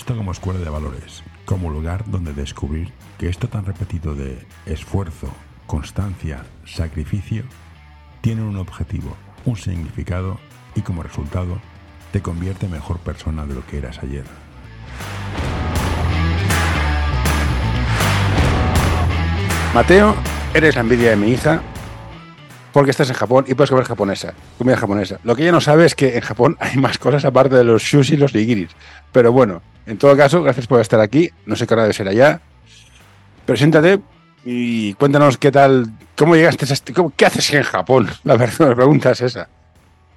esto 0.00 0.16
como 0.16 0.32
escuela 0.32 0.58
de 0.58 0.70
valores, 0.70 1.22
como 1.44 1.68
lugar 1.68 2.04
donde 2.06 2.32
descubrir 2.32 2.90
que 3.18 3.28
esto 3.28 3.50
tan 3.50 3.66
repetido 3.66 4.14
de 4.14 4.46
esfuerzo, 4.64 5.28
constancia, 5.66 6.46
sacrificio, 6.64 7.44
tiene 8.22 8.40
un 8.40 8.56
objetivo, 8.56 9.14
un 9.44 9.58
significado 9.58 10.40
y 10.74 10.80
como 10.80 11.02
resultado 11.02 11.60
te 12.12 12.22
convierte 12.22 12.64
en 12.64 12.72
mejor 12.72 12.98
persona 13.00 13.44
de 13.44 13.54
lo 13.54 13.66
que 13.66 13.76
eras 13.76 13.98
ayer. 14.02 14.24
Mateo, 19.74 20.16
eres 20.54 20.76
la 20.76 20.80
envidia 20.80 21.10
de 21.10 21.16
mi 21.16 21.32
hija 21.32 21.60
porque 22.72 22.90
estás 22.90 23.08
en 23.10 23.16
Japón 23.16 23.44
y 23.48 23.54
puedes 23.54 23.70
comer 23.70 23.84
japonesa, 23.84 24.34
comida 24.58 24.76
japonesa. 24.76 25.18
Lo 25.24 25.34
que 25.34 25.42
ella 25.42 25.52
no 25.52 25.60
sabe 25.60 25.86
es 25.86 25.94
que 25.94 26.16
en 26.16 26.20
Japón 26.20 26.56
hay 26.60 26.76
más 26.76 26.98
cosas 26.98 27.24
aparte 27.24 27.56
de 27.56 27.64
los 27.64 27.82
sushi 27.82 28.14
y 28.14 28.16
los 28.16 28.34
nigiris. 28.34 28.70
Pero 29.12 29.32
bueno, 29.32 29.62
en 29.86 29.98
todo 29.98 30.16
caso, 30.16 30.42
gracias 30.42 30.66
por 30.66 30.80
estar 30.80 31.00
aquí. 31.00 31.30
No 31.46 31.56
sé 31.56 31.66
qué 31.66 31.74
hora 31.74 31.86
de 31.86 31.92
ser 31.92 32.08
allá. 32.08 32.40
Preséntate 33.46 34.00
y 34.44 34.94
cuéntanos 34.94 35.36
qué 35.36 35.50
tal, 35.50 35.86
cómo 36.16 36.36
llegaste 36.36 36.64
este, 36.72 36.92
qué 37.16 37.26
haces 37.26 37.52
en 37.54 37.62
Japón. 37.62 38.08
La 38.24 38.36
verdad, 38.36 38.68
la 38.70 38.74
pregunta 38.74 39.10
es 39.10 39.20
esa. 39.22 39.48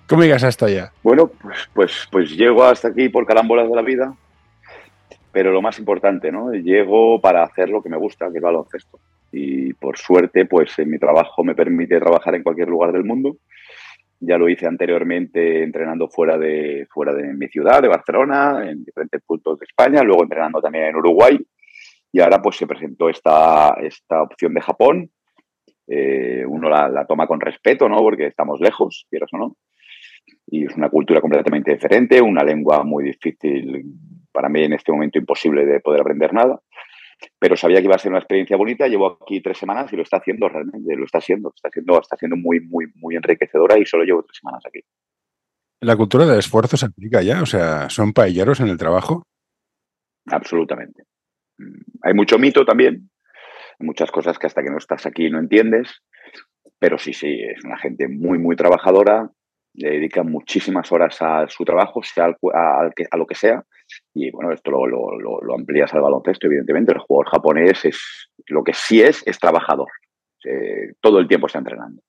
¿Cómo 0.07 0.21
llegas 0.21 0.43
hasta 0.43 0.65
allá? 0.65 0.91
Bueno, 1.01 1.27
pues, 1.27 1.57
pues, 1.73 2.07
pues 2.11 2.31
llego 2.31 2.63
hasta 2.63 2.89
aquí 2.89 3.09
por 3.09 3.25
carambolas 3.25 3.69
de 3.69 3.75
la 3.75 3.81
vida, 3.81 4.13
pero 5.31 5.51
lo 5.51 5.61
más 5.61 5.79
importante, 5.79 6.31
¿no? 6.31 6.51
Llego 6.51 7.21
para 7.21 7.43
hacer 7.43 7.69
lo 7.69 7.81
que 7.81 7.89
me 7.89 7.97
gusta, 7.97 8.29
que 8.29 8.37
es 8.37 8.43
baloncesto 8.43 8.99
y 9.35 9.73
por 9.73 9.97
suerte, 9.97 10.45
pues 10.45 10.77
en 10.77 10.91
mi 10.91 10.99
trabajo 10.99 11.43
me 11.43 11.55
permite 11.55 11.99
trabajar 11.99 12.35
en 12.35 12.43
cualquier 12.43 12.67
lugar 12.67 12.91
del 12.91 13.03
mundo. 13.03 13.37
Ya 14.19 14.37
lo 14.37 14.47
hice 14.47 14.67
anteriormente 14.67 15.63
entrenando 15.63 16.07
fuera 16.07 16.37
de, 16.37 16.85
fuera 16.91 17.15
de 17.15 17.33
mi 17.33 17.47
ciudad, 17.47 17.81
de 17.81 17.87
Barcelona, 17.87 18.63
en 18.69 18.85
diferentes 18.85 19.23
puntos 19.25 19.57
de 19.57 19.65
España, 19.65 20.03
luego 20.03 20.21
entrenando 20.21 20.61
también 20.61 20.85
en 20.85 20.97
Uruguay. 20.97 21.39
Y 22.11 22.21
ahora 22.21 22.43
pues 22.43 22.57
se 22.57 22.67
presentó 22.67 23.09
esta, 23.09 23.75
esta 23.81 24.21
opción 24.21 24.53
de 24.53 24.61
Japón. 24.61 25.09
Eh, 25.87 26.45
uno 26.47 26.69
la, 26.69 26.87
la, 26.87 27.05
toma 27.07 27.25
con 27.25 27.41
respeto, 27.41 27.89
¿no? 27.89 27.97
Porque 27.97 28.27
estamos 28.27 28.59
lejos, 28.61 29.07
quieras 29.09 29.31
o 29.33 29.37
no. 29.39 29.57
Y 30.45 30.65
es 30.65 30.75
una 30.75 30.89
cultura 30.89 31.21
completamente 31.21 31.73
diferente, 31.73 32.21
una 32.21 32.43
lengua 32.43 32.83
muy 32.83 33.03
difícil, 33.03 33.83
para 34.31 34.47
mí 34.47 34.63
en 34.63 34.73
este 34.73 34.91
momento 34.91 35.17
imposible 35.17 35.65
de 35.65 35.79
poder 35.79 36.01
aprender 36.01 36.33
nada 36.33 36.61
pero 37.39 37.55
sabía 37.55 37.79
que 37.79 37.85
iba 37.85 37.95
a 37.95 37.99
ser 37.99 38.11
una 38.11 38.19
experiencia 38.19 38.57
bonita. 38.57 38.87
Llevo 38.87 39.19
aquí 39.21 39.41
tres 39.41 39.57
semanas 39.57 39.91
y 39.91 39.95
lo 39.95 40.03
está 40.03 40.17
haciendo 40.17 40.49
realmente, 40.49 40.95
lo 40.95 41.05
está 41.05 41.19
haciendo, 41.19 41.51
está 41.55 41.69
siendo, 41.69 41.99
está 41.99 42.17
siendo 42.17 42.35
muy, 42.35 42.59
muy, 42.59 42.87
muy 42.95 43.15
enriquecedora 43.15 43.77
y 43.77 43.85
solo 43.85 44.03
llevo 44.03 44.23
tres 44.23 44.37
semanas 44.39 44.63
aquí. 44.65 44.79
¿La 45.81 45.97
cultura 45.97 46.25
del 46.25 46.39
esfuerzo 46.39 46.77
se 46.77 46.85
aplica 46.85 47.21
ya? 47.21 47.41
O 47.41 47.45
sea, 47.45 47.89
¿son 47.89 48.13
paelleros 48.13 48.59
en 48.61 48.69
el 48.69 48.77
trabajo? 48.77 49.23
Absolutamente. 50.27 51.03
Mm, 51.57 51.81
hay 52.03 52.13
mucho 52.13 52.39
mito 52.39 52.65
también, 52.65 53.09
muchas 53.79 54.11
cosas 54.11 54.39
que 54.39 54.47
hasta 54.47 54.63
que 54.63 54.69
no 54.69 54.77
estás 54.77 55.05
aquí 55.05 55.29
no 55.29 55.39
entiendes, 55.39 56.01
pero 56.79 56.97
sí, 56.97 57.13
sí, 57.13 57.41
es 57.41 57.63
una 57.63 57.77
gente 57.77 58.07
muy, 58.07 58.37
muy 58.39 58.55
trabajadora, 58.55 59.29
le 59.73 59.89
dedica 59.89 60.23
muchísimas 60.23 60.91
horas 60.91 61.17
a 61.21 61.47
su 61.49 61.65
trabajo, 61.65 62.01
sea 62.03 62.25
a, 62.25 62.89
a 63.11 63.17
lo 63.17 63.25
que 63.25 63.35
sea, 63.35 63.63
y 64.13 64.31
bueno, 64.31 64.51
esto 64.51 64.71
lo, 64.71 65.19
lo, 65.19 65.55
amplías 65.55 65.93
al 65.93 66.01
baloncesto, 66.01 66.47
evidentemente. 66.47 66.93
El 66.93 66.99
jugador 66.99 67.29
japonés 67.29 67.85
es 67.85 68.29
lo 68.47 68.63
que 68.63 68.73
sí 68.73 69.01
es, 69.01 69.25
es 69.25 69.39
trabajador. 69.39 69.89
todo 71.01 71.19
el 71.19 71.27
tiempo 71.27 71.47
está 71.47 71.59
entrenando. 71.59 72.01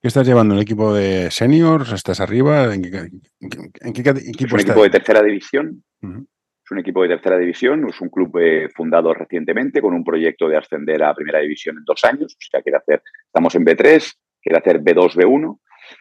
¿Qué 0.00 0.06
estás 0.06 0.26
llevando? 0.26 0.54
¿Un 0.54 0.60
equipo 0.60 0.94
de 0.94 1.28
seniors? 1.30 1.92
¿Estás 1.92 2.20
arriba? 2.20 2.72
¿En 2.72 2.82
qué, 2.82 3.10
equipo 3.40 4.56
es 4.56 4.64
un 4.64 4.70
equipo 4.70 4.82
de 4.84 4.90
tercera 4.90 5.22
división. 5.22 5.82
Es 6.00 6.70
un 6.70 6.78
equipo 6.78 7.02
de 7.02 7.08
tercera 7.08 7.36
división. 7.36 7.84
Es 7.88 8.00
un 8.00 8.08
club 8.08 8.38
eh, 8.38 8.68
fundado 8.68 9.12
recientemente 9.12 9.80
con 9.80 9.94
un 9.94 10.04
proyecto 10.04 10.48
de 10.48 10.56
ascender 10.56 11.02
a 11.02 11.14
primera 11.14 11.40
división 11.40 11.78
en 11.78 11.84
dos 11.84 12.04
años. 12.04 12.36
O 12.36 12.46
sea, 12.48 12.62
quiere 12.62 12.78
hacer, 12.78 13.02
estamos 13.26 13.54
en 13.56 13.64
B3, 13.64 14.14
quiere 14.40 14.58
hacer 14.58 14.80
B2, 14.80 15.14
B1, 15.16 15.58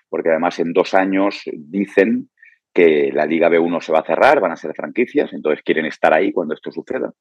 porque 0.09 0.29
además 0.29 0.59
en 0.59 0.73
dos 0.73 0.93
años 0.93 1.41
dicen 1.53 2.29
que 2.77 3.11
la 3.11 3.25
Liga 3.25 3.49
B1 3.49 3.81
se 3.81 3.91
va 3.91 4.01
a 4.01 4.05
cerrar, 4.05 4.39
van 4.39 4.51
a 4.51 4.55
ser 4.55 4.71
franquicias, 4.75 5.33
entonces 5.33 5.63
quieren 5.63 5.87
estar 5.87 6.13
ahí 6.13 6.31
cuando 6.31 6.53
esto 6.53 6.71
suceda, 6.71 7.11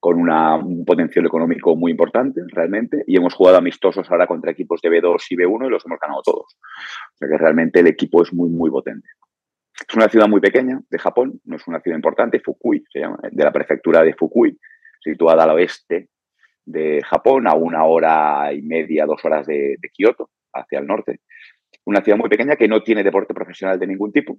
con 0.00 0.18
un 0.18 0.86
potencial 0.86 1.26
económico 1.26 1.76
muy 1.76 1.90
importante 1.90 2.40
realmente, 2.48 3.04
y 3.06 3.14
hemos 3.14 3.34
jugado 3.34 3.58
amistosos 3.58 4.10
ahora 4.10 4.26
contra 4.26 4.52
equipos 4.52 4.80
de 4.80 4.88
B2 4.88 5.22
y 5.28 5.36
B1 5.36 5.66
y 5.66 5.68
los 5.68 5.84
hemos 5.84 6.00
ganado 6.00 6.22
todos. 6.22 6.56
O 6.56 7.16
sea 7.18 7.28
que 7.28 7.36
realmente 7.36 7.80
el 7.80 7.88
equipo 7.88 8.22
es 8.22 8.32
muy, 8.32 8.48
muy 8.48 8.70
potente. 8.70 9.06
Es 9.86 9.94
una 9.94 10.08
ciudad 10.08 10.28
muy 10.28 10.40
pequeña 10.40 10.80
de 10.88 10.98
Japón, 10.98 11.38
no 11.44 11.56
es 11.56 11.68
una 11.68 11.80
ciudad 11.80 11.98
importante, 11.98 12.40
Fukui 12.40 12.82
se 12.90 13.00
llama, 13.00 13.18
de 13.30 13.44
la 13.44 13.52
prefectura 13.52 14.02
de 14.02 14.14
Fukui, 14.14 14.58
situada 15.04 15.44
al 15.44 15.50
oeste 15.50 16.08
de 16.64 17.02
Japón, 17.04 17.46
a 17.46 17.52
una 17.52 17.84
hora 17.84 18.50
y 18.54 18.62
media, 18.62 19.04
dos 19.04 19.22
horas 19.26 19.46
de, 19.46 19.76
de 19.78 19.88
Kioto, 19.90 20.30
hacia 20.54 20.78
el 20.78 20.86
norte. 20.86 21.20
Una 21.84 22.00
ciudad 22.00 22.16
muy 22.16 22.30
pequeña 22.30 22.56
que 22.56 22.66
no 22.68 22.82
tiene 22.82 23.04
deporte 23.04 23.34
profesional 23.34 23.78
de 23.78 23.86
ningún 23.86 24.12
tipo, 24.12 24.38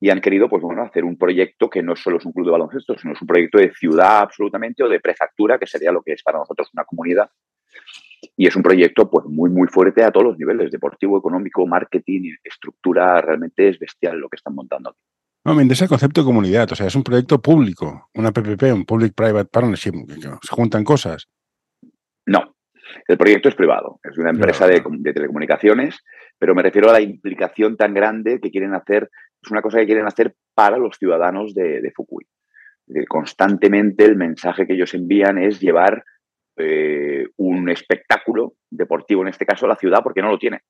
y 0.00 0.10
han 0.10 0.20
querido 0.20 0.48
pues, 0.48 0.62
bueno, 0.62 0.82
hacer 0.82 1.04
un 1.04 1.16
proyecto 1.16 1.68
que 1.68 1.82
no 1.82 1.96
solo 1.96 2.18
es 2.18 2.24
un 2.24 2.32
club 2.32 2.46
de 2.46 2.52
baloncesto, 2.52 2.96
sino 2.96 3.14
es 3.14 3.20
un 3.20 3.26
proyecto 3.26 3.58
de 3.58 3.72
ciudad 3.72 4.20
absolutamente 4.20 4.82
o 4.84 4.88
de 4.88 5.00
prefectura, 5.00 5.58
que 5.58 5.66
sería 5.66 5.92
lo 5.92 6.02
que 6.02 6.12
es 6.12 6.22
para 6.22 6.38
nosotros 6.38 6.70
una 6.72 6.84
comunidad. 6.84 7.30
Y 8.36 8.46
es 8.46 8.56
un 8.56 8.62
proyecto 8.62 9.10
pues, 9.10 9.26
muy, 9.26 9.50
muy 9.50 9.68
fuerte 9.68 10.04
a 10.04 10.10
todos 10.10 10.26
los 10.26 10.38
niveles, 10.38 10.70
deportivo, 10.70 11.18
económico, 11.18 11.66
marketing, 11.66 12.34
estructura, 12.42 13.20
realmente 13.20 13.68
es 13.68 13.78
bestial 13.78 14.18
lo 14.18 14.28
que 14.28 14.36
están 14.36 14.54
montando 14.54 14.90
aquí. 14.90 15.00
No, 15.44 15.54
me 15.54 15.62
interesa 15.62 15.84
el 15.84 15.88
concepto 15.88 16.20
de 16.20 16.26
comunidad, 16.26 16.70
o 16.70 16.74
sea, 16.74 16.86
es 16.86 16.94
un 16.94 17.02
proyecto 17.02 17.40
público, 17.40 18.10
una 18.14 18.32
PPP, 18.32 18.64
un 18.74 18.84
Public 18.84 19.14
Private 19.14 19.48
Partnership, 19.50 19.92
se 20.42 20.54
juntan 20.54 20.84
cosas. 20.84 21.28
No, 22.26 22.54
el 23.06 23.16
proyecto 23.16 23.48
es 23.48 23.54
privado, 23.54 24.00
es 24.02 24.18
una 24.18 24.30
empresa 24.30 24.66
de, 24.66 24.82
de, 24.84 25.12
telecomunicaciones, 25.12 26.04
pero 26.38 26.54
me 26.54 26.62
refiero 26.62 26.90
a 26.90 26.92
la 26.92 27.00
implicación 27.00 27.76
tan 27.76 27.94
grande 27.94 28.40
que 28.40 28.50
quieren 28.50 28.74
hacer 28.74 29.10
es 29.42 29.50
una 29.50 29.62
cosa 29.62 29.78
que 29.78 29.86
quieren 29.86 30.06
hacer 30.06 30.34
para 30.54 30.78
los 30.78 30.96
ciudadanos 30.96 31.54
de, 31.54 31.92
Fukui. 31.94 32.26
constantemente 33.08 34.04
el 34.04 34.16
mensaje 34.16 34.66
que 34.66 34.74
ellos 34.74 34.94
envían 34.94 35.38
es 35.38 35.60
llevar 35.60 36.04
eh, 36.56 37.26
un 37.36 37.68
espectáculo 37.68 38.54
deportivo, 38.70 39.22
en 39.22 39.28
este 39.28 39.46
caso, 39.46 39.66
a 39.66 39.68
la 39.68 39.76
ciudad, 39.76 40.02
porque 40.02 40.22
no 40.22 40.30
lo 40.30 40.38
tiene. 40.38 40.62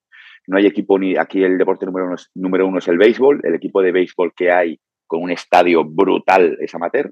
No 0.47 0.57
hay 0.57 0.67
equipo 0.67 0.99
ni 0.99 1.17
aquí 1.17 1.43
el 1.43 1.57
deporte 1.57 1.85
número 1.85 2.05
uno, 2.05 2.15
es, 2.15 2.29
número 2.35 2.67
uno 2.67 2.79
es 2.79 2.87
el 2.87 2.97
béisbol, 2.97 3.41
el 3.43 3.55
equipo 3.55 3.81
de 3.81 3.91
béisbol 3.91 4.33
que 4.35 4.51
hay 4.51 4.79
con 5.07 5.23
un 5.23 5.31
estadio 5.31 5.83
brutal 5.83 6.57
es 6.61 6.73
amateur, 6.75 7.11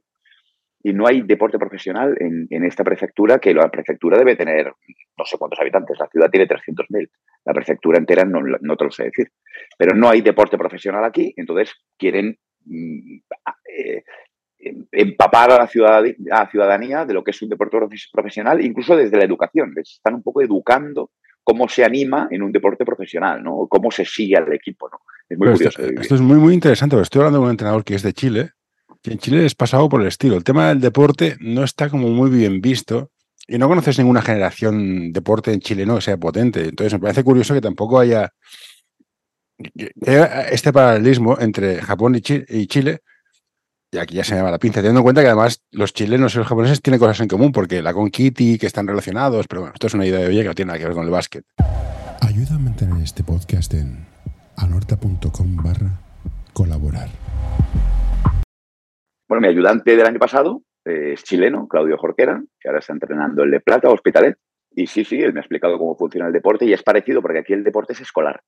y 0.83 0.93
no 0.93 1.07
hay 1.07 1.21
deporte 1.21 1.57
profesional 1.57 2.15
en, 2.19 2.63
esta 2.63 2.83
prefectura, 2.83 3.39
que 3.39 3.53
la 3.53 3.69
prefectura 3.69 4.17
debe 4.17 4.35
tener 4.35 4.71
no 5.17 5.25
sé 5.25 5.37
cuántos 5.37 5.59
habitantes, 5.59 5.97
la 5.99 6.07
ciudad 6.07 6.29
tiene 6.29 6.47
300.000, 6.47 7.09
la 7.47 7.53
prefectura 7.53 7.97
entera 7.97 8.25
no, 8.25 8.41
no, 8.41 8.75
te 8.75 8.83
lo 8.83 8.91
sé 8.91 9.05
decir, 9.05 9.31
pero 9.77 9.95
no 9.95 10.09
hay 10.09 10.21
deporte 10.21 10.57
profesional 10.57 11.05
aquí, 11.05 11.33
entonces 11.37 11.73
quieren 11.97 12.37
mm, 12.65 13.19
eh, 13.73 14.03
empapar 14.91 15.51
a 15.51 15.57
la, 15.57 15.67
ciudadanía, 15.67 17.05
de 17.05 17.13
lo 17.13 17.23
que 17.23 17.31
es 17.31 17.41
un 17.41 17.47
deporte 17.47 17.77
profesional, 18.11 18.63
incluso 18.63 18.97
desde 18.97 19.17
la 19.17 19.23
educación, 19.23 19.71
les 19.73 19.93
están 19.93 20.15
un 20.15 20.23
poco 20.23 20.41
educando 20.41 21.11
cómo 21.41 21.69
se 21.69 21.85
anima 21.85 22.27
en 22.29 22.43
un 22.43 22.51
deporte 22.51 22.83
profesional, 22.83 23.41
¿no? 23.41 23.67
Cómo 23.69 23.89
se 23.91 24.03
sigue 24.03 24.35
al 24.35 24.51
equipo, 24.51 24.89
¿no? 24.89 24.99
Es 25.29 25.37
muy 25.37 25.47
curioso. 25.53 25.81
Esto, 25.81 26.01
esto, 26.01 26.15
es 26.15 26.21
muy, 26.21 26.37
muy 26.37 26.53
interesante, 26.53 26.97
porque 26.97 27.03
estoy 27.03 27.19
hablando 27.19 27.39
con 27.39 27.45
un 27.45 27.51
entrenador 27.51 27.85
que 27.85 27.95
es 27.95 28.03
de 28.03 28.11
Chile, 28.11 28.51
en 29.05 29.19
Chile 29.19 29.45
es 29.45 29.55
pasado 29.55 29.87
por 29.87 30.01
el 30.01 30.07
estilo. 30.07 30.35
El 30.35 30.43
tema 30.43 30.67
del 30.67 30.81
deporte 30.81 31.37
no 31.39 31.63
está 31.63 31.89
como 31.89 32.09
muy 32.09 32.29
bien 32.29 32.59
visto 32.59 33.11
y 33.47 33.57
no 33.57 33.67
conoces 33.67 33.97
ninguna 33.97 34.21
generación 34.21 35.13
deporte 35.13 35.53
en 35.53 35.61
Chile 35.61 35.85
no 35.85 35.95
que 35.95 36.01
sea 36.01 36.17
potente. 36.17 36.65
Entonces 36.65 36.93
me 36.93 36.99
parece 36.99 37.23
curioso 37.23 37.53
que 37.53 37.61
tampoco 37.61 37.99
haya 37.99 38.33
este 40.05 40.73
paralelismo 40.73 41.39
entre 41.39 41.81
Japón 41.81 42.15
y 42.15 42.21
Chile, 42.21 42.99
y 43.91 43.97
aquí 43.97 44.15
ya 44.15 44.23
se 44.23 44.33
me 44.33 44.39
llama 44.39 44.51
la 44.51 44.59
pinza, 44.59 44.81
teniendo 44.81 44.99
en 44.99 45.03
cuenta 45.03 45.21
que 45.21 45.27
además 45.27 45.63
los 45.71 45.93
chilenos 45.93 46.35
y 46.35 46.39
los 46.39 46.47
japoneses 46.47 46.81
tienen 46.81 46.99
cosas 46.99 47.21
en 47.21 47.29
común, 47.29 47.51
porque 47.53 47.81
la 47.81 47.93
con 47.93 48.09
Kitty, 48.09 48.57
que 48.57 48.67
están 48.67 48.85
relacionados, 48.85 49.47
pero 49.47 49.61
bueno, 49.61 49.73
esto 49.73 49.87
es 49.87 49.93
una 49.93 50.05
idea 50.05 50.19
de 50.19 50.27
hoy 50.27 50.37
que 50.37 50.43
no 50.43 50.53
tiene 50.53 50.67
nada 50.67 50.79
que 50.79 50.85
ver 50.85 50.93
con 50.93 51.05
el 51.05 51.09
básquet. 51.09 51.45
Ayuda 52.21 52.55
a 52.55 52.59
mantener 52.59 53.01
este 53.01 53.23
podcast 53.23 53.73
en 53.73 54.05
anorta.com 54.57 55.55
barra 55.63 56.01
colaborar. 56.53 57.09
Bueno, 59.29 59.41
mi 59.41 59.47
ayudante 59.47 59.95
del 59.95 60.05
año 60.05 60.19
pasado 60.19 60.61
es 60.87 61.23
chileno, 61.23 61.67
Claudio 61.67 61.97
Jorquera, 61.97 62.41
que 62.59 62.67
ahora 62.67 62.79
está 62.79 62.93
entrenando 62.93 63.43
el 63.43 63.51
de 63.51 63.59
Plata, 63.59 63.89
Hospitalet. 63.89 64.37
Y 64.71 64.87
sí, 64.87 65.03
sí, 65.03 65.21
él 65.21 65.33
me 65.33 65.39
ha 65.39 65.41
explicado 65.41 65.77
cómo 65.77 65.95
funciona 65.95 66.27
el 66.27 66.33
deporte 66.33 66.65
y 66.65 66.73
es 66.73 66.83
parecido 66.83 67.21
porque 67.21 67.39
aquí 67.39 67.53
el 67.53 67.63
deporte 67.63 67.93
es 67.93 68.01
escolar. 68.01 68.41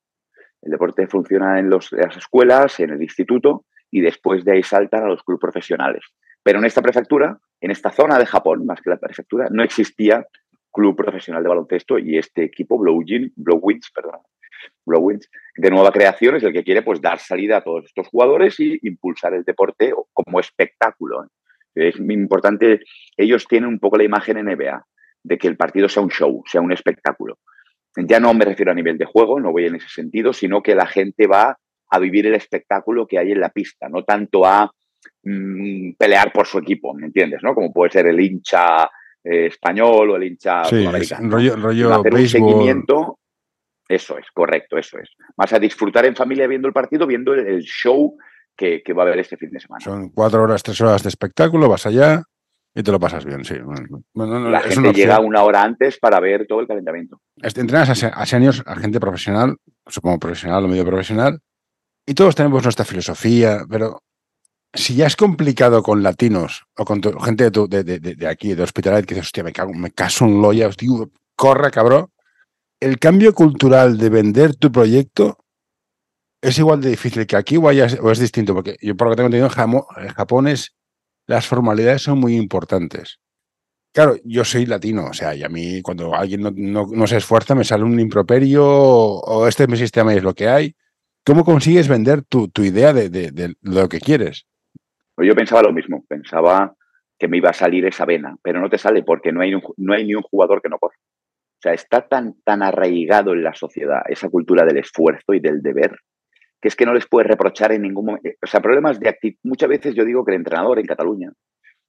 El 0.62 0.70
deporte 0.70 1.06
funciona 1.06 1.58
en, 1.58 1.70
las 1.70 1.92
escuelas, 2.16 2.78
en 2.80 2.90
el 2.90 3.02
instituto 3.02 3.64
y 3.90 4.00
después 4.00 4.44
de 4.44 4.52
ahí 4.52 4.62
saltan 4.62 5.04
a 5.04 5.08
los 5.08 5.22
clubes 5.22 5.40
profesionales. 5.40 6.04
Pero 6.42 6.58
en 6.58 6.64
esta 6.64 6.82
prefectura, 6.82 7.38
en 7.60 7.70
esta 7.70 7.90
zona 7.90 8.18
de 8.18 8.26
Japón, 8.26 8.64
más 8.64 8.80
que 8.80 8.90
la 8.90 8.96
prefectura, 8.98 9.48
no 9.50 9.62
existía 9.62 10.26
club 10.72 10.96
profesional 10.96 11.42
de 11.42 11.48
baloncesto 11.48 11.98
y 11.98 12.16
este 12.16 12.44
equipo, 12.44 12.78
Blue 12.78 13.02
Wings, 13.60 13.90
perdón, 13.90 14.20
de 15.56 15.70
nueva 15.70 15.92
creación 15.92 16.36
es 16.36 16.42
el 16.42 16.52
que 16.52 16.64
quiere 16.64 16.82
pues 16.82 17.00
dar 17.00 17.18
salida 17.18 17.58
a 17.58 17.62
todos 17.62 17.84
estos 17.84 18.08
jugadores 18.08 18.58
y 18.60 18.78
impulsar 18.82 19.34
el 19.34 19.44
deporte 19.44 19.92
como 20.12 20.40
espectáculo. 20.40 21.26
Es 21.74 21.96
importante, 21.98 22.80
ellos 23.16 23.46
tienen 23.46 23.68
un 23.68 23.78
poco 23.78 23.96
la 23.96 24.04
imagen 24.04 24.44
NBA 24.44 24.84
de 25.22 25.38
que 25.38 25.48
el 25.48 25.56
partido 25.56 25.88
sea 25.88 26.02
un 26.02 26.10
show, 26.10 26.42
sea 26.46 26.60
un 26.60 26.72
espectáculo. 26.72 27.38
Ya 27.96 28.20
no 28.20 28.32
me 28.34 28.44
refiero 28.44 28.72
a 28.72 28.74
nivel 28.74 28.98
de 28.98 29.04
juego, 29.04 29.40
no 29.40 29.52
voy 29.52 29.66
en 29.66 29.76
ese 29.76 29.88
sentido, 29.88 30.32
sino 30.32 30.62
que 30.62 30.74
la 30.74 30.86
gente 30.86 31.26
va 31.26 31.56
a 31.90 31.98
vivir 31.98 32.26
el 32.26 32.34
espectáculo 32.34 33.06
que 33.06 33.18
hay 33.18 33.32
en 33.32 33.40
la 33.40 33.50
pista, 33.50 33.88
no 33.88 34.04
tanto 34.04 34.46
a 34.46 34.70
mm, 35.24 35.92
pelear 35.98 36.32
por 36.32 36.46
su 36.46 36.58
equipo, 36.58 36.94
¿me 36.94 37.06
entiendes? 37.06 37.40
¿no? 37.42 37.54
Como 37.54 37.72
puede 37.72 37.90
ser 37.90 38.06
el 38.06 38.20
hincha 38.20 38.84
eh, 39.24 39.46
español 39.46 40.10
o 40.10 40.16
el 40.16 40.24
hincha 40.24 40.64
sí, 40.64 40.86
Rollo, 41.20 41.56
rollo 41.56 41.94
hacer 41.94 42.14
un 42.14 42.28
seguimiento. 42.28 43.18
Eso 43.88 44.16
es, 44.18 44.26
correcto, 44.32 44.78
eso 44.78 44.98
es. 44.98 45.10
Más 45.36 45.52
a 45.52 45.58
disfrutar 45.58 46.06
en 46.06 46.14
familia 46.14 46.46
viendo 46.46 46.68
el 46.68 46.72
partido, 46.72 47.08
viendo 47.08 47.34
el, 47.34 47.60
show 47.62 48.16
que, 48.84 48.92
va 48.92 49.02
a 49.02 49.06
haber 49.06 49.20
este 49.20 49.36
fin 49.36 49.50
de 49.50 49.60
semana. 49.60 49.82
Son 49.82 50.10
cuatro 50.10 50.42
horas, 50.42 50.62
tres 50.62 50.80
horas 50.80 51.02
de 51.02 51.08
espectáculo, 51.08 51.68
vas 51.68 51.86
allá 51.86 52.22
y 52.74 52.82
te 52.82 52.92
lo 52.92 53.00
pasas 53.00 53.24
bien, 53.24 53.44
sí. 53.44 53.54
la 54.14 54.60
gente 54.60 54.92
llega 54.92 55.18
una 55.18 55.42
hora 55.42 55.62
antes 55.62 55.98
para 55.98 56.20
ver 56.20 56.46
todo 56.46 56.60
el 56.60 56.68
calentamiento. 56.68 57.20
Entrenas 57.42 58.04
a, 58.04 58.08
a 58.08 58.26
seniors, 58.26 58.62
a 58.64 58.76
gente 58.76 59.00
profesional, 59.00 59.56
supongo 59.86 60.20
profesional 60.20 60.64
o 60.64 60.68
medio 60.68 60.84
profesional, 60.84 61.40
y 62.06 62.14
todos 62.14 62.36
tenemos 62.36 62.62
nuestra 62.62 62.84
filosofía, 62.84 63.64
pero 63.68 64.02
si 64.72 64.94
ya 64.94 65.06
es 65.06 65.16
complicado 65.16 65.82
con 65.82 66.02
latinos 66.02 66.64
o 66.76 66.84
con 66.84 67.02
gente 67.02 67.50
de, 67.50 67.82
de, 67.82 67.98
de, 67.98 68.26
aquí, 68.28 68.54
de 68.54 68.62
hospitalidad, 68.62 69.04
que 69.04 69.14
dices, 69.14 69.28
hostia, 69.28 69.42
me, 69.42 69.52
cago, 69.52 69.72
me 69.74 69.90
caso 69.90 70.26
en 70.26 70.40
loya, 70.40 70.70
digo, 70.78 71.10
corra, 71.34 71.70
cabrón. 71.70 72.08
El 72.78 72.98
cambio 72.98 73.34
cultural 73.34 73.98
de 73.98 74.08
vender 74.08 74.54
tu 74.54 74.70
proyecto 74.70 75.38
es 76.42 76.58
igual 76.58 76.80
de 76.80 76.90
difícil 76.90 77.26
que 77.26 77.36
aquí 77.36 77.56
o, 77.56 77.70
es 77.70 78.18
distinto, 78.18 78.54
porque 78.54 78.76
yo 78.80 78.96
por 78.96 79.06
lo 79.06 79.12
que 79.12 79.16
tengo 79.16 79.26
entendido 79.26 79.50
en, 79.98 80.08
Japón 80.08 80.48
es, 80.48 80.76
las 81.26 81.46
formalidades 81.46 82.02
son 82.02 82.18
muy 82.18 82.36
importantes. 82.36 83.20
Claro, 83.92 84.14
yo 84.24 84.44
soy 84.44 84.66
latino, 84.66 85.06
o 85.06 85.12
sea, 85.12 85.34
y 85.34 85.42
a 85.42 85.48
mí 85.48 85.82
cuando 85.82 86.14
alguien 86.14 86.42
no, 86.42 86.50
no, 86.86 87.06
se 87.06 87.16
esfuerza 87.16 87.54
me 87.54 87.64
sale 87.64 87.84
un 87.84 87.98
improperio 87.98 88.64
o, 88.66 89.48
este 89.48 89.64
es 89.64 89.68
mi 89.68 89.76
sistema 89.76 90.14
y 90.14 90.18
es 90.18 90.22
lo 90.22 90.34
que 90.34 90.48
hay. 90.48 90.76
¿Cómo 91.26 91.44
consigues 91.44 91.88
vender 91.88 92.22
tu, 92.22 92.48
tu 92.48 92.62
idea 92.62 92.92
de, 92.92 93.10
de, 93.10 93.54
lo 93.60 93.88
que 93.88 94.00
quieres? 94.00 94.46
Pues 95.14 95.28
yo 95.28 95.34
pensaba 95.34 95.62
lo 95.62 95.72
mismo, 95.72 96.04
pensaba 96.08 96.74
que 97.18 97.28
me 97.28 97.36
iba 97.36 97.50
a 97.50 97.54
salir 97.54 97.84
esa 97.84 98.06
vena, 98.06 98.36
pero 98.42 98.60
no 98.60 98.70
te 98.70 98.78
sale 98.78 99.02
porque 99.02 99.32
no 99.32 99.42
hay, 99.42 99.52
no 99.76 99.92
hay 99.92 100.06
ni 100.06 100.14
un 100.14 100.22
jugador 100.22 100.62
que 100.62 100.70
no 100.70 100.78
corra. 100.78 100.96
O 100.96 101.62
sea, 101.62 101.74
está 101.74 102.08
tan, 102.08 102.40
tan 102.42 102.62
arraigado 102.62 103.34
en 103.34 103.42
la 103.42 103.52
sociedad 103.52 104.00
esa 104.08 104.30
cultura 104.30 104.64
del 104.64 104.78
esfuerzo 104.78 105.34
y 105.34 105.40
del 105.40 105.60
deber 105.60 105.98
que 106.60 106.68
es 106.68 106.76
que 106.76 106.86
no 106.86 106.94
les 106.94 107.06
puedes 107.06 107.28
reprochar 107.28 107.72
en 107.72 107.82
ningún 107.82 108.06
momento. 108.06 108.28
O 108.42 108.46
sea, 108.46 108.60
problemas 108.60 109.00
de 109.00 109.08
actitud. 109.08 109.38
Muchas 109.44 109.68
veces 109.68 109.94
yo 109.94 110.04
digo 110.04 110.24
que 110.24 110.32
el 110.32 110.38
entrenador 110.38 110.78
en 110.78 110.86
Cataluña, 110.86 111.32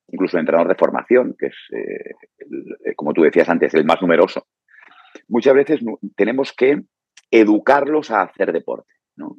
incluso 0.08 0.38
el 0.38 0.42
entrenador 0.42 0.70
de 0.70 0.80
formación, 0.80 1.36
que 1.38 1.48
es, 1.48 1.56
eh, 1.74 2.94
como 2.96 3.14
tú 3.14 3.24
decías 3.24 3.50
antes, 3.50 3.74
el 3.74 3.86
más 3.86 4.02
numeroso, 4.02 4.48
muchas 5.28 5.54
veces 5.54 5.82
tenemos 6.16 6.54
que 6.54 6.82
educarlos 7.30 8.12
a 8.12 8.24
hacer 8.24 8.52
deporte, 8.52 8.94
¿no? 9.16 9.38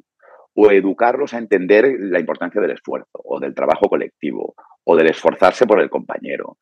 o 0.55 0.71
educarlos 0.71 1.33
a 1.33 1.39
entender 1.39 1.95
la 1.99 2.19
importancia 2.19 2.61
del 2.61 2.71
esfuerzo 2.71 3.19
o 3.23 3.39
del 3.39 3.55
trabajo 3.55 3.87
colectivo 3.89 4.55
o 4.83 4.95
del 4.95 5.09
esforzarse 5.09 5.65
por 5.65 5.79
el 5.81 5.89
compañero. 5.89 6.57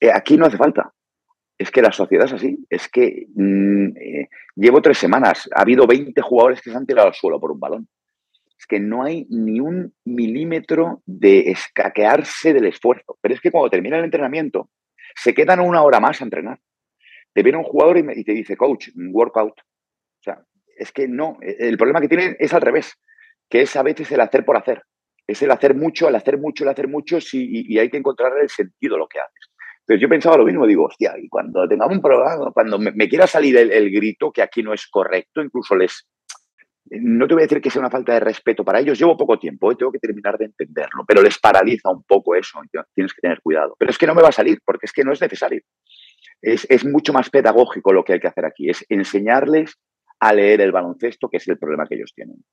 Eh, 0.00 0.10
aquí 0.12 0.36
no 0.36 0.46
hace 0.46 0.56
falta. 0.56 0.92
Es 1.58 1.70
que 1.70 1.82
la 1.82 1.92
sociedad 1.92 2.26
es 2.26 2.32
así. 2.32 2.58
Es 2.68 2.88
que 2.88 3.26
mm, 3.34 3.96
eh, 3.96 4.28
llevo 4.56 4.80
tres 4.80 4.98
semanas. 4.98 5.48
Ha 5.54 5.62
habido 5.62 5.86
20 5.86 6.20
jugadores 6.22 6.60
que 6.62 6.70
se 6.70 6.76
han 6.76 6.86
tirado 6.86 7.08
al 7.08 7.14
suelo 7.14 7.40
por 7.40 7.52
un 7.52 7.60
balón. 7.60 7.88
Es 8.62 8.66
que 8.68 8.78
no 8.78 9.02
hay 9.02 9.26
ni 9.28 9.58
un 9.58 9.92
milímetro 10.04 11.02
de 11.04 11.50
escaquearse 11.50 12.52
del 12.52 12.66
esfuerzo. 12.66 13.18
Pero 13.20 13.34
es 13.34 13.40
que 13.40 13.50
cuando 13.50 13.70
termina 13.70 13.98
el 13.98 14.04
entrenamiento, 14.04 14.70
se 15.16 15.34
quedan 15.34 15.58
una 15.58 15.82
hora 15.82 15.98
más 15.98 16.20
a 16.20 16.24
entrenar. 16.24 16.60
Te 17.34 17.42
viene 17.42 17.58
un 17.58 17.64
jugador 17.64 17.98
y, 17.98 18.22
te 18.22 18.32
dice, 18.32 18.56
coach, 18.56 18.90
workout. 18.94 19.58
O 19.58 20.22
sea, 20.22 20.44
es 20.76 20.92
que 20.92 21.08
no. 21.08 21.38
El 21.40 21.76
problema 21.76 22.00
que 22.00 22.08
tienen 22.08 22.36
es 22.38 22.54
al 22.54 22.60
revés 22.60 22.96
que 23.52 23.60
es 23.60 23.76
a 23.76 23.82
veces 23.82 24.10
el 24.10 24.20
hacer 24.20 24.46
por 24.46 24.56
hacer. 24.56 24.82
Es 25.26 25.42
el 25.42 25.50
hacer 25.50 25.74
mucho, 25.74 26.08
el 26.08 26.14
hacer 26.14 26.38
mucho, 26.38 26.64
el 26.64 26.70
hacer 26.70 26.88
mucho, 26.88 27.18
y, 27.32 27.78
hay 27.78 27.90
que 27.90 27.98
encontrar 27.98 28.32
el 28.40 28.48
sentido 28.48 28.94
de 28.94 29.00
lo 29.00 29.06
que 29.06 29.18
haces. 29.18 29.50
Pero 29.84 30.00
yo 30.00 30.08
pensaba 30.08 30.38
lo 30.38 30.46
mismo, 30.46 30.66
digo, 30.66 30.86
hostia, 30.86 31.12
y 31.18 31.28
cuando 31.28 31.68
tengamos 31.68 31.96
un 31.96 32.00
programa, 32.00 32.50
cuando 32.52 32.78
me, 32.78 33.08
quiera 33.10 33.26
salir 33.26 33.58
el, 33.58 33.90
grito, 33.90 34.32
que 34.32 34.40
aquí 34.40 34.62
no 34.62 34.72
es 34.72 34.88
correcto, 34.88 35.42
incluso 35.42 35.76
les... 35.76 36.08
No 37.00 37.26
te 37.26 37.34
voy 37.34 37.42
a 37.42 37.46
decir 37.46 37.60
que 37.60 37.70
sea 37.70 37.80
una 37.80 37.90
falta 37.90 38.12
de 38.12 38.20
respeto 38.20 38.64
para 38.64 38.80
ellos, 38.80 38.98
llevo 38.98 39.16
poco 39.16 39.38
tiempo, 39.38 39.72
¿eh? 39.72 39.76
tengo 39.76 39.90
que 39.90 39.98
terminar 39.98 40.36
de 40.36 40.46
entenderlo, 40.46 41.04
pero 41.06 41.22
les 41.22 41.38
paraliza 41.38 41.90
un 41.90 42.02
poco 42.02 42.34
eso, 42.34 42.60
tienes 42.94 43.14
que 43.14 43.20
tener 43.22 43.40
cuidado. 43.40 43.74
Pero 43.78 43.90
es 43.90 43.98
que 43.98 44.06
no 44.06 44.14
me 44.14 44.22
va 44.22 44.28
a 44.28 44.32
salir, 44.32 44.60
porque 44.64 44.86
es 44.86 44.92
que 44.92 45.02
no 45.02 45.12
es 45.12 45.20
necesario. 45.20 45.62
Es, 46.42 46.66
es 46.68 46.84
mucho 46.84 47.12
más 47.12 47.30
pedagógico 47.30 47.92
lo 47.92 48.04
que 48.04 48.14
hay 48.14 48.20
que 48.20 48.28
hacer 48.28 48.44
aquí, 48.44 48.68
es 48.68 48.84
enseñarles 48.88 49.78
a 50.20 50.34
leer 50.34 50.60
el 50.60 50.72
baloncesto, 50.72 51.28
que 51.28 51.38
es 51.38 51.48
el 51.48 51.58
problema 51.58 51.86
que 51.86 51.94
ellos 51.94 52.12
tienen. 52.14 52.44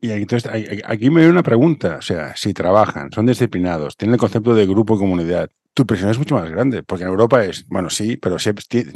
Y 0.00 0.10
entonces 0.12 0.50
aquí 0.84 1.10
me 1.10 1.20
viene 1.20 1.30
una 1.30 1.42
pregunta, 1.42 1.96
o 1.98 2.02
sea, 2.02 2.34
si 2.34 2.54
trabajan, 2.54 3.12
son 3.12 3.26
disciplinados, 3.26 3.96
tienen 3.96 4.14
el 4.14 4.20
concepto 4.20 4.54
de 4.54 4.66
grupo 4.66 4.96
y 4.96 4.98
comunidad, 4.98 5.50
tu 5.74 5.86
presión 5.86 6.10
es 6.10 6.18
mucho 6.18 6.34
más 6.34 6.50
grande, 6.50 6.82
porque 6.82 7.04
en 7.04 7.10
Europa 7.10 7.44
es, 7.44 7.66
bueno, 7.68 7.90
sí, 7.90 8.16
pero 8.16 8.36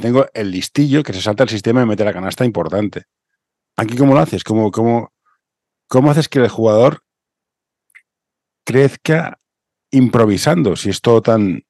tengo 0.01 0.25
el 0.33 0.51
listillo 0.51 1.03
que 1.03 1.13
se 1.13 1.21
salta 1.21 1.43
el 1.43 1.49
sistema 1.49 1.83
y 1.83 1.85
mete 1.85 2.03
la 2.03 2.13
canasta 2.13 2.43
importante. 2.43 3.03
Aquí, 3.77 3.97
¿cómo 3.97 4.13
lo 4.13 4.19
haces? 4.19 4.43
¿Cómo, 4.43 4.71
cómo, 4.71 5.11
cómo 5.87 6.11
haces 6.11 6.29
que 6.29 6.39
el 6.39 6.49
jugador 6.49 6.99
crezca 8.65 9.39
improvisando? 9.91 10.75
Si 10.75 10.89
es 10.89 11.01
todo 11.01 11.21
tan, 11.21 11.63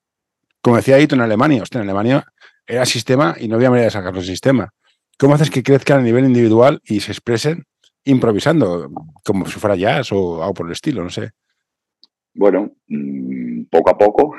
como 0.61 0.77
decía 0.77 0.95
Aito 0.95 1.15
en 1.15 1.21
Alemania, 1.21 1.63
en 1.69 1.81
Alemania 1.81 2.25
era 2.67 2.85
sistema 2.85 3.35
y 3.39 3.47
no 3.47 3.55
había 3.55 3.69
manera 3.69 3.85
de 3.85 3.91
sacarlo 3.91 4.19
del 4.19 4.29
sistema. 4.29 4.69
¿Cómo 5.17 5.35
haces 5.35 5.49
que 5.49 5.63
crezcan 5.63 5.99
a 5.99 6.03
nivel 6.03 6.25
individual 6.25 6.81
y 6.83 6.99
se 6.99 7.11
expresen 7.11 7.65
improvisando, 8.05 8.89
como 9.23 9.45
si 9.47 9.59
fuera 9.59 9.75
jazz 9.75 10.11
o 10.11 10.41
algo 10.41 10.53
por 10.53 10.67
el 10.67 10.73
estilo, 10.73 11.03
no 11.03 11.09
sé. 11.09 11.31
Bueno, 12.33 12.71
mm, 12.87 13.63
poco 13.65 13.89
a 13.89 13.97
poco, 13.97 14.35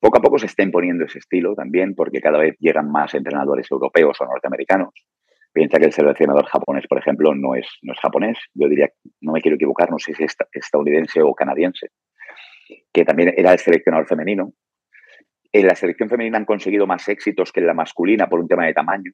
poco 0.00 0.18
a 0.18 0.20
poco 0.20 0.38
se 0.38 0.46
está 0.46 0.62
imponiendo 0.62 1.04
ese 1.04 1.20
estilo 1.20 1.54
también, 1.54 1.94
porque 1.94 2.20
cada 2.20 2.38
vez 2.38 2.56
llegan 2.58 2.90
más 2.90 3.14
entrenadores 3.14 3.70
europeos 3.70 4.16
o 4.20 4.24
norteamericanos. 4.26 4.92
Piensa 5.56 5.78
que 5.78 5.86
el 5.86 5.92
seleccionador 5.92 6.44
japonés, 6.44 6.86
por 6.86 6.98
ejemplo, 6.98 7.34
no 7.34 7.54
es, 7.54 7.66
no 7.80 7.94
es 7.94 7.98
japonés. 7.98 8.36
Yo 8.52 8.68
diría, 8.68 8.90
no 9.22 9.32
me 9.32 9.40
quiero 9.40 9.54
equivocar, 9.54 9.90
no 9.90 9.98
sé 9.98 10.12
si 10.12 10.22
es 10.22 10.36
estadounidense 10.52 11.22
o 11.22 11.34
canadiense, 11.34 11.92
que 12.92 13.06
también 13.06 13.32
era 13.34 13.52
el 13.52 13.58
seleccionador 13.58 14.06
femenino. 14.06 14.52
En 15.50 15.66
la 15.66 15.74
selección 15.74 16.10
femenina 16.10 16.36
han 16.36 16.44
conseguido 16.44 16.86
más 16.86 17.08
éxitos 17.08 17.52
que 17.52 17.60
en 17.60 17.68
la 17.68 17.72
masculina 17.72 18.28
por 18.28 18.38
un 18.38 18.48
tema 18.48 18.66
de 18.66 18.74
tamaño 18.74 19.12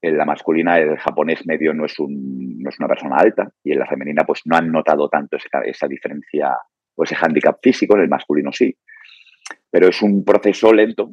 en 0.00 0.16
la 0.16 0.24
masculina 0.24 0.78
el 0.78 0.96
japonés 0.96 1.46
medio 1.46 1.74
no 1.74 1.84
es, 1.84 1.98
un, 1.98 2.60
no 2.60 2.70
es 2.70 2.78
una 2.78 2.88
persona 2.88 3.16
alta 3.16 3.48
y 3.64 3.72
en 3.72 3.78
la 3.78 3.86
femenina 3.86 4.24
pues 4.24 4.42
no 4.44 4.56
han 4.56 4.70
notado 4.70 5.08
tanto 5.08 5.36
esa, 5.36 5.60
esa 5.64 5.88
diferencia 5.88 6.56
o 6.96 7.04
ese 7.04 7.14
hándicap 7.14 7.58
físico, 7.62 7.96
en 7.96 8.02
el 8.02 8.08
masculino 8.08 8.50
sí. 8.52 8.76
Pero 9.70 9.88
es 9.88 10.02
un 10.02 10.24
proceso 10.24 10.72
lento, 10.72 11.10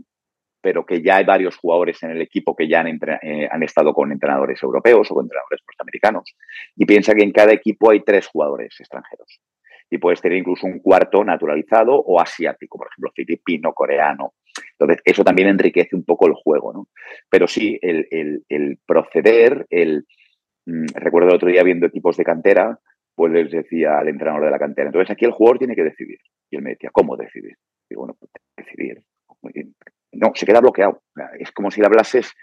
pero 0.66 0.84
que 0.84 1.04
ya 1.04 1.18
hay 1.18 1.26
varios 1.26 1.58
jugadores 1.58 2.02
en 2.02 2.10
el 2.10 2.24
equipo 2.24 2.56
que 2.56 2.68
ya 2.68 2.80
han, 2.80 2.88
eh, 3.22 3.48
han 3.52 3.62
estado 3.62 3.94
con 3.94 4.12
entrenadores 4.12 4.64
europeos 4.64 5.12
o 5.12 5.14
con 5.14 5.26
entrenadores 5.26 5.62
norteamericanos. 5.64 6.36
Y 6.76 6.88
piensa 6.88 7.14
que 7.14 7.22
en 7.22 7.32
cada 7.32 7.54
equipo 7.54 7.92
hay 7.92 8.00
tres 8.00 8.26
jugadores 8.26 8.76
extranjeros. 8.80 9.42
Y 9.92 10.00
puedes 10.00 10.22
tener 10.22 10.40
incluso 10.40 10.66
un 10.66 10.80
cuarto 10.80 11.24
naturalizado 11.24 11.94
o 11.94 12.20
asiático, 12.20 12.80
por 12.80 12.88
ejemplo, 12.88 13.12
filipino, 13.14 13.74
coreano, 13.74 14.34
entonces, 14.80 15.04
eso 15.06 15.24
también 15.24 15.50
enriquece 15.50 15.96
un 15.96 16.04
poco 16.04 16.26
el 16.26 16.34
juego, 16.34 16.74
¿no? 16.74 16.88
Pero 17.30 17.48
sí, 17.48 17.78
el, 17.80 18.80
proceder, 18.88 19.68
el... 19.70 20.08
Mm, 20.66 20.88
recuerdo 20.96 21.30
el 21.30 21.36
otro 21.36 21.50
día 21.50 21.62
viendo 21.62 21.86
equipos 21.86 22.18
de 22.18 22.24
cantera, 22.24 22.80
pues 23.14 23.32
les 23.32 23.52
decía 23.52 24.00
al 24.00 24.08
entrenador 24.08 24.46
de 24.46 24.52
la 24.52 24.58
cantera, 24.58 24.88
entonces 24.88 25.12
aquí 25.12 25.26
el 25.26 25.32
jugador 25.32 25.60
tiene 25.60 25.76
que 25.76 25.84
decidir. 25.84 26.18
Y 26.50 26.56
él 26.56 26.64
me 26.64 26.72
decía, 26.72 26.90
¿cómo 26.92 27.16
decidir? 27.18 27.56
Digo, 27.88 28.02
bueno, 28.02 28.16
pues 28.20 28.32
decidir. 28.58 29.04
No, 30.16 30.32
se 30.34 30.46
queda 30.46 30.62
bloqueado. 30.62 31.02
Es 31.40 31.52
como 31.52 31.72
si 31.72 31.82
le 31.82 31.88
hablases 31.88 32.34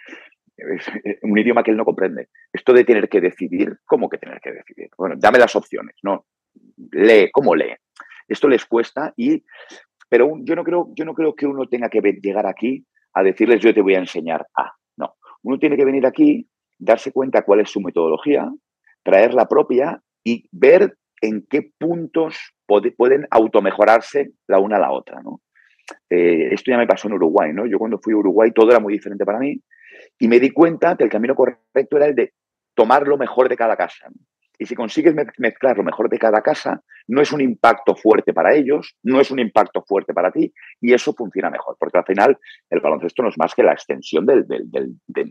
un 1.23 1.39
idioma 1.39 1.63
que 1.63 1.71
él 1.71 1.77
no 1.77 1.85
comprende. 1.85 2.29
Esto 2.53 2.73
de 2.73 2.85
tener 2.85 3.09
que 3.09 3.21
decidir, 3.21 3.79
¿cómo 3.85 4.09
que 4.09 4.19
tener 4.19 4.41
que 4.41 4.53
decidir? 4.53 4.91
Bueno, 4.97 5.17
dame 5.19 5.39
las 5.39 5.57
opciones, 5.57 5.97
¿no? 6.03 6.27
Lee, 6.93 7.31
¿cómo 7.33 7.55
lee? 7.55 7.75
Esto 8.29 8.49
les 8.49 8.65
cuesta 8.67 9.13
y 9.17 9.45
pero 10.13 10.31
yo 10.43 10.55
no 10.55 10.63
creo, 10.63 10.91
yo 10.95 11.07
no 11.07 11.15
creo 11.15 11.35
que 11.35 11.47
uno 11.47 11.67
tenga 11.69 11.89
que 11.89 12.03
llegar 12.23 12.47
aquí 12.47 12.85
a 13.15 13.23
decirles 13.23 13.61
yo 13.61 13.73
te 13.73 13.81
voy 13.81 13.95
a 13.95 14.01
enseñar 14.01 14.47
a. 14.55 14.71
No, 14.95 15.15
uno 15.43 15.59
tiene 15.59 15.75
que 15.75 15.87
venir 15.87 16.05
aquí, 16.05 16.47
darse 16.79 17.13
cuenta 17.13 17.47
cuál 17.47 17.61
es 17.61 17.71
su 17.71 17.81
metodología, 17.81 18.47
traer 19.03 19.33
la 19.33 19.49
propia 19.49 20.03
y 20.23 20.47
ver 20.53 20.99
en 21.23 21.47
qué 21.49 21.71
puntos 21.79 22.37
pueden 22.67 23.27
automejorarse 23.31 24.33
la 24.49 24.59
una 24.59 24.77
a 24.77 24.81
la 24.81 24.93
otra. 24.93 25.23
¿no? 25.23 25.41
Eh, 26.11 26.49
esto 26.53 26.71
ya 26.71 26.79
me 26.79 26.87
pasó 26.87 27.09
en 27.09 27.15
Uruguay. 27.15 27.53
¿no? 27.53 27.67
Yo 27.67 27.79
cuando 27.79 27.99
fui 27.99 28.13
a 28.13 28.17
Uruguay 28.17 28.51
todo 28.53 28.71
era 28.71 28.81
muy 28.81 28.93
diferente 28.93 29.25
para 29.25 29.39
mí 29.39 29.61
y 30.19 30.29
me 30.29 30.41
di 30.41 30.51
cuenta 30.51 30.97
que 30.97 31.05
el 31.05 31.11
camino 31.11 31.35
correcto 31.35 31.97
era 31.97 32.07
el 32.07 32.15
de 32.15 32.33
tomar 32.75 33.07
lo 33.07 33.19
mejor 33.19 33.49
de 33.49 33.57
cada 33.57 33.77
casa 33.77 34.09
Y 34.59 34.67
si 34.67 34.75
consigues 34.75 35.15
mezclar 35.39 35.77
lo 35.77 35.83
mejor 35.83 36.09
de 36.09 36.19
cada 36.19 36.41
casa, 36.43 36.83
no 37.09 37.21
es 37.21 37.33
un 37.33 37.41
impacto 37.41 37.95
fuerte 37.95 38.33
para 38.33 38.55
ellos, 38.55 38.95
no 39.03 39.21
es 39.21 39.31
un 39.31 39.41
impacto 39.41 39.83
fuerte 39.83 40.15
para 40.15 40.31
ti, 40.31 40.53
y 40.81 40.93
eso 40.93 41.13
funciona 41.13 41.51
mejor, 41.51 41.77
porque 41.79 41.99
al 41.99 42.05
final 42.05 42.39
el 42.71 42.81
baloncesto 42.81 43.23
no 43.23 43.29
es 43.29 43.39
más 43.39 43.55
que 43.55 43.63
la 43.63 43.73
extensión 43.73 44.25
de 44.25 44.45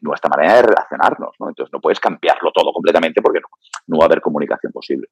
nuestra 0.02 0.30
manera 0.30 0.58
de 0.58 0.62
relacionarnos, 0.64 1.36
¿no? 1.40 1.50
Entonces 1.50 1.72
no 1.72 1.80
puedes 1.80 2.00
cambiarlo 2.00 2.52
todo 2.52 2.74
completamente 2.74 3.22
porque 3.22 3.40
no, 3.40 3.48
no 3.88 3.98
va 4.00 4.06
a 4.06 4.08
haber 4.08 4.22
comunicación 4.22 4.72
posible. 4.74 5.08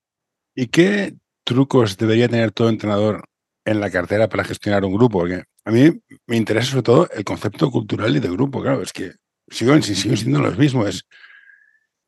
¿Y 0.54 0.68
qué 0.68 1.14
trucos 1.46 1.98
debería 1.98 2.28
tener 2.28 2.52
todo 2.52 2.70
entrenador 2.70 3.24
en 3.66 3.80
la 3.80 3.90
cartera 3.90 4.28
para 4.30 4.44
gestionar 4.44 4.86
un 4.86 4.94
grupo? 4.94 5.20
Porque 5.20 5.44
a 5.66 5.72
mí 5.72 5.92
me 6.28 6.38
interesa 6.38 6.72
sobre 6.72 6.84
todo 6.84 7.10
el 7.12 7.24
concepto 7.24 7.70
cultural 7.70 8.16
y 8.16 8.20
de 8.20 8.30
grupo, 8.30 8.62
claro, 8.62 8.82
es 8.82 8.94
que 8.94 9.12
sigo, 9.48 9.80
sigo 9.82 10.16
siendo 10.16 10.40
lo 10.40 10.52
mismo, 10.52 10.86
es 10.86 11.06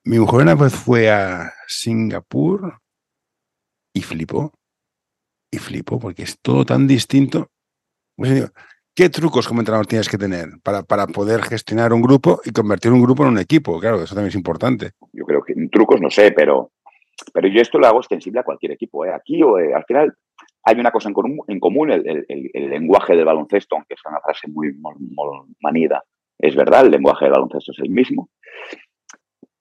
mi 0.04 0.18
mujer 0.18 0.42
una 0.42 0.56
vez 0.56 0.74
fue 0.74 1.12
a 1.12 1.54
Singapur 1.68 2.80
y 3.94 4.02
flipó. 4.02 4.52
Y 5.54 5.58
flipó 5.58 6.00
porque 6.00 6.24
es 6.24 6.40
todo 6.42 6.66
tan 6.66 6.88
distinto. 6.88 7.52
Pues 8.16 8.52
¿Qué 8.94 9.10
trucos 9.10 9.48
como 9.48 9.62
entrenador 9.62 9.88
tienes 9.88 10.10
que 10.10 10.18
tener 10.18 10.50
para, 10.64 10.84
para, 10.84 11.08
poder 11.08 11.42
gestionar 11.44 11.94
un 11.94 12.02
grupo 12.02 12.42
y 12.44 12.52
convertir 12.52 12.92
un 12.92 13.02
grupo 13.02 13.24
en 13.24 13.30
un 13.30 13.38
equipo? 13.38 13.80
Claro, 13.80 14.04
eso 14.04 14.16
también 14.16 14.30
es 14.30 14.36
importante. 14.36 14.92
Yo 15.14 15.24
creo 15.26 15.42
que 15.44 15.54
trucos 15.72 16.02
no 16.02 16.10
sé, 16.10 16.32
pero, 16.32 16.72
pero 17.34 17.48
yo 17.48 17.62
esto 17.62 17.80
lo 17.80 17.88
hago 17.88 18.00
extensible 18.00 18.42
a 18.42 18.44
cualquier 18.44 18.74
equipo. 18.74 19.06
¿eh? 19.06 19.14
Aquí 19.14 19.42
o 19.44 19.58
eh, 19.60 19.74
al 19.74 19.86
final 19.86 20.14
hay 20.64 20.80
una 20.80 20.92
cosa 20.92 21.10
en 21.10 21.60
común, 21.60 21.92
el, 21.92 22.26
lenguaje 22.54 23.16
del 23.16 23.26
baloncesto, 23.26 23.76
aunque 23.76 23.96
es 23.96 24.02
una 24.06 24.20
frase 24.20 24.48
muy 24.48 24.74
manida. 25.60 26.04
Es 26.38 26.56
verdad, 26.56 26.86
el 26.86 26.92
lenguaje 26.92 27.26
del 27.26 27.34
baloncesto 27.34 27.72
es 27.72 27.80
el 27.80 27.90
mismo. 27.90 28.30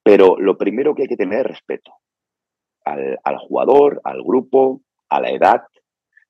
Pero 0.02 0.37
lo 0.38 0.57
primero 0.57 0.95
que 0.95 1.02
hay 1.02 1.09
que 1.09 1.16
tener 1.16 1.40
es 1.40 1.47
respeto 1.47 1.92
al, 2.85 3.38
jugador, 3.38 4.00
al 4.04 4.23
grupo, 4.23 4.83
a 5.09 5.21
la 5.21 5.30
edad. 5.30 5.62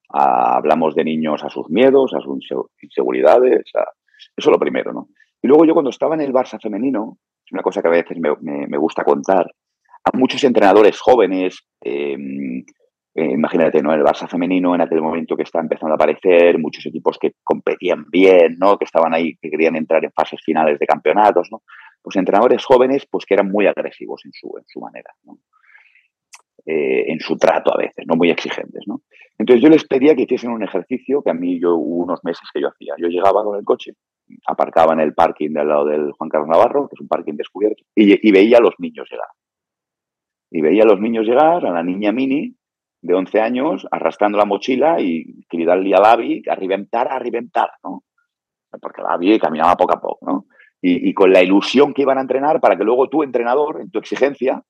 hablamos 0.08 0.94
de 0.94 1.04
niños 1.04 1.42
a 1.44 1.50
sus 1.50 1.68
miedos, 1.68 2.14
a 2.14 2.20
sus 2.20 2.38
inseguridades. 2.82 3.62
eso 3.64 3.90
es 4.36 4.46
lo 4.46 4.58
primero, 4.58 4.92
¿no? 4.92 5.08
Y 5.42 5.48
luego 5.48 5.64
yo 5.64 5.72
cuando 5.72 5.90
estaba 5.90 6.14
en 6.14 6.20
el 6.20 6.32
Barça 6.32 6.60
femenino, 6.60 7.18
es 7.44 7.52
una 7.52 7.62
cosa 7.62 7.80
que 7.80 7.88
a 7.88 7.92
veces 7.92 8.18
me, 8.18 8.78
gusta 8.78 9.04
contar, 9.04 9.50
a 10.04 10.16
muchos 10.16 10.42
entrenadores 10.44 11.00
jóvenes, 11.00 11.66
em, 11.80 12.64
eh, 13.14 13.32
imagínate, 13.32 13.82
¿no? 13.82 13.92
El 13.92 14.02
Barça 14.02 14.28
femenino 14.28 14.74
en 14.74 14.82
aquel 14.82 15.02
momento 15.02 15.36
que 15.36 15.42
estaba 15.42 15.62
empezando 15.62 15.94
a 15.94 15.96
aparecer, 15.96 16.58
muchos 16.58 16.86
equipos 16.86 17.18
que 17.18 17.34
competían 17.42 18.04
bien, 18.08 18.56
¿no? 18.58 18.78
Que 18.78 18.84
estaban 18.84 19.12
ahí, 19.14 19.36
que 19.36 19.50
querían 19.50 19.76
entrar 19.76 20.04
en 20.04 20.12
fases 20.12 20.40
finales 20.44 20.78
de 20.78 20.86
campeonatos, 20.86 21.48
¿no? 21.50 21.62
pues 22.02 22.16
entrenadores 22.16 22.64
jóvenes 22.64 23.06
pues 23.10 23.24
que 23.26 23.34
eran 23.34 23.50
muy 23.50 23.66
agresivos 23.66 24.22
en 24.24 24.32
su, 24.32 24.56
en 24.56 24.64
su 24.66 24.80
manera, 24.80 25.10
eh, 26.66 27.12
en 27.12 27.20
su 27.20 27.36
trato 27.36 27.72
a 27.74 27.78
veces, 27.78 28.06
no 28.06 28.16
muy 28.16 28.30
exigentes. 28.30 28.84
¿no? 28.86 29.02
Entonces 29.38 29.62
yo 29.62 29.68
les 29.68 29.84
pedía 29.84 30.14
que 30.14 30.22
hiciesen 30.22 30.50
un 30.50 30.62
ejercicio 30.62 31.22
que 31.22 31.30
a 31.30 31.34
mí 31.34 31.60
yo 31.60 31.74
hubo 31.76 32.04
unos 32.04 32.20
meses 32.24 32.48
que 32.52 32.60
yo 32.60 32.68
hacía. 32.68 32.94
Yo 32.98 33.08
llegaba 33.08 33.44
con 33.44 33.58
el 33.58 33.64
coche, 33.64 33.92
aparcaba 34.46 34.92
en 34.94 35.00
el 35.00 35.14
parking 35.14 35.50
del 35.50 35.68
lado 35.68 35.86
del 35.86 36.12
Juan 36.12 36.30
Carlos 36.30 36.48
Navarro, 36.48 36.88
que 36.88 36.94
es 36.94 37.00
un 37.00 37.08
parking 37.08 37.34
descubierto, 37.34 37.84
y, 37.94 38.30
veía 38.30 38.58
a 38.58 38.60
los 38.60 38.74
niños 38.78 39.08
llegar. 39.10 39.28
Y 40.50 40.60
veía 40.60 40.82
a 40.82 40.86
los 40.86 41.00
niños 41.00 41.26
llegar, 41.26 41.64
a 41.64 41.70
la 41.70 41.82
niña 41.82 42.12
mini 42.12 42.56
de 43.02 43.14
11 43.14 43.40
años, 43.40 43.86
arrastrando 43.90 44.38
la 44.38 44.44
mochila 44.44 45.00
y 45.00 45.44
gritarle 45.50 45.94
a 45.94 46.00
Lavi 46.00 46.42
a 46.48 46.54
reventar, 46.54 47.08
a 47.10 47.18
reventar, 47.18 47.70
¿no? 47.82 48.04
Porque 48.80 49.02
Lavi 49.02 49.38
caminaba 49.38 49.76
poco 49.76 49.94
a 49.94 50.00
poco, 50.00 50.26
¿no? 50.26 50.46
y, 50.82 51.12
con 51.12 51.32
la 51.32 51.42
ilusión 51.42 51.92
que 51.92 52.02
iban 52.02 52.18
a 52.18 52.22
entrenar 52.22 52.60
para 52.60 52.76
que 52.76 52.84
luego 52.84 53.08
tú, 53.08 53.22
entrenador, 53.22 53.80
en 53.80 53.90
tu 53.90 53.98
exigencia, 53.98 54.62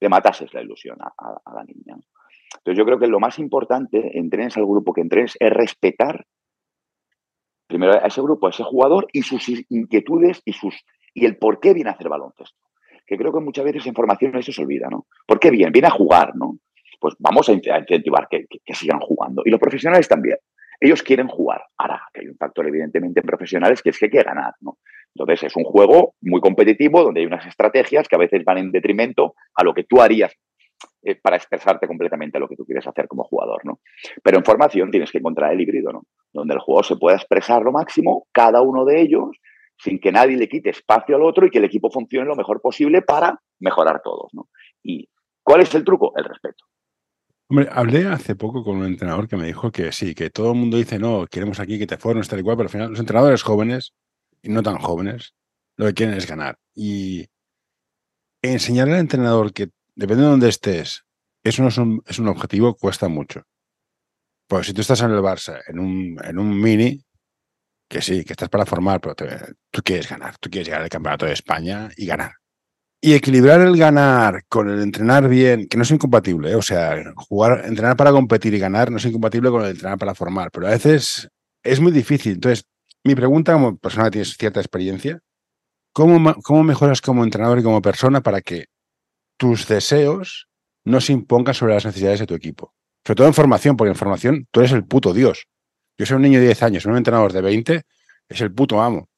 le 0.00 0.08
matases 0.08 0.52
la 0.54 0.62
ilusión 0.62 0.96
a, 1.00 1.52
la 1.54 1.64
niña. 1.64 1.96
Entonces 2.56 2.78
yo 2.78 2.84
creo 2.84 2.98
que 2.98 3.06
lo 3.06 3.20
más 3.20 3.38
importante, 3.38 4.18
entrenes 4.18 4.56
al 4.56 4.64
grupo 4.64 4.92
que 4.92 5.02
entrenes, 5.02 5.36
es 5.38 5.52
respetar 5.52 6.24
primero 7.66 7.92
a 7.92 8.06
ese 8.06 8.22
grupo, 8.22 8.46
a 8.46 8.50
ese 8.50 8.64
jugador 8.64 9.08
y 9.12 9.22
sus 9.22 9.46
inquietudes 9.68 10.40
y, 10.44 10.54
sus, 10.54 10.74
y 11.12 11.26
el 11.26 11.36
por 11.36 11.60
qué 11.60 11.74
viene 11.74 11.90
a 11.90 11.92
hacer 11.92 12.08
baloncesto. 12.08 12.56
Que 13.06 13.18
creo 13.18 13.32
que 13.32 13.40
muchas 13.40 13.64
veces 13.64 13.86
en 13.86 13.94
formación 13.94 14.36
eso 14.36 14.52
se 14.52 14.62
olvida, 14.62 14.88
¿no? 14.90 15.06
¿Por 15.26 15.38
qué 15.38 15.50
viene? 15.50 15.70
Viene 15.70 15.88
a 15.88 15.92
jugar, 15.92 16.34
¿no? 16.34 16.58
Pues 16.98 17.14
vamos 17.18 17.48
a 17.48 17.52
incentivar 17.52 18.28
que 18.28 18.46
sigan 18.74 19.00
jugando. 19.00 19.42
Y 19.44 19.50
los 19.50 19.60
profesionales 19.60 20.08
también. 20.08 20.38
Ellos 20.80 21.02
quieren 21.02 21.28
jugar. 21.28 21.62
Ahora, 21.76 22.02
que 22.12 22.20
hay 22.20 22.28
un 22.28 22.36
factor 22.36 22.66
evidentemente 22.66 23.20
en 23.20 23.26
profesionales 23.26 23.82
que 23.82 23.90
es 23.90 23.98
que 23.98 24.06
hay 24.06 24.10
que 24.10 24.22
ganar, 24.22 24.54
¿no? 24.60 24.78
Entonces 25.14 25.44
es 25.44 25.56
un 25.56 25.64
juego 25.64 26.14
muy 26.20 26.40
competitivo 26.40 27.02
donde 27.02 27.20
hay 27.20 27.26
unas 27.26 27.46
estrategias 27.46 28.06
que 28.06 28.14
a 28.14 28.18
veces 28.18 28.44
van 28.44 28.58
en 28.58 28.70
detrimento 28.70 29.34
a 29.54 29.64
lo 29.64 29.74
que 29.74 29.84
tú 29.84 30.00
harías 30.00 30.32
eh, 31.02 31.16
para 31.16 31.36
expresarte 31.36 31.88
completamente 31.88 32.38
a 32.38 32.40
lo 32.40 32.48
que 32.48 32.54
tú 32.54 32.64
quieres 32.64 32.86
hacer 32.86 33.08
como 33.08 33.24
jugador, 33.24 33.64
¿no? 33.64 33.80
Pero 34.22 34.38
en 34.38 34.44
formación 34.44 34.90
tienes 34.90 35.10
que 35.10 35.18
encontrar 35.18 35.52
el 35.52 35.60
híbrido, 35.60 35.92
¿no? 35.92 36.02
Donde 36.32 36.54
el 36.54 36.60
juego 36.60 36.84
se 36.84 36.96
pueda 36.96 37.16
expresar 37.16 37.62
lo 37.62 37.72
máximo, 37.72 38.28
cada 38.32 38.62
uno 38.62 38.84
de 38.84 39.00
ellos, 39.00 39.36
sin 39.76 39.98
que 39.98 40.12
nadie 40.12 40.36
le 40.36 40.48
quite 40.48 40.70
espacio 40.70 41.16
al 41.16 41.22
otro 41.22 41.46
y 41.46 41.50
que 41.50 41.58
el 41.58 41.64
equipo 41.64 41.90
funcione 41.90 42.26
lo 42.26 42.36
mejor 42.36 42.60
posible 42.60 43.02
para 43.02 43.40
mejorar 43.58 44.02
todos, 44.04 44.32
¿no? 44.32 44.48
¿Y 44.84 45.08
cuál 45.42 45.62
es 45.62 45.74
el 45.74 45.84
truco? 45.84 46.12
El 46.14 46.24
respeto. 46.24 46.64
Hombre, 47.50 47.68
hablé 47.72 48.06
hace 48.06 48.36
poco 48.36 48.62
con 48.62 48.76
un 48.76 48.84
entrenador 48.84 49.26
que 49.26 49.36
me 49.36 49.46
dijo 49.46 49.72
que 49.72 49.90
sí, 49.90 50.14
que 50.14 50.28
todo 50.28 50.52
el 50.52 50.58
mundo 50.58 50.76
dice, 50.76 50.98
no, 50.98 51.26
queremos 51.26 51.60
aquí 51.60 51.78
que 51.78 51.86
te 51.86 51.96
formes 51.96 52.28
tal 52.28 52.40
y 52.40 52.42
cual, 52.42 52.58
pero 52.58 52.66
al 52.66 52.72
final 52.72 52.90
los 52.90 53.00
entrenadores 53.00 53.42
jóvenes 53.42 53.94
y 54.42 54.50
no 54.50 54.62
tan 54.62 54.78
jóvenes 54.78 55.34
lo 55.76 55.86
que 55.86 55.94
quieren 55.94 56.14
es 56.16 56.26
ganar. 56.26 56.58
Y 56.74 57.26
enseñarle 58.42 58.94
al 58.94 59.00
entrenador 59.00 59.52
que, 59.54 59.70
depende 59.94 60.24
de 60.24 60.30
dónde 60.30 60.48
estés, 60.50 61.04
eso 61.42 61.62
no 61.62 61.68
es 61.68 61.78
un, 61.78 62.02
es 62.06 62.18
un 62.18 62.28
objetivo, 62.28 62.76
cuesta 62.76 63.08
mucho. 63.08 63.42
Pues 64.46 64.66
si 64.66 64.74
tú 64.74 64.82
estás 64.82 65.00
en 65.00 65.10
el 65.12 65.20
Barça, 65.20 65.62
en 65.68 65.78
un, 65.78 66.18
en 66.22 66.38
un 66.38 66.60
mini, 66.60 67.02
que 67.88 68.02
sí, 68.02 68.24
que 68.24 68.34
estás 68.34 68.50
para 68.50 68.66
formar, 68.66 69.00
pero 69.00 69.14
tú 69.70 69.82
quieres 69.82 70.08
ganar, 70.08 70.36
tú 70.38 70.50
quieres 70.50 70.66
llegar 70.68 70.82
al 70.82 70.90
campeonato 70.90 71.24
de 71.24 71.32
España 71.32 71.88
y 71.96 72.04
ganar. 72.04 72.32
Y 73.00 73.14
equilibrar 73.14 73.60
el 73.60 73.76
ganar 73.76 74.44
con 74.48 74.68
el 74.68 74.82
entrenar 74.82 75.28
bien, 75.28 75.68
que 75.68 75.76
no 75.76 75.84
es 75.84 75.90
incompatible, 75.92 76.50
¿eh? 76.50 76.56
o 76.56 76.62
sea, 76.62 77.00
jugar, 77.14 77.64
entrenar 77.64 77.96
para 77.96 78.10
competir 78.10 78.54
y 78.54 78.58
ganar 78.58 78.90
no 78.90 78.96
es 78.96 79.04
incompatible 79.04 79.50
con 79.50 79.62
el 79.62 79.70
entrenar 79.70 79.98
para 79.98 80.16
formar, 80.16 80.50
pero 80.50 80.66
a 80.66 80.70
veces 80.70 81.28
es 81.62 81.80
muy 81.80 81.92
difícil. 81.92 82.32
Entonces, 82.32 82.64
mi 83.04 83.14
pregunta 83.14 83.52
como 83.52 83.76
persona 83.76 84.06
que 84.06 84.10
tienes 84.12 84.36
cierta 84.36 84.58
experiencia, 84.58 85.20
¿cómo, 85.92 86.34
¿cómo 86.42 86.64
mejoras 86.64 87.00
como 87.00 87.22
entrenador 87.22 87.60
y 87.60 87.62
como 87.62 87.80
persona 87.80 88.20
para 88.20 88.40
que 88.40 88.66
tus 89.36 89.68
deseos 89.68 90.48
no 90.84 91.00
se 91.00 91.12
impongan 91.12 91.54
sobre 91.54 91.74
las 91.74 91.84
necesidades 91.84 92.18
de 92.18 92.26
tu 92.26 92.34
equipo? 92.34 92.74
Sobre 93.06 93.16
todo 93.16 93.26
en 93.28 93.34
formación, 93.34 93.76
porque 93.76 93.90
en 93.90 93.96
formación 93.96 94.48
tú 94.50 94.58
eres 94.58 94.72
el 94.72 94.84
puto 94.84 95.14
Dios. 95.14 95.46
Yo 95.96 96.04
soy 96.04 96.16
un 96.16 96.22
niño 96.22 96.40
de 96.40 96.46
10 96.46 96.62
años, 96.64 96.84
un 96.84 96.96
entrenador 96.96 97.32
de 97.32 97.42
20 97.42 97.82
es 98.28 98.40
el 98.40 98.52
puto 98.52 98.80
amo. 98.80 99.08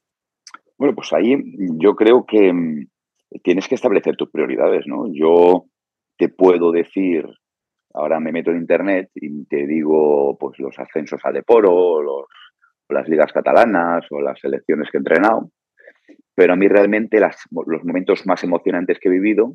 Bueno, 0.79 0.95
pues 0.95 1.13
ahí 1.13 1.37
yo 1.79 1.95
creo 1.95 2.25
que 2.25 2.53
mm, 2.53 2.87
tienes 3.43 3.69
que 3.69 3.75
establecer 3.75 4.17
tus 4.17 4.31
prioridades, 4.31 4.87
¿no? 4.87 5.07
Yo 5.13 5.67
te 6.19 6.29
puedo 6.29 6.73
decir, 6.73 7.27
ahora 7.95 8.21
me 8.21 8.33
meto 8.33 8.51
en 8.51 8.59
internet 8.59 9.11
y 9.15 9.45
te 9.47 9.67
digo, 9.67 10.37
pues 10.39 10.59
los 10.59 10.79
ascensos 10.79 11.21
a 11.25 11.33
Deporo, 11.33 12.03
los, 12.03 12.27
las 12.89 13.09
ligas 13.09 13.33
catalanas 13.33 14.05
o 14.11 14.21
las 14.21 14.39
selecciones 14.39 14.89
que 14.91 14.99
he 14.99 15.01
entrenado, 15.01 15.51
pero 16.35 16.55
a 16.55 16.57
mí 16.57 16.69
realmente 16.69 17.21
los 17.21 17.85
momentos 17.85 18.27
más 18.27 18.43
emocionantes 18.45 18.99
que 18.99 19.09
he 19.09 19.13
vivido 19.13 19.55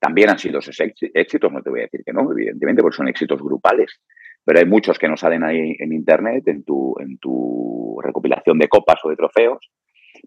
también 0.00 0.30
han 0.30 0.38
sido 0.38 0.60
esos 0.60 0.78
éxitos, 0.80 1.52
no 1.52 1.60
te 1.60 1.70
voy 1.70 1.80
a 1.80 1.82
decir 1.84 2.02
que 2.04 2.12
no, 2.12 2.30
evidentemente, 2.30 2.82
porque 2.82 2.96
son 2.96 3.08
éxitos 3.08 3.42
grupales, 3.42 4.00
pero 4.44 4.60
hay 4.60 4.66
muchos 4.66 4.98
que 4.98 5.08
no 5.08 5.16
salen 5.16 5.42
ahí 5.42 5.74
en 5.78 5.92
internet, 5.92 6.46
en 6.46 6.62
tu, 6.62 6.94
en 7.00 7.18
tu 7.18 7.98
recopilación 8.02 8.58
de 8.58 8.68
copas 8.68 9.00
o 9.02 9.10
de 9.10 9.16
trofeos, 9.16 9.58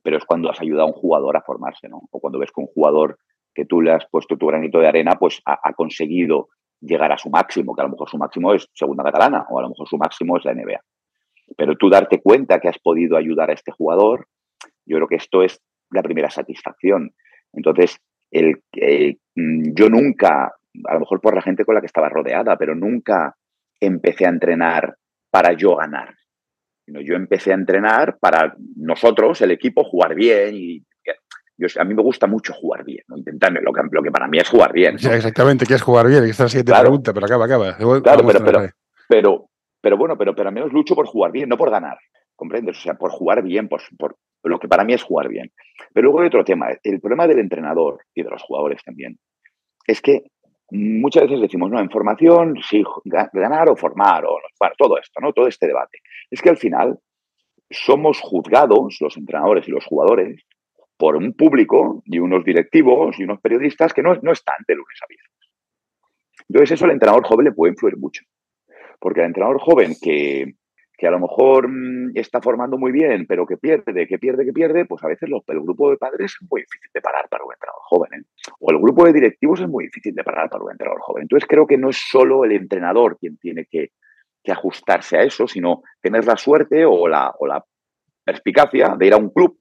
pero 0.04 0.18
es 0.18 0.26
cuando 0.26 0.50
has 0.50 0.62
ayudado 0.62 0.88
a 0.88 0.92
un 0.92 0.94
jugador 0.94 1.38
a 1.38 1.42
formarse, 1.42 1.90
¿no? 1.90 2.02
O 2.12 2.20
cuando 2.20 2.40
ves 2.40 2.52
que 2.52 2.62
un 2.62 2.68
jugador 2.68 3.18
que 3.54 3.66
tú 3.66 3.82
le 3.82 3.92
has 3.92 4.06
puesto 4.10 4.38
tu 4.38 4.48
granito 4.48 4.80
de 4.80 4.88
arena, 4.88 5.18
pues 5.20 5.42
ha, 5.46 5.74
conseguido 5.74 6.50
llegar 6.80 7.12
a 7.12 7.18
su 7.18 7.30
máximo, 7.30 7.76
que 7.76 7.82
a 7.82 7.86
lo 7.86 7.92
mejor 7.92 8.10
su 8.10 8.18
máximo 8.18 8.54
es 8.54 8.68
segunda 8.74 9.04
catalana 9.04 9.46
o 9.50 9.60
a 9.60 9.64
lo 9.64 9.70
mejor 9.70 9.88
su 9.88 9.98
máximo 9.98 10.38
es 10.38 10.46
la 10.46 10.54
NBA. 10.54 10.80
Pero 11.58 11.76
tú 11.76 11.90
darte 11.90 12.22
cuenta 12.22 12.60
que 12.60 12.70
has 12.70 12.80
podido 12.80 13.18
ayudar 13.18 13.50
a 13.50 13.54
este 13.54 13.72
jugador, 13.72 14.28
yo 14.86 14.98
creo 14.98 15.08
que 15.08 15.16
esto 15.16 15.44
es 15.44 15.62
la 15.90 16.02
primera 16.02 16.30
satisfacción. 16.30 17.12
Entonces, 17.54 17.98
el, 18.32 18.62
mm, 19.36 19.74
yo 19.76 19.90
nunca, 19.90 20.54
a 20.86 20.94
lo 20.94 21.00
mejor 21.02 21.20
por 21.20 21.36
la 21.36 21.42
gente 21.42 21.66
con 21.66 21.76
la 21.76 21.82
que 21.82 21.88
estaba 21.88 22.10
rodeada, 22.10 22.58
pero 22.58 22.74
nunca 22.74 23.36
empecé 23.80 24.26
a 24.26 24.30
entrenar 24.30 24.96
para 25.30 25.54
yo 25.54 25.76
ganar 25.76 26.16
yo 27.00 27.16
empecé 27.16 27.52
a 27.52 27.56
entrenar 27.56 28.18
para 28.20 28.56
nosotros, 28.76 29.42
el 29.42 29.52
equipo, 29.52 29.84
jugar 29.84 30.16
bien 30.16 30.56
y 30.56 30.84
yo, 31.58 31.68
a 31.80 31.84
mí 31.84 31.94
me 31.94 32.02
gusta 32.02 32.26
mucho 32.26 32.54
jugar 32.54 32.84
bien, 32.84 33.04
¿no? 33.08 33.18
intentar 33.18 33.52
lo 33.52 33.72
que, 33.72 33.82
lo 33.92 34.02
que 34.02 34.12
para 34.12 34.28
mí 34.28 34.40
es 34.40 34.50
jugar 34.50 34.74
bien. 34.74 34.96
exactamente, 34.96 35.66
¿qué 35.66 35.76
es 35.76 35.82
jugar 35.82 36.08
bien? 36.08 36.24
Esta 36.24 36.32
es 36.32 36.40
la 36.40 36.50
siguiente 36.50 36.74
pregunta, 36.80 37.14
pero 37.14 37.26
acaba, 37.28 37.46
acaba. 37.46 37.78
Claro, 38.02 38.26
pero, 38.26 39.48
pero, 39.80 39.98
bueno, 39.98 40.18
pero, 40.18 40.36
pero 40.36 40.50
al 40.50 40.56
menos 40.56 40.74
lucho 40.74 40.96
por 40.96 41.06
jugar 41.06 41.32
bien, 41.32 41.48
no 41.50 41.58
por 41.58 41.70
ganar, 41.70 41.98
¿comprendes? 42.36 42.78
O 42.78 42.82
sea, 42.82 42.96
por 42.96 43.12
jugar 43.12 43.44
bien, 43.44 43.68
por, 43.68 43.82
por 43.98 44.16
lo 44.44 44.60
que 44.60 44.68
para 44.68 44.84
mí 44.84 44.94
es 44.94 45.04
jugar 45.04 45.28
bien. 45.28 45.52
Pero 45.94 46.06
luego 46.06 46.22
hay 46.22 46.28
otro 46.28 46.44
tema, 46.44 46.68
el 46.84 47.00
problema 47.00 47.28
del 47.28 47.40
entrenador 47.40 48.00
y 48.16 48.24
de 48.24 48.30
los 48.30 48.42
jugadores 48.42 48.84
también, 48.84 49.20
es 49.86 50.02
que 50.02 50.24
muchas 50.72 51.24
veces 51.24 51.42
decimos, 51.42 51.70
no, 51.70 51.80
en 51.80 51.90
formación, 51.90 52.56
sí, 52.68 52.84
ganar 53.04 53.70
o 53.70 53.76
formar, 53.76 54.26
o 54.26 54.40
bueno, 54.60 54.76
todo 54.78 54.98
esto, 54.98 55.20
¿no? 55.22 55.34
Todo 55.34 55.48
este 55.48 55.68
debate. 55.68 56.00
Es 56.32 56.42
que 56.42 56.50
al 56.50 56.58
final 56.58 57.00
somos 57.70 58.20
juzgados, 58.20 58.98
los 59.00 59.18
entrenadores 59.18 59.68
y 59.68 59.72
los 59.72 59.86
jugadores, 59.86 60.44
por 60.98 61.16
un 61.16 61.34
público 61.34 62.04
y 62.06 62.20
unos 62.20 62.44
directivos 62.46 63.20
y 63.20 63.24
unos 63.24 63.42
periodistas 63.42 63.94
que 63.94 64.04
no, 64.04 64.14
están 64.14 64.58
de 64.68 64.76
lunes 64.76 65.00
a 65.02 65.08
viernes. 65.10 65.32
Entonces 66.48 66.72
eso 66.72 66.86
al 66.86 66.92
entrenador 66.92 67.26
joven 67.26 67.46
le 67.46 67.52
puede 67.54 67.74
influir 67.74 67.98
mucho. 67.98 68.24
Porque 69.00 69.22
al 69.22 69.28
entrenador 69.28 69.60
joven 69.60 69.96
que, 70.00 70.54
que 70.96 71.08
a 71.08 71.12
lo 71.12 71.20
mejor 71.20 71.68
mm, 71.70 72.12
está 72.14 72.40
formando 72.40 72.78
muy 72.78 72.92
bien, 72.92 73.26
pero 73.26 73.48
que 73.48 73.58
pierde, 73.58 74.06
que 74.06 74.20
pierde, 74.20 74.46
que 74.46 74.54
pierde, 74.54 74.86
pues 74.86 75.04
a 75.04 75.08
veces 75.08 75.28
el 75.48 75.62
grupo 75.62 75.90
de 75.90 75.98
padres 75.98 76.38
es 76.40 76.48
muy 76.48 76.62
difícil 76.62 76.92
de 76.94 77.02
parar 77.02 77.28
para 77.30 77.44
un 77.46 77.54
entrenador 77.54 77.82
joven. 77.84 78.14
¿eh? 78.14 78.24
O 78.60 78.72
el 78.72 78.78
grupo 78.78 79.06
de 79.06 79.14
directivos 79.14 79.60
es 79.62 79.68
muy 79.68 79.86
difícil 79.86 80.14
de 80.14 80.24
parar 80.24 80.50
para 80.50 80.64
un 80.64 80.72
entrenador 80.72 81.02
joven. 81.02 81.24
Entonces 81.24 81.48
creo 81.50 81.66
que 81.66 81.78
no 81.78 81.90
es 81.90 81.98
solo 81.98 82.46
el 82.46 82.52
entrenador 82.52 83.18
quien 83.18 83.38
tiene 83.38 83.66
que, 83.66 83.90
ajustarse 84.50 85.18
a 85.18 85.24
eso, 85.24 85.48
sino 85.48 85.84
tener 86.02 86.26
la 86.26 86.38
suerte 86.38 86.86
o 86.86 87.08
la, 87.08 87.34
perspicacia 88.24 88.96
de 88.98 89.08
ir 89.08 89.14
a 89.14 89.18
un 89.18 89.32
club 89.32 89.58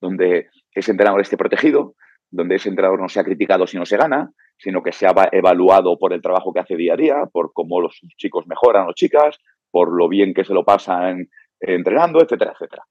donde 0.00 0.48
ese 0.72 0.90
entrenador 0.90 1.20
esté 1.20 1.36
protegido, 1.36 1.94
donde 2.30 2.56
ese 2.56 2.68
entrenador 2.68 3.00
no 3.00 3.08
sea 3.08 3.22
criticado 3.22 3.66
si 3.66 3.76
no 3.76 3.84
se 3.86 3.96
gana, 3.96 4.30
sino 4.56 4.82
que 4.82 4.92
sea 4.92 5.12
evaluado 5.30 5.98
por 5.98 6.12
el 6.12 6.22
trabajo 6.22 6.52
que 6.52 6.60
hace 6.60 6.76
día 6.76 6.94
a 6.94 6.96
día, 6.96 7.26
por 7.30 7.52
cómo 7.52 7.80
los 7.80 8.00
chicos 8.16 8.46
mejoran 8.46 8.88
o 8.88 8.92
chicas, 8.92 9.38
por 9.70 9.92
lo 9.92 10.08
bien 10.08 10.34
que 10.34 10.44
se 10.44 10.54
lo 10.54 10.64
pasan 10.64 11.28
entrenando, 11.60 12.20
etcétera, 12.20 12.52
etcétera. 12.52 12.82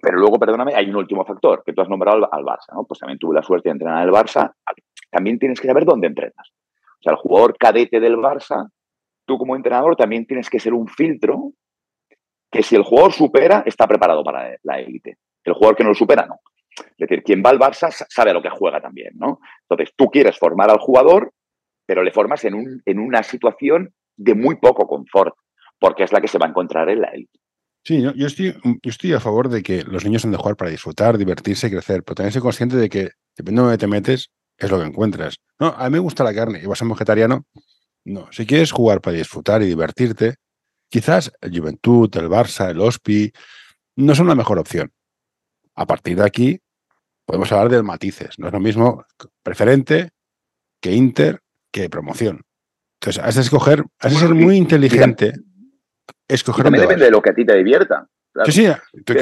Pero 0.00 0.18
luego, 0.18 0.38
perdóname, 0.38 0.74
hay 0.74 0.90
un 0.90 0.96
último 0.96 1.24
factor 1.24 1.62
que 1.64 1.72
tú 1.72 1.80
has 1.80 1.88
nombrado 1.88 2.28
al, 2.30 2.44
Barça, 2.44 2.74
¿no? 2.74 2.84
Pues 2.84 3.00
también 3.00 3.18
tuve 3.18 3.34
la 3.34 3.42
suerte 3.42 3.68
de 3.68 3.72
entrenar 3.72 4.02
en 4.02 4.08
el 4.08 4.14
Barça. 4.14 4.52
También 5.10 5.38
tienes 5.38 5.60
que 5.60 5.68
saber 5.68 5.84
dónde 5.84 6.08
entrenas. 6.08 6.52
O 6.98 7.02
sea, 7.02 7.12
el 7.12 7.18
jugador 7.18 7.56
cadete 7.56 7.98
del 8.00 8.16
Barça, 8.16 8.70
tú 9.26 9.36
como 9.38 9.56
entrenador 9.56 9.96
también 9.96 10.26
tienes 10.26 10.48
que 10.48 10.60
ser 10.60 10.72
un 10.72 10.88
filtro 10.88 11.52
que 12.50 12.62
si 12.62 12.76
el 12.76 12.82
jugador 12.82 13.12
supera, 13.12 13.62
está 13.66 13.86
preparado 13.86 14.22
para 14.24 14.56
la 14.62 14.78
élite. 14.78 15.18
El 15.44 15.54
jugador 15.54 15.76
que 15.76 15.82
no 15.82 15.90
lo 15.90 15.94
supera, 15.94 16.26
no. 16.26 16.40
Es 16.78 17.08
decir, 17.08 17.22
quien 17.22 17.42
va 17.44 17.50
al 17.50 17.58
Barça 17.58 17.90
sabe 18.08 18.30
a 18.30 18.34
lo 18.34 18.42
que 18.42 18.50
juega 18.50 18.80
también, 18.80 19.12
¿no? 19.16 19.40
Entonces, 19.68 19.94
tú 19.96 20.06
quieres 20.06 20.38
formar 20.38 20.70
al 20.70 20.78
jugador, 20.78 21.32
pero 21.86 22.02
le 22.02 22.12
formas 22.12 22.44
en, 22.44 22.54
un, 22.54 22.82
en 22.84 22.98
una 22.98 23.22
situación 23.22 23.92
de 24.16 24.34
muy 24.34 24.56
poco 24.56 24.86
confort 24.86 25.34
porque 25.78 26.04
es 26.04 26.12
la 26.12 26.20
que 26.20 26.28
se 26.28 26.38
va 26.38 26.46
a 26.46 26.50
encontrar 26.50 26.88
en 26.88 27.00
la 27.00 27.08
élite. 27.08 27.38
Sí, 27.84 28.02
yo, 28.02 28.26
estoy, 28.26 28.52
yo 28.64 28.90
estoy 28.90 29.12
a 29.12 29.20
favor 29.20 29.48
de 29.48 29.62
que 29.62 29.84
los 29.84 30.04
niños 30.04 30.24
han 30.24 30.32
de 30.32 30.38
jugar 30.38 30.56
para 30.56 30.70
disfrutar, 30.70 31.16
divertirse 31.18 31.70
crecer, 31.70 32.02
pero 32.02 32.16
también 32.16 32.32
soy 32.32 32.42
consciente 32.42 32.76
de 32.76 32.88
que 32.88 33.10
dependiendo 33.36 33.62
de 33.62 33.68
dónde 33.68 33.78
te 33.78 33.86
metes, 33.86 34.30
es 34.58 34.70
lo 34.70 34.80
que 34.80 34.86
encuentras. 34.86 35.36
No, 35.60 35.68
a 35.68 35.84
mí 35.84 35.92
me 35.92 35.98
gusta 36.00 36.24
la 36.24 36.34
carne 36.34 36.58
y 36.60 36.66
vas 36.66 36.80
a 36.80 36.84
ser 36.84 36.88
vegetariano. 36.88 37.44
No, 38.06 38.30
si 38.30 38.46
quieres 38.46 38.70
jugar 38.70 39.00
para 39.00 39.16
disfrutar 39.16 39.62
y 39.62 39.66
divertirte, 39.66 40.36
quizás 40.88 41.32
el 41.40 41.58
Juventud, 41.58 42.08
el 42.16 42.28
Barça, 42.28 42.70
el 42.70 42.80
Ospi, 42.80 43.32
no 43.96 44.14
son 44.14 44.28
la 44.28 44.36
mejor 44.36 44.60
opción. 44.60 44.92
A 45.74 45.86
partir 45.86 46.16
de 46.16 46.24
aquí, 46.24 46.60
podemos 47.24 47.50
hablar 47.50 47.68
de 47.68 47.82
matices. 47.82 48.38
No 48.38 48.46
es 48.46 48.52
lo 48.52 48.60
mismo 48.60 49.04
preferente 49.42 50.10
que 50.80 50.92
Inter 50.92 51.40
que 51.72 51.90
promoción. 51.90 52.44
Entonces, 53.00 53.22
has 53.22 53.34
de 53.34 53.40
escoger, 53.40 53.84
has 53.98 54.12
de 54.12 54.20
ser 54.20 54.34
muy 54.34 54.56
inteligente 54.56 55.34
escoger 56.28 56.64
también 56.64 56.82
depende 56.82 57.06
de 57.06 57.10
lo 57.10 57.20
que 57.20 57.30
a 57.30 57.34
ti 57.34 57.44
te 57.44 57.56
divierta. 57.56 58.08
Sí, 58.44 58.52
sí. 58.52 58.68
¿Tú, 59.04 59.14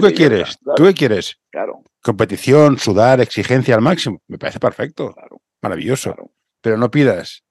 qué, 0.00 0.14
quieres? 0.14 0.58
¿Tú 0.76 0.84
qué 0.84 0.94
quieres? 0.94 1.36
Claro. 1.50 1.82
Competición, 2.02 2.78
sudar, 2.78 3.20
exigencia 3.20 3.74
al 3.74 3.82
máximo. 3.82 4.22
Me 4.28 4.38
parece 4.38 4.60
perfecto. 4.60 5.14
Maravilloso. 5.60 6.14
Pero 6.62 6.78
no 6.78 6.90
pidas 6.90 7.43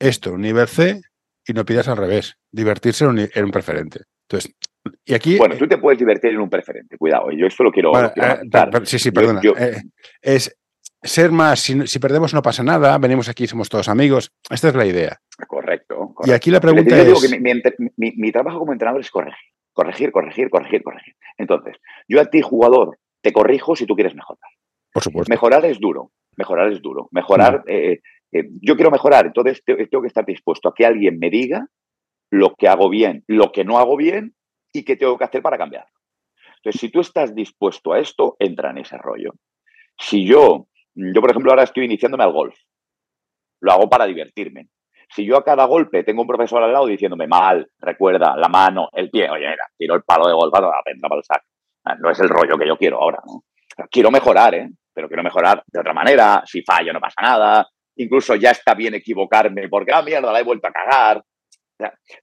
esto 0.00 0.30
en 0.30 0.36
un 0.36 0.40
nivel 0.42 0.66
C 0.66 1.00
y 1.46 1.52
no 1.52 1.64
pidas 1.64 1.86
al 1.86 1.96
revés. 1.96 2.36
Divertirse 2.50 3.04
en 3.04 3.44
un, 3.44 3.50
preferente. 3.52 4.00
Entonces, 4.28 4.54
y 5.04 5.14
aquí. 5.14 5.38
Bueno, 5.38 5.56
tú 5.56 5.68
te 5.68 5.78
puedes 5.78 5.98
divertir 5.98 6.32
en 6.32 6.40
un 6.40 6.50
preferente, 6.50 6.96
cuidado. 6.96 7.30
Yo 7.30 7.46
esto 7.46 7.62
lo 7.62 7.70
quiero. 7.70 7.92
Eh, 7.96 8.40
sí, 8.84 8.98
sí, 8.98 9.12
perdona. 9.12 9.40
Eh, 9.56 9.82
es 10.22 10.56
ser 11.02 11.30
más, 11.30 11.60
si, 11.60 11.98
perdemos 11.98 12.34
no 12.34 12.42
pasa 12.42 12.62
nada, 12.62 12.98
venimos 12.98 13.28
aquí, 13.28 13.46
somos 13.46 13.68
todos 13.68 13.88
amigos. 13.88 14.32
Esta 14.50 14.68
es 14.68 14.74
la 14.74 14.86
idea. 14.86 15.18
Correcto. 15.46 16.14
Y 16.24 16.32
aquí 16.32 16.50
la 16.50 16.60
pregunta 16.60 16.96
es... 16.98 17.06
Digo 17.06 17.20
que 17.20 17.38
mi, 17.96 18.32
trabajo 18.32 18.58
como 18.58 18.72
entrenador 18.72 19.00
es 19.00 19.10
corregir, 19.10 19.34
corregir, 19.72 20.12
corregir, 20.12 20.50
corregir, 20.50 20.82
corregir. 20.82 21.14
Entonces, 21.38 21.76
yo 22.08 22.20
a 22.20 22.26
ti, 22.26 22.42
jugador, 22.42 22.98
te 23.22 23.32
corrijo 23.32 23.76
si 23.76 23.86
tú 23.86 23.94
quieres 23.94 24.14
mejorar. 24.14 24.50
Por 24.92 25.02
supuesto. 25.02 25.30
Mejorar 25.30 25.64
es 25.64 25.78
duro, 25.78 26.10
mejorar 26.36 26.72
es 26.72 26.82
duro. 26.82 27.08
Mejorar, 27.12 27.60
mm. 27.60 27.70
eh, 27.70 28.00
eh, 28.32 28.48
yo 28.60 28.76
quiero 28.76 28.90
mejorar, 28.90 29.26
entonces 29.26 29.62
tengo 29.64 30.02
que 30.02 30.08
estar 30.08 30.24
dispuesto 30.24 30.68
a 30.68 30.74
que 30.74 30.86
alguien 30.86 31.18
me 31.18 31.30
diga 31.30 31.66
lo 32.30 32.54
que 32.54 32.68
hago 32.68 32.88
bien, 32.88 33.24
lo 33.26 33.50
que 33.52 33.64
no 33.64 33.78
hago 33.78 33.96
bien 33.96 34.34
y 34.72 34.84
qué 34.84 34.96
tengo 34.96 35.18
que 35.18 35.24
hacer 35.24 35.42
para 35.42 35.58
cambiarlo. 35.58 35.90
Entonces, 36.56 36.80
si 36.80 36.90
tú 36.90 37.00
estás 37.00 37.34
dispuesto 37.34 37.92
a 37.92 37.98
esto, 37.98 38.36
entra 38.38 38.70
en 38.70 38.78
ese 38.78 38.98
rollo. 38.98 39.32
Si 39.98 40.26
yo 40.26 40.68
yo, 40.94 41.20
por 41.20 41.30
ejemplo, 41.30 41.52
ahora 41.52 41.64
estoy 41.64 41.84
iniciándome 41.84 42.24
al 42.24 42.32
golf. 42.32 42.56
Lo 43.60 43.72
hago 43.72 43.88
para 43.88 44.06
divertirme. 44.06 44.68
Si 45.08 45.24
yo 45.24 45.36
a 45.36 45.44
cada 45.44 45.64
golpe 45.64 46.04
tengo 46.04 46.22
un 46.22 46.28
profesor 46.28 46.62
al 46.62 46.72
lado 46.72 46.86
diciéndome 46.86 47.26
mal, 47.26 47.68
recuerda, 47.78 48.36
la 48.36 48.48
mano, 48.48 48.88
el 48.92 49.10
pie, 49.10 49.28
oye, 49.28 49.48
mira, 49.48 49.66
tiro 49.76 49.94
el 49.94 50.02
palo 50.02 50.28
de 50.28 50.34
golf 50.34 50.54
a 50.54 50.60
la 50.60 50.68
para 50.70 51.16
el 51.16 51.24
saco. 51.24 51.46
Ah, 51.84 51.96
no 51.98 52.10
es 52.10 52.20
el 52.20 52.28
rollo 52.28 52.56
que 52.56 52.66
yo 52.66 52.76
quiero 52.76 53.02
ahora. 53.02 53.18
Quiero 53.90 54.10
mejorar, 54.10 54.54
¿eh? 54.54 54.68
pero 54.92 55.08
quiero 55.08 55.22
mejorar 55.22 55.62
de 55.66 55.80
otra 55.80 55.94
manera. 55.94 56.42
Si 56.44 56.62
fallo, 56.62 56.92
no 56.92 57.00
pasa 57.00 57.22
nada. 57.22 57.66
Incluso 58.00 58.34
ya 58.34 58.52
está 58.52 58.74
bien 58.74 58.94
equivocarme 58.94 59.68
porque, 59.68 59.92
ah, 59.92 60.00
mierda, 60.00 60.32
la 60.32 60.40
he 60.40 60.42
vuelto 60.42 60.66
a 60.68 60.72
cagar. 60.72 61.22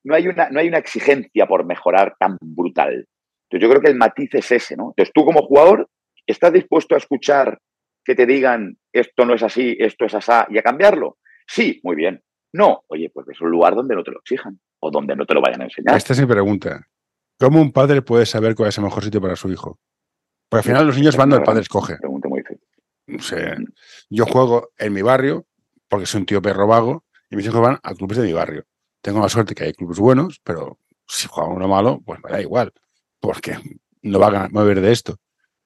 no, 0.04 0.16
hay 0.16 0.28
una, 0.28 0.50
no 0.50 0.60
hay 0.60 0.68
una 0.68 0.80
exigencia 0.80 1.46
por 1.46 1.68
mejorar 1.68 2.16
tan 2.20 2.36
brutal. 2.42 3.08
Entonces, 3.44 3.62
yo 3.62 3.70
creo 3.70 3.82
que 3.82 3.92
el 3.92 3.96
matiz 3.96 4.34
es 4.34 4.52
ese, 4.52 4.76
¿no? 4.76 4.90
Entonces, 4.90 5.13
tú 5.13 5.24
como 5.24 5.44
jugador, 5.44 5.88
¿estás 6.26 6.52
dispuesto 6.52 6.96
a 6.96 6.98
escuchar 6.98 7.60
que 8.04 8.16
te 8.16 8.26
digan 8.26 8.78
esto 8.92 9.24
no 9.26 9.36
es 9.36 9.44
así, 9.44 9.78
esto 9.80 10.06
es 10.06 10.16
asá 10.16 10.48
y 10.50 10.58
a 10.58 10.63
cambiarlo? 10.63 11.20
Sí, 11.46 11.80
muy 11.84 11.96
bien. 11.96 12.24
No, 12.54 12.84
oye, 12.88 13.12
pues 13.13 13.28
es 13.30 13.40
un 13.40 13.52
lugar 13.52 13.76
donde 13.76 13.96
no 13.96 14.04
te 14.04 14.10
lo 14.10 14.20
exijan 14.20 14.60
o 14.80 14.90
donde 14.90 15.16
no 15.16 15.28
te 15.28 15.36
lo 15.36 15.42
vayan 15.42 15.62
a 15.62 15.66
enseñar. 15.66 15.96
Esta 15.96 16.13
es 16.13 16.20
mi 16.20 16.26
pregunta. 16.26 16.88
¿Cómo 17.40 17.62
un 17.62 17.72
padre 17.72 18.02
puede 18.02 18.26
saber 18.26 18.56
cuál 18.56 18.70
es 18.70 18.78
el 18.80 18.84
mejor 18.84 19.04
sitio 19.04 19.22
para 19.22 19.36
su 19.36 19.52
hijo? 19.52 19.80
Porque 20.50 20.62
al 20.62 20.74
final 20.74 20.88
los 20.88 20.98
niños 20.98 21.16
van 21.16 21.30
donde 21.30 21.44
el 21.44 21.46
padre 21.46 21.62
escoge. 21.62 21.98
Pregunta 21.98 22.30
muy 22.30 22.42
difícil. 22.42 23.68
yo 24.10 24.26
juego 24.26 24.70
en 24.80 24.94
mi 24.94 25.04
barrio 25.04 25.46
porque 25.88 26.06
soy 26.06 26.21
un 26.21 26.26
tío 26.26 26.41
perro 26.41 26.67
vago 26.67 27.04
y 27.30 27.36
mis 27.36 27.45
hijos 27.45 27.62
van 27.62 27.80
a 27.84 27.93
clubes 27.93 28.17
de 28.17 28.26
mi 28.26 28.34
barrio. 28.34 28.65
Tengo 29.02 29.19
la 29.21 29.30
suerte 29.30 29.56
que 29.56 29.65
hay 29.65 29.73
clubes 29.73 30.00
buenos, 30.00 30.39
pero 30.43 30.80
si 31.08 31.28
juega 31.28 31.50
uno 31.50 31.67
malo, 31.67 32.02
pues 32.06 32.19
me 32.23 32.32
da 32.32 32.41
igual, 32.41 32.73
porque 33.19 33.58
no 34.02 34.19
va 34.19 34.45
a 34.45 34.50
mover 34.50 34.82
de 34.82 34.91
esto 34.91 35.17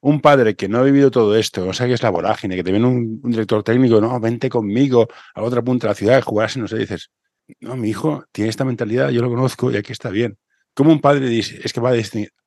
un 0.01 0.19
padre 0.19 0.55
que 0.55 0.67
no 0.67 0.79
ha 0.79 0.83
vivido 0.83 1.11
todo 1.11 1.35
esto, 1.35 1.65
no 1.65 1.73
sabe 1.73 1.91
qué 1.91 1.93
es 1.93 2.03
la 2.03 2.09
vorágine, 2.09 2.55
que 2.55 2.63
te 2.63 2.71
viene 2.71 2.87
un, 2.87 3.21
director 3.21 3.63
técnico, 3.63 4.01
no, 4.01 4.19
vente 4.19 4.49
conmigo 4.49 5.07
a 5.35 5.43
otra 5.43 5.61
punta 5.61 5.87
de 5.87 5.91
la 5.91 5.95
ciudad, 5.95 6.21
jugar 6.23 6.47
así, 6.47 6.59
no 6.59 6.67
sé, 6.67 6.77
dices, 6.77 7.11
no, 7.59 7.77
mi 7.77 7.89
hijo 7.89 8.25
tiene 8.31 8.49
esta 8.49 8.65
mentalidad, 8.65 9.09
yo 9.09 9.21
lo 9.21 9.29
conozco 9.29 9.71
y 9.71 9.77
aquí 9.77 9.91
está 9.91 10.09
bien. 10.09 10.37
¿Cómo 10.73 10.91
un 10.91 11.01
padre 11.01 11.27
dice, 11.27 11.59
es 11.63 11.73
que 11.73 11.81
va 11.81 11.91
a 11.91 11.95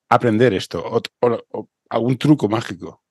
aprender 0.08 0.52
esto 0.54 0.82
o, 0.84 1.68
algún 1.88 2.18
truco 2.18 2.48
mágico? 2.48 3.03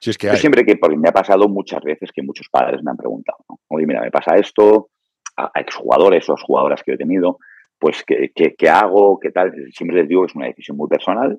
Si 0.00 0.10
es 0.10 0.18
que 0.18 0.28
hay. 0.28 0.36
Yo 0.36 0.40
siempre 0.40 0.64
que, 0.64 0.76
porque 0.76 0.96
me 0.96 1.08
ha 1.08 1.12
pasado 1.12 1.48
muchas 1.48 1.82
veces 1.82 2.10
que 2.12 2.22
muchos 2.22 2.48
padres 2.48 2.82
me 2.82 2.90
han 2.90 2.96
preguntado, 2.96 3.38
oye, 3.68 3.86
mira, 3.86 4.00
me 4.00 4.10
pasa 4.10 4.36
esto, 4.36 4.88
a, 5.36 5.50
exjugadores 5.54 6.28
o 6.28 6.34
a 6.34 6.40
jugadoras 6.40 6.82
que 6.82 6.92
he 6.92 6.96
tenido, 6.96 7.38
pues, 7.78 8.02
¿qué, 8.04 8.32
qué 8.34 8.68
hago? 8.68 9.18
¿Qué 9.20 9.30
tal? 9.30 9.52
Siempre 9.72 9.98
les 9.98 10.08
digo 10.08 10.22
que 10.22 10.30
es 10.30 10.36
una 10.36 10.46
decisión 10.46 10.76
muy 10.76 10.88
personal 10.88 11.38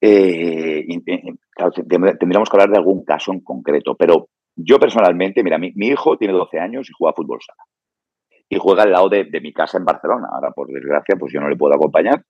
eh, 0.00 0.86
tendríamos 2.18 2.48
que 2.48 2.56
hablar 2.56 2.70
de 2.70 2.78
algún 2.78 3.04
caso 3.04 3.32
en 3.32 3.40
concreto, 3.40 3.94
pero 3.96 4.28
yo 4.56 4.78
personalmente, 4.78 5.42
mira, 5.42 5.58
mi, 5.58 5.72
hijo 5.76 6.16
tiene 6.16 6.34
12 6.34 6.58
años 6.58 6.88
y 6.88 6.92
juega 6.96 7.14
fútbol 7.14 7.40
sala. 7.44 7.62
Y 8.48 8.58
juega 8.58 8.82
al 8.82 8.92
lado 8.92 9.08
de, 9.08 9.40
mi 9.40 9.52
casa 9.52 9.78
en 9.78 9.84
Barcelona. 9.84 10.28
Ahora, 10.32 10.50
por 10.50 10.68
desgracia, 10.68 11.16
pues 11.16 11.32
yo 11.32 11.40
no 11.40 11.48
le 11.48 11.56
puedo 11.56 11.74
acompañar, 11.74 12.24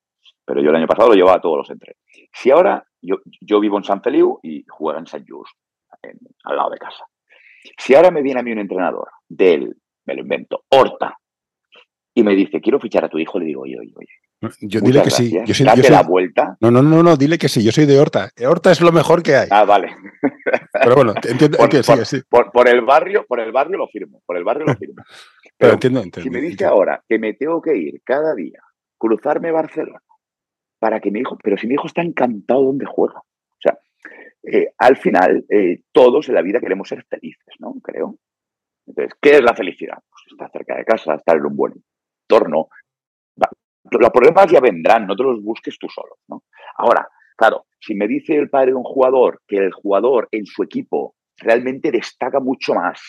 pero 0.50 0.62
yo 0.62 0.70
el 0.70 0.76
año 0.76 0.88
pasado 0.88 1.10
lo 1.10 1.14
llevaba 1.14 1.36
a 1.36 1.40
todos 1.40 1.58
los 1.58 1.70
entrenos. 1.70 2.02
Si 2.32 2.50
ahora 2.50 2.84
yo, 3.00 3.18
yo 3.40 3.60
vivo 3.60 3.78
en 3.78 3.84
San 3.84 4.02
Feliu 4.02 4.40
y 4.42 4.64
juega 4.68 4.98
en 4.98 5.06
San 5.06 5.24
Just, 5.24 5.54
al 6.42 6.56
lado 6.56 6.70
de 6.70 6.78
casa. 6.78 7.04
Si 7.78 7.94
ahora 7.94 8.10
me 8.10 8.20
viene 8.20 8.40
a 8.40 8.42
mí 8.42 8.50
un 8.50 8.58
entrenador 8.58 9.10
del, 9.28 9.76
me 10.06 10.14
lo 10.16 10.22
invento, 10.22 10.64
Horta, 10.68 11.16
y 12.14 12.24
me 12.24 12.34
dice, 12.34 12.60
quiero 12.60 12.80
fichar 12.80 13.04
a 13.04 13.08
tu 13.08 13.20
hijo, 13.20 13.38
le 13.38 13.44
digo, 13.44 13.62
oye, 13.62 13.78
oye, 13.78 13.92
oye, 13.94 14.08
yo 14.62 14.80
dile 14.80 15.02
que 15.02 15.10
sí. 15.10 15.38
Yo 15.46 15.54
soy, 15.54 15.66
Date 15.66 15.88
la 15.88 16.02
vuelta. 16.02 16.56
No, 16.60 16.72
no, 16.72 16.82
no, 16.82 17.02
no, 17.02 17.16
dile 17.16 17.38
que 17.38 17.48
sí. 17.48 17.62
Yo 17.62 17.70
soy 17.70 17.84
de 17.84 18.00
Horta. 18.00 18.30
Horta 18.44 18.72
es 18.72 18.80
lo 18.80 18.90
mejor 18.90 19.22
que 19.22 19.36
hay. 19.36 19.48
Ah, 19.50 19.64
vale. 19.64 19.94
Pero 20.72 20.94
bueno, 20.94 21.12
entiendo 21.22 21.58
por, 21.58 22.06
sí, 22.06 22.22
por, 22.28 22.68
el 22.68 22.80
barrio, 22.80 23.26
por 23.28 23.38
el 23.38 23.52
barrio 23.52 23.76
lo 23.76 23.86
firmo. 23.86 24.22
Por 24.24 24.38
el 24.38 24.44
barrio 24.44 24.64
lo 24.64 24.74
firmo. 24.76 24.94
Pero, 25.58 25.74
entiendo, 25.74 26.00
entiendo, 26.00 26.22
Si 26.22 26.30
me 26.30 26.40
dice 26.40 26.64
ahora 26.64 27.04
que 27.06 27.18
me 27.18 27.34
tengo 27.34 27.60
que 27.60 27.76
ir 27.76 28.00
cada 28.02 28.34
día, 28.34 28.60
cruzarme 28.96 29.52
Barcelona, 29.52 30.00
para 30.80 30.98
que 30.98 31.12
mi 31.12 31.20
hijo, 31.20 31.38
pero 31.40 31.56
si 31.56 31.68
mi 31.68 31.74
hijo 31.74 31.86
está 31.86 32.02
encantado 32.02 32.64
donde 32.64 32.86
juega. 32.86 33.20
O 33.20 33.60
sea, 33.60 33.78
eh, 34.42 34.72
al 34.78 34.96
final, 34.96 35.44
eh, 35.48 35.82
todos 35.92 36.28
en 36.28 36.34
la 36.34 36.42
vida 36.42 36.58
queremos 36.58 36.88
ser 36.88 37.04
felices, 37.04 37.54
¿no? 37.60 37.74
Creo. 37.82 38.16
Entonces, 38.86 39.14
¿qué 39.20 39.36
es 39.36 39.42
la 39.42 39.54
felicidad? 39.54 39.98
Pues 40.10 40.24
estar 40.32 40.50
cerca 40.50 40.76
de 40.76 40.84
casa, 40.84 41.14
estar 41.14 41.36
en 41.36 41.46
un 41.46 41.56
buen 41.56 41.74
entorno. 42.22 42.68
Los 43.90 44.10
problemas 44.10 44.50
ya 44.50 44.60
vendrán, 44.60 45.06
no 45.06 45.14
te 45.14 45.22
los 45.22 45.42
busques 45.42 45.78
tú 45.78 45.88
solo. 45.88 46.16
¿no? 46.28 46.44
Ahora, 46.76 47.08
claro, 47.36 47.66
si 47.78 47.94
me 47.94 48.06
dice 48.06 48.36
el 48.36 48.50
padre 48.50 48.72
de 48.72 48.76
un 48.76 48.84
jugador 48.84 49.42
que 49.46 49.56
el 49.56 49.72
jugador 49.72 50.28
en 50.32 50.46
su 50.46 50.62
equipo 50.62 51.14
realmente 51.36 51.90
destaca 51.90 52.40
mucho 52.40 52.74
más, 52.74 53.00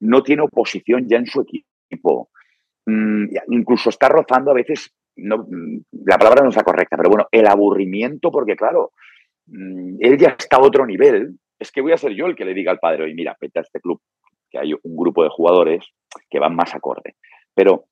no 0.00 0.22
tiene 0.22 0.42
oposición 0.42 1.06
ya 1.08 1.16
en 1.16 1.26
su 1.26 1.40
equipo, 1.40 2.30
mm, 2.86 3.24
incluso 3.48 3.90
está 3.90 4.08
rozando 4.08 4.50
a 4.50 4.54
veces, 4.54 4.94
no, 5.20 5.46
la 5.92 6.18
palabra 6.18 6.42
no 6.42 6.50
es 6.50 6.56
la 6.56 6.62
correcta, 6.62 6.96
pero 6.96 7.10
bueno, 7.10 7.28
el 7.30 7.46
aburrimiento, 7.46 8.30
porque 8.30 8.56
claro, 8.56 8.92
mm, 9.46 9.96
él 10.00 10.18
ya 10.18 10.36
está 10.38 10.56
a 10.56 10.62
otro 10.62 10.86
nivel, 10.86 11.38
es 11.58 11.70
que 11.70 11.80
voy 11.80 11.92
a 11.92 11.98
ser 11.98 12.12
yo 12.12 12.26
el 12.26 12.34
que 12.34 12.44
le 12.44 12.54
diga 12.54 12.72
al 12.72 12.78
padre, 12.78 13.04
oye, 13.04 13.14
mira, 13.14 13.36
vete 13.40 13.58
a 13.58 13.62
este 13.62 13.80
club, 13.80 14.00
que 14.50 14.58
hay 14.58 14.72
un 14.72 14.96
grupo 14.96 15.22
de 15.22 15.30
jugadores 15.30 15.84
que 16.28 16.38
van 16.38 16.56
más 16.56 16.74
acorde. 16.74 17.16
Pero 17.54 17.84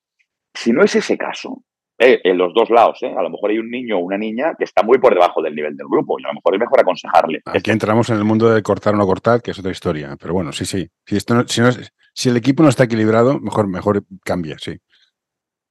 si 0.55 0.73
no 0.73 0.83
es 0.83 0.95
ese 0.97 1.17
caso, 1.17 1.63
eh, 2.01 2.21
en 2.23 2.39
los 2.39 2.55
dos 2.55 2.71
lados, 2.71 3.03
eh, 3.03 3.13
a 3.17 3.23
lo 3.23 3.29
mejor 3.29 3.51
hay 3.51 3.59
un 3.59 3.71
niño 3.71 3.99
o 3.99 4.01
una 4.01 4.17
niña 4.17 4.55
que 4.57 4.65
está 4.65 4.83
muy 4.85 4.99
por 4.99 5.13
debajo 5.13 5.43
del 5.43 5.55
nivel 5.55 5.77
del 5.77 5.89
grupo 5.89 6.19
y 6.19 6.25
a 6.25 6.29
lo 6.29 6.35
mejor 6.35 6.55
es 6.55 6.61
mejor 6.61 6.81
aconsejarle. 6.81 7.41
Aquí 7.45 7.71
entramos 7.73 8.09
en 8.11 8.19
el 8.19 8.25
mundo 8.25 8.49
de 8.51 8.63
cortar 8.63 8.95
o 8.95 8.97
no 8.97 9.07
cortar, 9.07 9.43
que 9.43 9.51
es 9.51 9.59
otra 9.59 9.73
historia. 9.73 10.17
Pero 10.19 10.33
bueno, 10.33 10.53
sí, 10.53 10.65
sí. 10.65 10.89
Si, 11.05 11.17
esto 11.17 11.35
si, 11.49 11.61
no 11.61 11.71
si 12.15 12.29
el 12.29 12.37
equipo 12.37 12.63
no 12.63 12.69
está 12.69 12.85
equilibrado, 12.85 13.41
mejor, 13.41 13.67
mejor 13.67 14.05
cambia, 14.25 14.57
sí. 14.59 14.79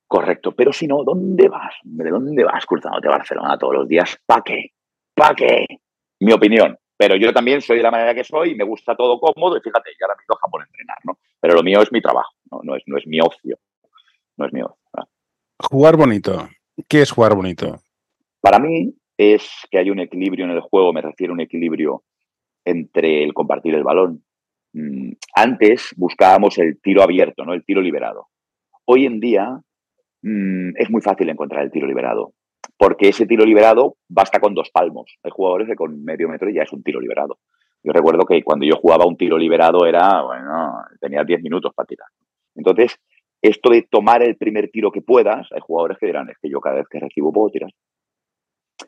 Correcto, 0.07 0.53
pero 0.53 0.71
si 0.71 0.87
no, 0.87 1.03
¿dónde 1.03 1.49
vas? 1.49 1.75
¿De 1.83 2.09
dónde 2.09 2.43
vas 2.43 2.65
cruzándote 2.65 3.07
a 3.07 3.17
Barcelona 3.17 3.57
todos 3.57 3.73
los 3.75 3.87
días? 3.87 4.17
¿Para 4.25 4.41
qué? 4.41 4.71
¿Para 5.13 5.35
qué? 5.35 5.65
Mi 6.21 6.31
opinión. 6.31 6.77
Pero 6.95 7.15
yo 7.15 7.33
también 7.33 7.61
soy 7.61 7.77
de 7.77 7.83
la 7.83 7.91
manera 7.91 8.15
que 8.15 8.23
soy 8.23 8.51
y 8.51 8.55
me 8.55 8.63
gusta 8.63 8.95
todo 8.95 9.19
cómodo 9.19 9.57
y 9.57 9.61
fíjate, 9.61 9.91
ya 9.99 10.05
ahora 10.05 10.15
me 10.15 10.23
he 10.23 10.25
ido 10.25 10.35
a 10.35 10.39
Japón 10.39 10.61
a 10.61 10.65
entrenar, 10.65 10.97
¿no? 11.03 11.19
Pero 11.39 11.53
lo 11.55 11.63
mío 11.63 11.81
es 11.81 11.91
mi 11.91 12.01
trabajo, 12.01 12.33
no, 12.49 12.61
no, 12.63 12.75
es, 12.75 12.83
no 12.87 12.97
es 12.97 13.05
mi 13.05 13.19
ocio. 13.19 13.59
No 14.37 14.45
es 14.45 14.53
mi 14.53 14.61
ocio. 14.61 14.77
Jugar 15.59 15.97
bonito. 15.97 16.47
¿Qué 16.87 17.01
es 17.01 17.11
jugar 17.11 17.35
bonito? 17.35 17.81
Para 18.39 18.59
mí 18.59 18.93
es 19.17 19.49
que 19.69 19.79
hay 19.79 19.89
un 19.89 19.99
equilibrio 19.99 20.45
en 20.45 20.51
el 20.51 20.61
juego, 20.61 20.93
me 20.93 21.01
refiero 21.01 21.33
a 21.33 21.35
un 21.35 21.41
equilibrio 21.41 22.03
entre 22.63 23.23
el 23.23 23.33
compartir 23.33 23.73
el 23.75 23.83
balón. 23.83 24.23
Mm, 24.73 25.13
antes 25.35 25.93
buscábamos 25.97 26.57
el 26.59 26.79
tiro 26.81 27.01
abierto, 27.01 27.43
¿no? 27.43 27.53
El 27.53 27.65
tiro 27.65 27.81
liberado. 27.81 28.27
Hoy 28.85 29.05
en 29.05 29.19
día 29.19 29.59
mm, 30.21 30.71
es 30.75 30.89
muy 30.89 31.01
fácil 31.01 31.29
encontrar 31.29 31.63
el 31.63 31.71
tiro 31.71 31.87
liberado 31.87 32.33
porque 32.77 33.09
ese 33.09 33.25
tiro 33.25 33.45
liberado 33.45 33.95
basta 34.07 34.39
con 34.39 34.53
dos 34.53 34.69
palmos. 34.71 35.17
Hay 35.23 35.31
jugadores 35.31 35.67
que 35.67 35.75
con 35.75 36.03
medio 36.03 36.29
metro 36.29 36.49
ya 36.49 36.63
es 36.63 36.71
un 36.71 36.83
tiro 36.83 36.99
liberado. 36.99 37.39
Yo 37.83 37.91
recuerdo 37.91 38.25
que 38.25 38.43
cuando 38.43 38.65
yo 38.65 38.75
jugaba 38.75 39.05
un 39.07 39.17
tiro 39.17 39.37
liberado 39.37 39.85
era, 39.85 40.21
bueno, 40.21 40.83
tenía 40.99 41.23
10 41.23 41.41
minutos 41.41 41.73
para 41.75 41.87
tirar. 41.87 42.07
Entonces, 42.55 42.99
esto 43.41 43.69
de 43.71 43.87
tomar 43.89 44.23
el 44.23 44.35
primer 44.35 44.69
tiro 44.69 44.91
que 44.91 45.01
puedas, 45.01 45.47
hay 45.51 45.59
jugadores 45.61 45.97
que 45.97 46.07
dirán, 46.07 46.29
es 46.29 46.37
que 46.41 46.49
yo 46.49 46.59
cada 46.59 46.77
vez 46.77 46.87
que 46.89 46.99
recibo 46.99 47.31
puedo 47.31 47.49
tirar. 47.49 47.71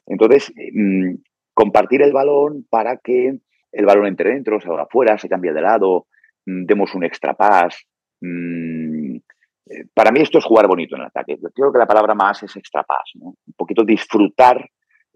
Entonces, 0.05 0.51
mm, 0.73 1.15
compartir 1.53 2.01
el 2.01 2.13
balón 2.13 2.65
para 2.69 2.97
que 2.97 3.39
el 3.71 3.85
balón 3.85 4.07
entre 4.07 4.31
dentro, 4.31 4.59
salga 4.59 4.83
afuera, 4.83 5.17
se 5.17 5.29
cambie 5.29 5.53
de 5.53 5.61
lado, 5.61 6.07
mm, 6.45 6.65
demos 6.65 6.93
un 6.95 7.03
extra 7.03 7.35
pass, 7.35 7.85
mm, 8.21 8.88
eh, 9.69 9.85
para 9.93 10.11
mí 10.11 10.21
esto 10.21 10.39
es 10.39 10.45
jugar 10.45 10.67
bonito 10.67 10.95
en 10.95 11.01
el 11.01 11.07
ataque. 11.07 11.37
Yo 11.41 11.49
creo 11.53 11.71
que 11.71 11.77
la 11.77 11.85
palabra 11.85 12.15
más 12.15 12.41
es 12.41 12.55
extra 12.55 12.83
pass, 12.83 13.11
¿no? 13.15 13.27
Un 13.27 13.53
poquito 13.55 13.83
disfrutar 13.83 14.67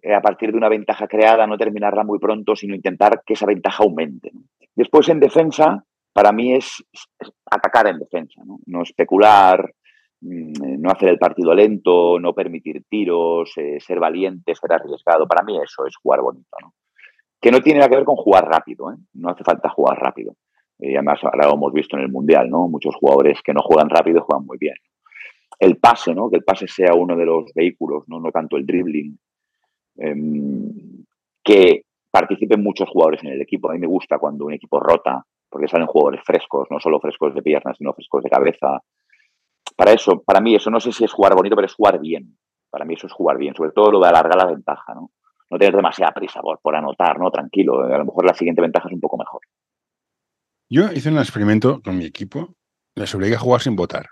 eh, 0.02 0.14
a 0.14 0.22
partir 0.22 0.52
de 0.52 0.58
una 0.58 0.70
ventaja 0.70 1.08
creada, 1.08 1.48
no 1.48 1.58
terminarla 1.58 2.04
muy 2.04 2.20
pronto, 2.20 2.56
sino 2.56 2.76
intentar 2.76 3.24
que 3.26 3.34
esa 3.34 3.48
ventaja 3.48 3.84
aumente. 3.84 4.32
Después 4.76 5.10
en 5.10 5.20
defensa, 5.20 5.84
para 6.14 6.32
mí 6.32 6.54
es, 6.54 6.84
atacar 7.50 7.88
en 7.88 7.98
defensa, 8.00 8.42
no, 8.68 8.84
especular, 8.84 9.74
mm, 10.22 10.80
no 10.80 10.92
hacer 10.92 11.10
el 11.10 11.18
partido 11.18 11.56
lento, 11.56 12.20
no 12.20 12.34
permitir 12.34 12.84
tiros, 12.88 13.54
eh, 13.58 13.80
ser 13.80 14.00
valiente, 14.00 14.54
ser 14.54 14.74
arriesgado. 14.74 15.28
Para 15.28 15.44
mí 15.44 15.58
eso 15.58 15.88
es 15.88 15.96
jugar 15.96 16.22
bonito. 16.22 16.56
¿no? 16.62 16.74
Que 17.42 17.50
no 17.50 17.62
tiene 17.62 17.80
nada 17.80 17.90
que 17.90 17.96
ver 17.96 18.06
con 18.06 18.18
jugar 18.18 18.46
rápido, 18.46 18.94
no 19.14 19.30
hace 19.30 19.44
falta 19.44 19.70
jugar 19.70 19.98
rápido. 19.98 20.36
Y 20.86 20.96
además 20.96 21.20
ahora 21.24 21.48
lo 21.48 21.54
hemos 21.54 21.72
visto 21.72 21.96
en 21.96 22.04
el 22.04 22.12
Mundial, 22.12 22.50
¿no? 22.50 22.68
Muchos 22.68 22.96
jugadores 22.96 23.42
que 23.42 23.54
no 23.54 23.62
juegan 23.62 23.90
rápido 23.90 24.22
juegan 24.22 24.46
muy 24.46 24.58
bien. 24.58 24.76
El 25.58 25.78
pase, 25.78 26.14
¿no? 26.14 26.30
Que 26.30 26.38
el 26.38 26.44
pase 26.44 26.68
sea 26.68 26.94
uno 26.94 27.16
de 27.16 27.26
los 27.26 27.54
vehículos, 27.54 28.04
no, 28.08 28.22
tanto 28.32 28.58
el 28.58 28.66
dribbling. 28.66 29.18
Em, 29.96 31.06
que 31.42 31.84
participen 32.12 32.62
muchos 32.62 32.90
jugadores 32.90 33.24
en 33.24 33.30
el 33.32 33.42
equipo. 33.42 33.70
A 33.70 33.74
mí 33.74 33.80
me 33.80 33.88
gusta 33.88 34.18
cuando 34.18 34.46
un 34.46 34.54
equipo 34.54 34.80
rota, 34.82 35.26
porque 35.50 35.70
salen 35.70 35.88
jugadores 35.88 36.22
frescos, 36.26 36.68
no 36.70 36.82
solo 36.82 37.00
frescos 37.00 37.34
de 37.34 37.42
piernas, 37.42 37.78
sino 37.78 37.94
frescos 37.94 38.24
de 38.24 38.30
cabeza. 38.30 38.84
Para 39.78 39.94
eso, 39.94 40.22
para 40.22 40.42
mí 40.42 40.54
eso 40.54 40.70
no 40.70 40.82
sé 40.82 40.92
si 40.92 41.06
es 41.06 41.14
jugar 41.14 41.34
bonito, 41.34 41.56
pero 41.56 41.68
es 41.68 41.76
jugar 41.76 42.00
bien. 42.00 42.38
Para 42.70 42.84
mí 42.84 42.96
eso 42.96 43.08
es 43.08 43.14
jugar 43.14 43.38
bien, 43.38 43.56
sobre 43.56 43.72
todo 43.72 43.90
lo 43.90 44.02
de 44.02 44.10
alargar 44.10 44.36
la 44.36 44.52
ventaja, 44.52 44.94
¿no? 44.94 45.12
No 45.50 45.58
tener 45.58 45.76
demasiada 45.76 46.12
prisa 46.12 46.42
por, 46.42 46.60
por 46.60 46.76
anotar, 46.76 47.20
¿no? 47.20 47.32
Tranquilo. 47.32 47.84
A 47.84 47.98
lo 47.98 48.06
mejor 48.06 48.26
la 48.26 48.34
siguiente 48.34 48.62
ventaja 48.62 48.90
es 48.90 48.94
un 48.94 49.00
poco 49.00 49.18
mejor. 49.18 49.42
Yo 50.74 50.92
hice 50.92 51.10
un 51.10 51.20
experimento 51.20 51.84
con 51.84 52.00
mi 52.00 52.06
equipo, 52.06 52.56
les 52.96 53.14
obligué 53.14 53.36
a 53.36 53.38
jugar 53.38 53.62
sin 53.62 53.76
votar. 53.76 54.08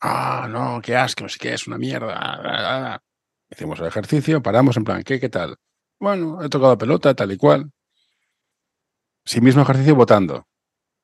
Ah, 0.00 0.48
no, 0.50 0.80
qué 0.82 0.96
asco, 0.96 1.22
no 1.22 1.28
sé 1.28 1.38
qué, 1.38 1.54
es 1.54 1.68
una 1.68 1.78
mierda. 1.78 3.00
Hicimos 3.48 3.78
el 3.78 3.86
ejercicio, 3.86 4.42
paramos 4.42 4.76
en 4.76 4.82
plan, 4.82 5.04
¿qué, 5.04 5.20
qué 5.20 5.28
tal? 5.28 5.54
Bueno, 6.00 6.42
he 6.42 6.48
tocado 6.48 6.76
pelota, 6.76 7.14
tal 7.14 7.30
y 7.30 7.36
cual. 7.36 7.70
Sí, 9.24 9.40
mismo 9.40 9.62
ejercicio 9.62 9.94
votando. 9.94 10.48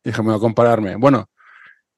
Dije, 0.02 0.20
bueno, 0.20 0.40
compararme. 0.40 0.96
Bueno, 0.96 1.26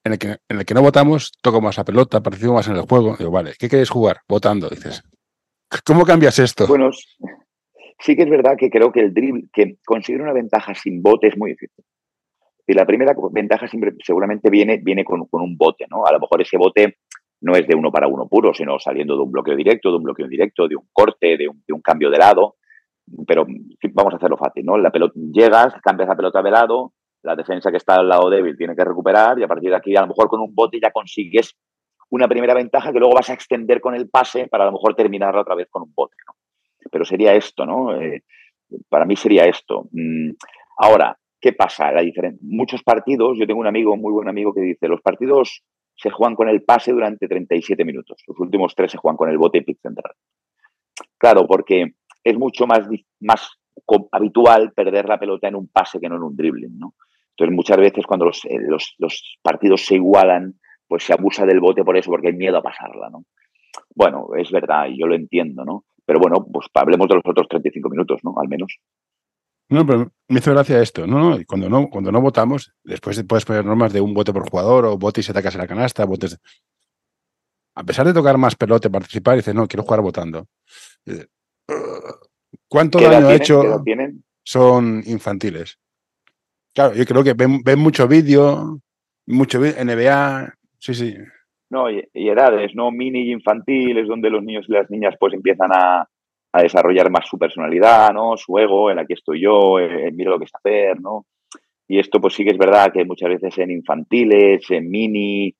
en 0.03 0.13
el, 0.13 0.19
que, 0.19 0.37
en 0.47 0.59
el 0.59 0.63
que 0.63 0.75
no 0.75 0.83
votamos, 0.83 1.31
toco 1.41 1.59
más 1.59 1.77
la 1.77 1.83
pelota, 1.83 2.21
participo 2.21 2.53
más 2.53 2.67
en 2.67 2.75
el 2.75 2.83
juego. 2.83 3.17
Digo, 3.17 3.31
vale, 3.31 3.55
¿qué 3.57 3.67
quieres 3.67 3.89
jugar? 3.89 4.21
Votando, 4.29 4.69
dices. 4.69 5.01
¿Cómo 5.87 6.05
cambias 6.05 6.37
esto? 6.37 6.67
Bueno, 6.67 6.91
sí 7.97 8.15
que 8.15 8.21
es 8.21 8.29
verdad 8.29 8.53
que 8.59 8.69
creo 8.69 8.91
que 8.91 8.99
el 8.99 9.11
drill, 9.11 9.49
que 9.51 9.79
conseguir 9.87 10.21
una 10.21 10.33
ventaja 10.33 10.75
sin 10.75 11.01
vote 11.01 11.29
es 11.29 11.35
muy 11.35 11.53
difícil. 11.53 11.83
Y 12.71 12.73
la 12.73 12.85
primera 12.85 13.13
ventaja 13.31 13.67
siempre, 13.67 13.91
seguramente 14.01 14.49
viene, 14.49 14.77
viene 14.81 15.03
con, 15.03 15.27
un 15.29 15.57
bote, 15.57 15.87
¿no? 15.89 16.05
A 16.05 16.13
lo 16.13 16.21
mejor 16.21 16.41
ese 16.41 16.55
bote 16.57 16.99
no 17.41 17.53
es 17.53 17.67
de 17.67 17.75
uno 17.75 17.91
para 17.91 18.07
uno 18.07 18.29
puro, 18.29 18.53
sino 18.53 18.79
saliendo 18.79 19.17
de 19.17 19.23
un 19.23 19.29
bloqueo 19.29 19.57
directo, 19.57 19.89
de 19.89 19.97
un 19.97 20.03
bloqueo 20.03 20.25
indirecto, 20.25 20.69
de 20.69 20.77
un 20.77 20.87
corte, 20.93 21.35
de 21.35 21.49
un, 21.49 21.81
cambio 21.81 22.09
de 22.09 22.17
lado. 22.17 22.55
Pero 23.27 23.45
vamos 23.91 24.13
a 24.13 24.15
hacerlo 24.15 24.37
fácil, 24.37 24.63
¿no? 24.63 24.77
La 24.77 24.89
pelota, 24.89 25.15
llegas, 25.33 25.73
cambias 25.83 26.07
la 26.07 26.15
pelota 26.15 26.41
de 26.41 26.49
lado, 26.49 26.93
la 27.23 27.35
defensa 27.35 27.71
que 27.71 27.77
está 27.77 27.95
al 27.95 28.07
lado 28.07 28.29
débil 28.29 28.55
tiene 28.55 28.73
que 28.73 28.85
recuperar 28.85 29.37
y 29.37 29.43
a 29.43 29.49
partir 29.49 29.69
de 29.69 29.75
aquí 29.75 29.93
a 29.97 30.01
lo 30.01 30.07
mejor 30.07 30.29
con 30.29 30.39
un 30.39 30.55
bote 30.55 30.79
ya 30.81 30.91
consigues 30.91 31.57
una 32.11 32.29
primera 32.29 32.53
ventaja 32.53 32.93
que 32.93 32.99
luego 32.99 33.15
vas 33.15 33.29
a 33.31 33.33
extender 33.33 33.81
con 33.81 33.95
el 33.95 34.09
pase 34.09 34.47
para 34.47 34.63
a 34.63 34.67
lo 34.67 34.71
mejor 34.71 34.95
terminarla 34.95 35.41
otra 35.41 35.55
vez 35.55 35.67
con 35.69 35.81
un 35.81 35.93
bote, 35.93 36.15
¿no? 36.25 36.35
Pero 36.89 37.03
sería 37.03 37.33
esto, 37.33 37.65
¿no? 37.65 38.01
Eh, 38.01 38.23
para 38.87 39.03
mí 39.03 39.17
sería 39.17 39.43
esto. 39.43 39.89
Mm, 39.91 40.31
ahora, 40.77 41.17
¿Qué 41.41 41.53
pasa? 41.53 41.91
La 41.91 42.03
Muchos 42.41 42.83
partidos, 42.83 43.35
yo 43.37 43.47
tengo 43.47 43.59
un 43.59 43.67
amigo, 43.67 43.97
muy 43.97 44.13
buen 44.13 44.29
amigo, 44.29 44.53
que 44.53 44.61
dice, 44.61 44.87
los 44.87 45.01
partidos 45.01 45.63
se 45.95 46.11
juegan 46.11 46.35
con 46.35 46.47
el 46.47 46.63
pase 46.63 46.91
durante 46.91 47.27
37 47.27 47.83
minutos. 47.83 48.21
Los 48.27 48.39
últimos 48.39 48.75
tres 48.75 48.91
se 48.91 48.99
juegan 48.99 49.17
con 49.17 49.29
el 49.29 49.39
bote 49.39 49.57
y 49.57 49.61
pick 49.61 49.81
central. 49.81 50.13
Claro, 51.17 51.47
porque 51.47 51.93
es 52.23 52.37
mucho 52.37 52.67
más, 52.67 52.87
más 53.19 53.49
habitual 54.11 54.71
perder 54.73 55.09
la 55.09 55.19
pelota 55.19 55.47
en 55.47 55.55
un 55.55 55.67
pase 55.67 55.99
que 55.99 56.07
no 56.07 56.17
en 56.17 56.23
un 56.23 56.35
dribbling, 56.35 56.77
¿no? 56.77 56.93
Entonces, 57.31 57.55
muchas 57.55 57.77
veces 57.77 58.05
cuando 58.05 58.25
los, 58.25 58.45
eh, 58.45 58.59
los, 58.59 58.93
los, 58.99 59.37
partidos 59.41 59.85
se 59.85 59.95
igualan, 59.95 60.59
pues 60.87 61.03
se 61.03 61.13
abusa 61.13 61.45
del 61.45 61.59
bote 61.59 61.83
por 61.83 61.97
eso, 61.97 62.11
porque 62.11 62.27
hay 62.27 62.35
miedo 62.35 62.57
a 62.57 62.61
pasarla, 62.61 63.09
¿no? 63.09 63.25
Bueno, 63.95 64.27
es 64.37 64.51
verdad, 64.51 64.87
yo 64.95 65.07
lo 65.07 65.15
entiendo, 65.15 65.65
¿no? 65.65 65.85
Pero 66.05 66.19
bueno, 66.19 66.45
pues 66.51 66.67
hablemos 66.73 67.07
de 67.07 67.15
los 67.15 67.23
otros 67.25 67.47
35 67.47 67.89
minutos, 67.89 68.19
¿no? 68.23 68.35
Al 68.39 68.47
menos. 68.47 68.77
No, 69.71 69.85
pero 69.85 70.11
me 70.27 70.39
hizo 70.39 70.51
gracia 70.51 70.81
esto. 70.81 71.07
No, 71.07 71.17
no, 71.17 71.37
cuando 71.47 71.69
no, 71.69 71.89
cuando 71.89 72.11
no 72.11 72.19
votamos, 72.19 72.73
después 72.83 73.23
puedes 73.23 73.45
poner 73.45 73.63
normas 73.63 73.93
de 73.93 74.01
un 74.01 74.13
bote 74.13 74.33
por 74.33 74.49
jugador 74.49 74.85
o 74.85 74.97
bote 74.97 75.21
y 75.21 75.23
se 75.23 75.31
atacas 75.31 75.55
en 75.55 75.61
la 75.61 75.67
canasta, 75.67 76.03
botes. 76.03 76.37
A 77.75 77.83
pesar 77.83 78.05
de 78.05 78.13
tocar 78.13 78.37
más 78.37 78.57
pelota, 78.57 78.89
participar, 78.89 79.37
dice, 79.37 79.53
no, 79.53 79.69
quiero 79.69 79.83
jugar 79.83 80.01
votando. 80.01 80.45
¿Cuánto 82.67 82.99
daño 82.99 83.27
ha 83.27 83.33
hecho? 83.33 83.81
Son 84.43 85.01
infantiles. 85.05 85.79
Claro, 86.73 86.93
yo 86.93 87.05
creo 87.05 87.23
que 87.23 87.33
ven, 87.33 87.79
mucho 87.79 88.09
vídeo, 88.09 88.81
mucho 89.25 89.59
NBA, 89.59 90.53
sí, 90.79 90.93
sí. 90.93 91.15
No, 91.69 91.89
y, 91.89 92.05
y, 92.13 92.27
edades, 92.27 92.71
¿no? 92.75 92.91
Mini 92.91 93.29
y 93.29 93.31
infantil 93.31 93.99
es 93.99 94.07
donde 94.09 94.29
los 94.29 94.43
niños 94.43 94.65
y 94.67 94.73
las 94.73 94.89
niñas 94.89 95.15
pues 95.17 95.33
empiezan 95.33 95.69
a, 95.73 96.09
a 96.53 96.61
desarrollar 96.61 97.09
más 97.09 97.27
su 97.27 97.37
personalidad, 97.37 98.11
¿no? 98.13 98.35
Su 98.37 98.57
ego, 98.57 98.91
en 98.91 98.99
aquí 98.99 99.13
estoy 99.13 99.41
yo, 99.41 99.79
eh, 99.79 100.11
miro 100.11 100.31
lo 100.31 100.39
que 100.39 100.45
es 100.45 100.51
hacer, 100.53 100.99
¿no? 100.99 101.25
Y 101.87 101.99
esto 101.99 102.19
pues 102.19 102.33
sí 102.33 102.43
que 102.43 102.51
es 102.51 102.57
verdad 102.57 102.91
que 102.93 103.05
muchas 103.05 103.29
veces 103.29 103.57
en 103.57 103.71
infantiles, 103.71 104.69
en 104.69 104.89
mini, 104.89 105.53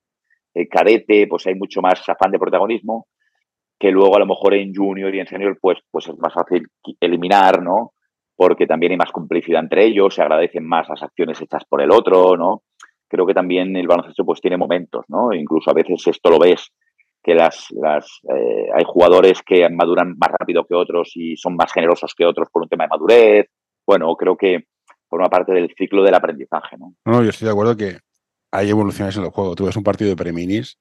en 0.54 0.68
cadete, 0.68 1.28
pues 1.28 1.48
hay 1.48 1.56
mucho 1.56 1.82
más 1.82 2.08
afán 2.08 2.32
de 2.32 2.40
protagonismo 2.40 3.08
que 3.80 3.92
luego 3.92 4.16
a 4.16 4.20
lo 4.20 4.28
mejor 4.28 4.54
en 4.54 4.74
junior 4.76 5.14
y 5.14 5.20
en 5.20 5.28
senior 5.28 5.58
pues, 5.60 5.80
pues 5.90 6.08
es 6.08 6.18
más 6.20 6.34
fácil 6.34 6.68
eliminar, 7.00 7.64
¿no? 7.64 7.94
Porque 8.36 8.68
también 8.68 8.92
hay 8.92 8.98
más 8.98 9.12
complicidad 9.12 9.62
entre 9.62 9.86
ellos, 9.86 10.14
se 10.14 10.22
agradecen 10.22 10.66
más 10.66 10.88
las 10.88 11.02
acciones 11.02 11.42
hechas 11.42 11.66
por 11.66 11.82
el 11.82 11.92
otro, 11.92 12.38
¿no? 12.38 12.64
creo 13.12 13.26
que 13.26 13.34
también 13.34 13.76
el 13.76 13.88
baloncesto 13.88 14.24
pues 14.24 14.40
tiene 14.40 14.56
momentos, 14.56 15.04
¿no? 15.10 15.34
Incluso 15.34 15.70
a 15.70 15.74
veces 15.74 16.08
esto 16.08 16.30
lo 16.30 16.40
ves, 16.40 16.72
que 17.24 17.36
las, 17.36 17.68
las 17.72 18.22
eh, 18.36 18.68
hay 18.74 18.84
jugadores 18.86 19.42
que 19.46 19.68
maduran 19.70 20.16
más 20.18 20.32
rápido 20.38 20.66
que 20.66 20.76
otros 20.76 21.12
y 21.16 21.36
son 21.38 21.56
más 21.56 21.72
generosos 21.72 22.14
que 22.16 22.26
otros 22.26 22.50
por 22.52 22.64
un 22.64 22.70
tema 22.70 22.86
de 22.86 22.90
madurez. 22.90 23.48
Bueno, 23.86 24.16
creo 24.16 24.36
que 24.36 24.66
forma 25.08 25.30
parte 25.30 25.54
del 25.54 25.74
ciclo 25.78 26.04
del 26.04 26.16
aprendizaje, 26.16 26.78
¿no? 26.78 26.94
No, 27.06 27.24
yo 27.24 27.30
estoy 27.30 27.46
de 27.46 27.52
acuerdo 27.52 27.76
que 27.76 28.00
hay 28.52 28.70
evoluciones 28.70 29.16
en 29.18 29.24
el 29.24 29.30
juego. 29.30 29.56
Tú 29.56 29.66
ves 29.66 29.76
un 29.76 29.84
partido 29.84 30.10
de 30.10 30.16
preminis 30.16 30.80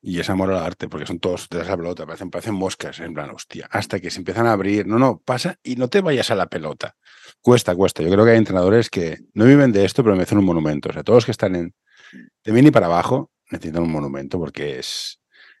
y 0.00 0.20
es 0.20 0.30
amor 0.30 0.50
al 0.50 0.62
arte, 0.62 0.88
porque 0.88 1.06
son 1.06 1.18
todos 1.18 1.48
de 1.48 1.60
esa 1.60 1.76
pelota, 1.76 2.06
parecen, 2.06 2.30
parecen 2.30 2.54
moscas, 2.54 3.00
en 3.00 3.14
plan, 3.14 3.30
hostia, 3.30 3.68
hasta 3.70 4.00
que 4.00 4.10
se 4.10 4.18
empiezan 4.18 4.46
a 4.46 4.52
abrir. 4.52 4.86
No, 4.86 4.98
no, 4.98 5.20
pasa 5.24 5.58
y 5.62 5.76
no 5.76 5.88
te 5.88 6.00
vayas 6.00 6.30
a 6.30 6.34
la 6.34 6.46
pelota. 6.46 6.94
Cuesta, 7.40 7.74
cuesta. 7.74 8.02
Yo 8.02 8.10
creo 8.10 8.24
que 8.24 8.32
hay 8.32 8.38
entrenadores 8.38 8.90
que 8.90 9.18
no 9.34 9.44
viven 9.44 9.72
de 9.72 9.84
esto, 9.84 10.02
pero 10.02 10.16
me 10.16 10.22
hacen 10.22 10.38
un 10.38 10.44
monumento. 10.44 10.88
O 10.88 10.92
sea, 10.92 11.02
todos 11.02 11.18
los 11.18 11.24
que 11.24 11.32
están 11.32 11.54
en 11.56 11.74
de 12.44 12.52
mini 12.52 12.70
para 12.70 12.86
abajo 12.86 13.30
necesitan 13.50 13.82
un 13.82 13.92
monumento 13.92 14.38
porque 14.38 14.78
es, 14.78 15.17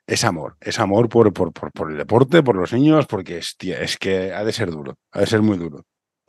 es 0.08 0.24
amor. 0.24 0.54
Es 0.60 0.80
amor 0.80 1.08
por, 1.08 1.32
por, 1.34 1.52
por, 1.52 1.90
el 1.90 1.98
deporte, 1.98 2.42
por 2.42 2.56
los 2.56 2.72
niños, 2.72 3.06
porque 3.06 3.38
es, 3.38 3.96
que 3.98 4.32
ha 4.32 4.42
de 4.42 4.52
ser 4.52 4.70
duro, 4.70 4.94
ha 5.12 5.20
de 5.20 5.26
ser 5.26 5.42
muy 5.42 5.58
duro. 5.58 5.82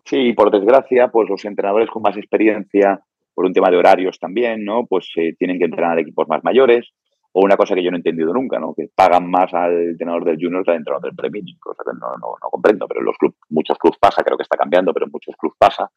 Sí, 0.03 0.33
por 0.33 0.51
desgracia, 0.51 1.07
pues 1.07 1.29
los 1.29 1.45
entrenadores 1.45 1.89
con 1.89 2.01
más 2.01 2.17
experiencia, 2.17 2.99
por 3.33 3.45
un 3.45 3.53
tema 3.53 3.69
de 3.69 3.77
horarios 3.77 4.19
también, 4.19 4.65
¿no? 4.65 4.85
Pues 4.85 5.07
eh, 5.15 5.33
tienen 5.39 5.57
que 5.57 5.65
entrenar 5.65 5.97
equipos 5.97 6.27
más 6.27 6.43
mayores 6.43 6.91
o 7.31 7.41
una 7.45 7.55
cosa 7.55 7.73
que 7.73 7.83
yo 7.83 7.89
no 7.89 7.95
he 7.95 7.99
entendido 7.99 8.33
nunca, 8.33 8.59
¿no? 8.59 8.73
Que 8.75 8.89
pagan 8.93 9.29
más 9.29 9.53
al 9.53 9.71
entrenador 9.91 10.25
del 10.25 10.37
junior 10.41 10.65
que 10.65 10.71
al 10.71 10.77
entrenador 10.77 11.05
del 11.05 11.15
pre-mini, 11.15 11.57
cosa 11.57 11.83
que 11.85 11.97
no, 11.97 12.07
no, 12.17 12.35
no, 12.41 12.49
comprendo, 12.49 12.85
pero 12.85 12.99
en 12.99 13.05
los 13.05 13.17
clubes, 13.17 13.37
muchos 13.49 13.77
clubes 13.77 13.97
pasa, 13.97 14.23
creo 14.23 14.35
que 14.35 14.43
está 14.43 14.57
cambiando, 14.57 14.93
pero 14.93 15.07
muchos 15.07 15.35
clubes 15.37 15.55
pasa. 15.57 15.89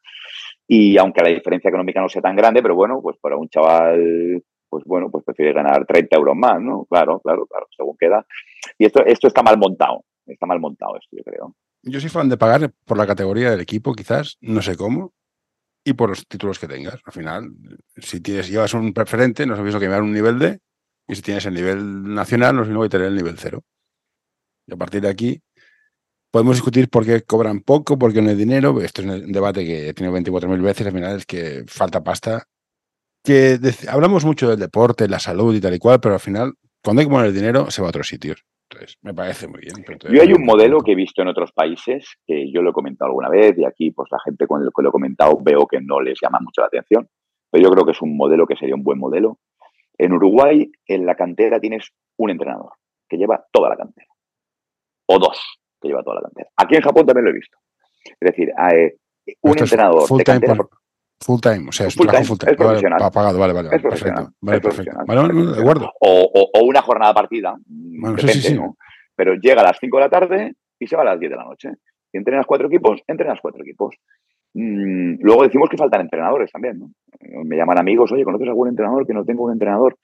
Y 0.67 0.97
aunque 0.97 1.21
la 1.21 1.29
diferencia 1.31 1.67
económica 1.67 1.99
no 1.99 2.07
sea 2.07 2.21
tan 2.21 2.35
grande, 2.35 2.61
pero 2.61 2.75
bueno, 2.75 3.01
pues 3.01 3.17
para 3.19 3.35
un 3.35 3.49
chaval, 3.49 4.41
pues 4.73 4.85
bueno, 4.85 5.11
pues 5.11 5.23
prefiere 5.23 5.53
ganar 5.53 5.85
30 5.85 6.17
euros 6.17 6.35
más, 6.35 6.59
¿no? 6.59 6.85
Claro, 6.85 7.19
claro, 7.19 7.45
claro, 7.45 7.67
según 7.77 7.95
queda. 7.95 8.25
Y 8.79 8.85
esto, 8.85 9.05
esto 9.05 9.27
está 9.27 9.43
mal 9.43 9.55
montado, 9.55 10.03
está 10.25 10.47
mal 10.47 10.59
montado 10.59 10.97
esto, 10.97 11.15
yo 11.15 11.23
creo. 11.23 11.55
Yo 11.83 11.99
soy 11.99 12.09
fan 12.09 12.27
de 12.27 12.37
pagar 12.37 12.73
por 12.85 12.97
la 12.97 13.05
categoría 13.05 13.51
del 13.51 13.59
equipo, 13.59 13.93
quizás, 13.93 14.37
no 14.41 14.63
sé 14.63 14.75
cómo, 14.75 15.13
y 15.83 15.93
por 15.93 16.09
los 16.09 16.27
títulos 16.27 16.57
que 16.57 16.67
tengas. 16.67 16.99
Al 17.05 17.13
final, 17.13 17.51
si 17.97 18.19
tienes, 18.19 18.49
llevas 18.49 18.73
un 18.73 18.93
preferente, 18.93 19.45
no 19.45 19.53
es 19.53 19.73
lo 19.73 19.79
que 19.79 19.85
llevar 19.85 20.01
un 20.01 20.11
nivel 20.11 20.39
D, 20.39 20.59
y 21.07 21.13
si 21.13 21.21
tienes 21.21 21.45
el 21.45 21.53
nivel 21.53 22.11
nacional, 22.15 22.55
no 22.55 22.63
es 22.63 22.67
mismo 22.67 22.81
que 22.81 22.89
tener 22.89 23.09
el 23.09 23.15
nivel 23.15 23.37
cero. 23.37 23.63
Y 24.65 24.73
a 24.73 24.77
partir 24.77 25.01
de 25.01 25.09
aquí, 25.09 25.39
podemos 26.31 26.55
discutir 26.55 26.89
por 26.89 27.05
qué 27.05 27.21
cobran 27.21 27.59
poco, 27.59 27.99
por 27.99 28.11
qué 28.11 28.23
no 28.23 28.31
hay 28.31 28.35
dinero. 28.35 28.81
Esto 28.81 29.03
es 29.03 29.07
un 29.07 29.31
debate 29.31 29.63
que 29.63 29.89
he 29.89 29.93
tenido 29.93 30.17
24.000 30.17 30.61
veces. 30.63 30.87
Al 30.87 30.93
final 30.93 31.17
es 31.17 31.27
que 31.27 31.63
falta 31.67 32.03
pasta. 32.03 32.47
Que 33.23 33.57
hablamos 33.89 34.25
mucho 34.25 34.49
del 34.49 34.59
deporte, 34.59 35.07
la 35.07 35.19
salud 35.19 35.55
y 35.55 35.61
tal 35.61 35.73
y 35.73 35.79
cual, 35.79 35.99
pero 36.01 36.15
al 36.15 36.19
final, 36.19 36.53
cuando 36.83 36.99
hay 36.99 37.07
que 37.07 37.11
poner 37.11 37.27
el 37.27 37.33
dinero, 37.33 37.71
se 37.71 37.81
va 37.81 37.87
a 37.87 37.89
otros 37.89 38.07
sitios. 38.07 38.43
Entonces, 38.69 38.97
me 39.01 39.13
parece 39.13 39.47
muy 39.47 39.61
bien. 39.61 39.75
yo 40.11 40.21
hay 40.21 40.33
un 40.33 40.45
modelo 40.45 40.79
que 40.81 40.93
he 40.93 40.95
visto 40.95 41.21
en 41.21 41.27
otros 41.27 41.51
países, 41.51 42.15
que 42.25 42.51
yo 42.51 42.61
lo 42.61 42.71
he 42.71 42.73
comentado 42.73 43.09
alguna 43.09 43.29
vez, 43.29 43.57
y 43.57 43.65
aquí, 43.65 43.91
pues 43.91 44.09
la 44.11 44.19
gente 44.25 44.47
con 44.47 44.65
lo 44.65 44.71
que 44.71 44.81
lo 44.81 44.89
he 44.89 44.91
comentado 44.91 45.37
veo 45.41 45.67
que 45.67 45.79
no 45.79 46.01
les 46.01 46.19
llama 46.21 46.39
mucho 46.41 46.61
la 46.61 46.67
atención, 46.67 47.07
pero 47.51 47.63
yo 47.63 47.71
creo 47.71 47.85
que 47.85 47.91
es 47.91 48.01
un 48.01 48.17
modelo 48.17 48.47
que 48.47 48.55
sería 48.55 48.75
un 48.75 48.83
buen 48.83 48.99
modelo, 48.99 49.39
en 49.97 50.11
Uruguay, 50.11 50.71
en 50.87 51.05
la 51.05 51.15
cantera 51.15 51.59
tienes 51.59 51.91
un 52.17 52.31
entrenador 52.31 52.71
que 53.07 53.17
lleva 53.17 53.45
toda 53.51 53.69
la 53.69 53.77
cantera. 53.77 54.07
O 55.07 55.19
dos 55.19 55.39
que 55.79 55.89
lleva 55.89 56.03
toda 56.03 56.15
la 56.15 56.21
cantera. 56.23 56.49
Aquí 56.57 56.75
en 56.75 56.81
Japón 56.81 57.05
también 57.05 57.25
lo 57.25 57.31
he 57.31 57.35
visto. 57.35 57.57
Es 58.05 58.31
decir, 58.31 58.49
eh, 58.71 58.97
un 59.41 59.57
entrenador 59.57 60.09
de 60.09 60.23
cantera, 60.23 60.55
full 61.19 61.39
time, 61.39 61.69
o 61.69 61.71
sea, 61.71 61.87
es 61.87 61.95
full 61.95 62.07
time, 62.07 62.23
full 62.23 62.37
time. 62.37 62.51
Es 62.51 62.57
profesional. 62.57 62.99
Vale, 62.99 63.11
pagado, 63.11 63.39
vale, 63.39 63.53
vale. 63.53 63.69
Es 63.71 63.81
perfecto. 63.81 64.29
Vale, 64.41 64.61
perfecto. 64.61 64.97
Vale, 65.05 65.33
de 65.33 65.61
acuerdo. 65.61 65.91
O, 65.99 66.49
o, 66.53 66.63
una 66.63 66.81
jornada 66.81 67.13
partida. 67.13 67.55
Bueno, 67.65 68.15
depende, 68.15 68.33
sí, 68.33 68.41
sí, 68.49 68.55
¿no? 68.55 68.77
Pero 69.15 69.35
llega 69.35 69.61
a 69.61 69.65
las 69.65 69.77
5 69.79 69.97
de 69.97 70.03
la 70.03 70.09
tarde 70.09 70.53
y 70.79 70.87
se 70.87 70.95
va 70.95 71.03
a 71.03 71.05
las 71.05 71.19
10 71.19 71.31
de 71.31 71.37
la 71.37 71.45
noche. 71.45 71.69
Entrenas 72.11 72.45
cuatro 72.45 72.67
equipos, 72.67 73.01
entrenas 73.07 73.39
cuatro 73.41 73.63
equipos. 73.63 73.95
Mm, 74.53 75.15
luego 75.21 75.43
decimos 75.43 75.69
que 75.69 75.77
faltan 75.77 76.01
entrenadores 76.01 76.51
también, 76.51 76.79
¿no? 76.79 76.91
Me 77.43 77.57
llaman 77.57 77.79
amigos, 77.79 78.11
oye, 78.11 78.23
¿conoces 78.23 78.47
algún 78.47 78.69
entrenador 78.69 79.07
que 79.07 79.13
no 79.13 79.25
tengo 79.25 79.45
un 79.45 79.53
entrenador? 79.53 79.97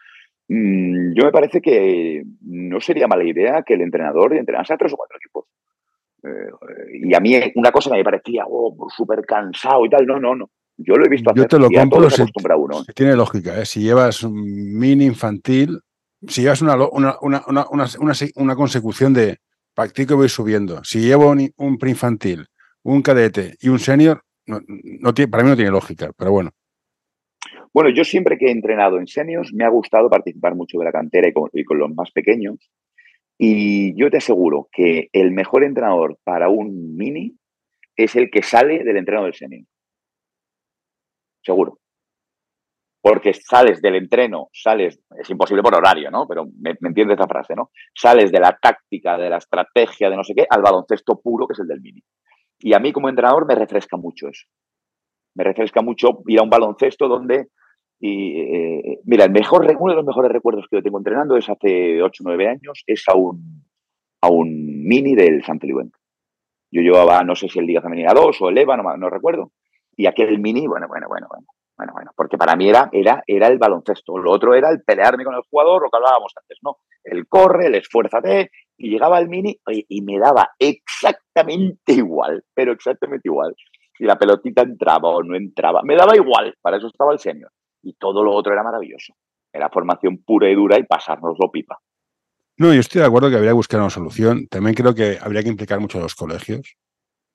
Mm, 0.48 1.14
yo 1.14 1.26
me 1.26 1.32
parece 1.32 1.62
que 1.62 2.24
no 2.42 2.82
sería 2.82 3.08
mala 3.08 3.24
idea 3.24 3.62
que 3.62 3.76
el 3.76 3.82
entrenador 3.82 4.34
entrenase 4.34 4.74
a 4.74 4.78
tres 4.78 4.94
o 4.94 4.98
cuatro 4.98 5.18
equipos. 5.18 5.46
Eh, 6.24 7.08
y 7.08 7.16
a 7.16 7.20
mí 7.20 7.40
una 7.56 7.72
cosa 7.72 7.92
que 7.92 7.98
me 7.98 8.04
parecía 8.04 8.46
oh, 8.48 8.76
súper 8.90 9.24
cansado 9.26 9.86
y 9.86 9.90
tal, 9.90 10.06
no, 10.08 10.20
no, 10.20 10.36
no. 10.36 10.50
Yo 10.82 10.96
lo 10.96 11.06
he 11.06 11.10
visto 11.10 11.30
hacer. 11.30 11.44
Yo 11.44 11.48
te 11.48 11.60
lo 11.60 11.70
compro 11.70 12.10
si, 12.10 12.22
uno. 12.22 12.82
¿eh? 12.82 12.94
tiene 12.96 13.16
lógica. 13.16 13.60
¿eh? 13.60 13.66
Si 13.66 13.82
llevas 13.82 14.24
un 14.24 14.78
mini 14.78 15.06
infantil, 15.06 15.82
si 16.26 16.42
llevas 16.42 16.62
una, 16.62 16.76
una, 16.76 17.18
una, 17.22 17.66
una 18.36 18.56
consecución 18.56 19.14
de 19.14 19.40
practico 19.76 20.14
y 20.14 20.18
voy 20.18 20.30
subiendo. 20.30 20.84
Si 20.84 21.02
llevo 21.02 21.30
un, 21.32 21.52
un 21.58 21.78
preinfantil, 21.78 22.48
un 22.84 23.02
cadete 23.02 23.56
y 23.62 23.70
un 23.70 23.80
senior, 23.80 24.24
no, 24.46 25.14
tiene, 25.14 25.30
para 25.30 25.44
mí 25.44 25.50
no 25.50 25.56
tiene 25.56 25.72
lógica, 25.72 26.12
pero 26.18 26.32
bueno. 26.32 26.52
Bueno, 27.74 27.90
yo 27.90 28.04
siempre 28.04 28.38
que 28.38 28.48
he 28.48 28.52
entrenado 28.52 29.00
en 29.00 29.08
seniors 29.08 29.54
me 29.54 29.64
ha 29.64 29.70
gustado 29.70 30.10
participar 30.10 30.56
mucho 30.56 30.80
de 30.80 30.86
la 30.86 30.92
cantera 30.92 31.30
y 31.54 31.64
con, 31.64 31.78
los 31.78 31.94
más 31.94 32.12
pequeños. 32.12 32.72
Y 33.38 33.96
yo 33.96 34.10
te 34.10 34.18
aseguro 34.18 34.68
que 34.72 35.10
el 35.14 35.32
mejor 35.32 35.64
entrenador 35.64 36.18
para 36.24 36.50
un 36.50 36.96
mini 36.98 37.38
es 37.96 38.16
el 38.16 38.32
que 38.32 38.42
sale 38.42 38.84
del 38.84 38.98
entreno 38.98 39.24
del 39.24 39.34
senior. 39.34 39.66
Seguro. 41.42 41.80
Porque 43.02 43.34
sales 43.34 43.82
del 43.82 43.96
entreno, 43.96 44.50
sales, 44.52 45.00
es 45.18 45.30
imposible 45.30 45.64
por 45.64 45.74
horario, 45.74 46.12
¿no? 46.12 46.28
Pero 46.28 46.46
me, 46.46 46.76
me 46.82 46.90
entiendes 46.90 47.18
esa 47.18 47.28
frase, 47.28 47.56
¿no? 47.56 47.72
Sales 47.96 48.32
de 48.32 48.40
la 48.40 48.58
táctica, 48.62 49.18
de 49.18 49.30
la 49.30 49.38
estrategia, 49.38 50.10
de 50.10 50.18
no 50.18 50.24
sé 50.24 50.34
qué, 50.36 50.46
al 50.50 50.62
baloncesto 50.62 51.20
puro, 51.22 51.48
que 51.48 51.54
es 51.54 51.60
el 51.60 51.68
del 51.68 51.82
mini. 51.82 52.04
Y 52.60 52.74
a 52.74 52.80
mí 52.80 52.92
como 52.92 53.08
entrenador 53.08 53.48
me 53.48 53.56
refresca 53.56 53.96
mucho 53.96 54.28
eso. 54.28 54.46
Me 55.36 55.46
refresca 55.46 55.82
mucho 55.82 56.20
ir 56.28 56.40
a 56.40 56.44
un 56.44 56.50
baloncesto 56.50 57.08
donde, 57.08 57.48
y, 58.02 58.42
eh, 58.42 59.00
mira, 59.06 59.24
el 59.24 59.32
mejor, 59.32 59.66
uno 59.80 59.92
de 59.92 59.96
los 59.96 60.06
mejores 60.06 60.32
recuerdos 60.32 60.68
que 60.70 60.78
yo 60.78 60.84
tengo 60.84 60.98
entrenando 60.98 61.38
es 61.38 61.50
hace 61.50 62.02
8 62.02 62.24
o 62.24 62.28
9 62.28 62.48
años, 62.48 62.84
es 62.86 63.08
a 63.08 63.16
un, 63.16 63.64
a 64.22 64.30
un 64.30 64.50
mini 64.84 65.16
del 65.16 65.44
San 65.46 65.60
Felipe. 65.60 65.90
Yo 66.72 66.82
llevaba, 66.82 67.24
no 67.24 67.36
sé 67.36 67.48
si 67.48 67.60
el 67.60 67.66
Liga 67.66 67.82
Femenina 67.82 68.14
2 68.14 68.42
o 68.42 68.50
el 68.50 68.58
EVA, 68.58 68.78
no 68.78 69.10
recuerdo. 69.10 69.54
Y 70.00 70.08
aquel 70.08 70.40
mini, 70.40 70.66
bueno, 70.66 70.88
bueno, 70.88 71.08
bueno, 71.10 71.28
bueno. 71.30 71.46
Bueno, 71.78 71.94
bueno, 71.94 72.12
porque 72.16 72.38
para 72.38 72.56
mí 72.56 72.70
era, 72.70 72.90
era, 72.94 73.22
era 73.28 73.48
el 73.48 73.58
baloncesto. 73.58 74.18
Lo 74.18 74.32
otro 74.32 74.54
era 74.54 74.70
el 74.70 74.82
pelearme 74.82 75.26
con 75.26 75.36
el 75.36 75.42
jugador, 75.50 75.82
lo 75.82 75.90
que 75.90 75.98
hablábamos 75.98 76.32
antes, 76.38 76.58
¿no? 76.62 76.78
El 77.04 77.28
corre, 77.28 77.68
el 77.68 77.76
esfuérzate, 77.76 78.50
y 78.78 78.90
llegaba 78.90 79.18
al 79.18 79.28
mini 79.28 79.60
y 79.68 80.02
me 80.02 80.18
daba 80.18 80.52
exactamente 80.58 81.94
igual, 81.94 82.46
pero 82.54 82.72
exactamente 82.72 83.28
igual. 83.28 83.54
Si 83.98 84.06
la 84.06 84.18
pelotita 84.18 84.62
entraba 84.62 85.10
o 85.10 85.22
no 85.22 85.36
entraba, 85.36 85.82
me 85.84 85.98
daba 85.98 86.16
igual, 86.16 86.56
para 86.62 86.78
eso 86.78 86.88
estaba 86.88 87.12
el 87.12 87.20
senior. 87.20 87.52
Y 87.84 87.94
todo 87.94 88.24
lo 88.24 88.34
otro 88.34 88.54
era 88.54 88.64
maravilloso. 88.64 89.14
Era 89.52 89.70
formación 89.70 90.20
pura 90.20 90.50
y 90.50 90.56
dura 90.56 90.80
y 90.80 90.84
pasárnoslo 90.84 91.52
pipa. 91.52 91.78
No, 92.58 92.74
yo 92.74 92.80
estoy 92.80 93.02
de 93.02 93.08
acuerdo 93.08 93.30
que 93.30 93.36
habría 93.36 93.52
que 93.52 93.56
buscar 93.56 93.82
una 93.82 93.90
solución. 93.90 94.48
También 94.48 94.76
creo 94.76 94.96
que 94.96 95.18
habría 95.22 95.44
que 95.44 95.50
implicar 95.50 95.82
mucho 95.82 95.98
a 95.98 96.02
los 96.02 96.16
colegios 96.16 96.78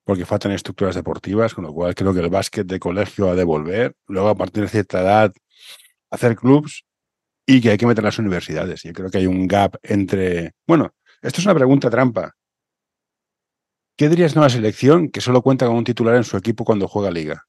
porque 0.05 0.27
faltan 0.27 0.53
estructuras 0.53 0.95
deportivas, 0.95 1.55
con 1.55 1.65
lo 1.65 1.73
cual 1.73 1.95
creo 1.95 2.13
que 2.13 2.21
el 2.21 2.31
básquet 2.31 2.67
de 2.67 2.79
colegio 2.79 3.31
ha 3.31 3.35
de 3.35 3.45
volver, 3.45 3.97
luego 4.07 4.29
a 4.29 4.35
partir 4.35 4.63
de 4.63 4.69
cierta 4.69 5.01
edad 5.01 5.33
hacer 6.11 6.37
clubs 6.37 6.85
y 7.47 7.61
que 7.61 7.71
hay 7.71 7.79
que 7.79 7.87
meter 7.87 8.05
las 8.05 8.19
universidades. 8.19 8.83
Yo 8.83 8.93
creo 8.93 9.11
que 9.11 9.19
hay 9.19 9.27
un 9.27 9.47
gap 9.47 9.77
entre... 9.83 10.53
Bueno, 10.67 10.95
esto 11.23 11.41
es 11.41 11.47
una 11.47 11.55
pregunta 11.55 11.91
trampa. 11.91 12.35
¿Qué 13.97 14.09
dirías 14.09 14.35
de 14.35 14.41
una 14.41 14.49
selección 14.49 15.09
que 15.09 15.21
solo 15.21 15.43
cuenta 15.43 15.67
con 15.67 15.77
un 15.77 15.85
titular 15.85 16.17
en 16.17 16.25
su 16.25 16.37
equipo 16.37 16.65
cuando 16.65 16.89
juega 16.89 17.11
liga? 17.11 17.47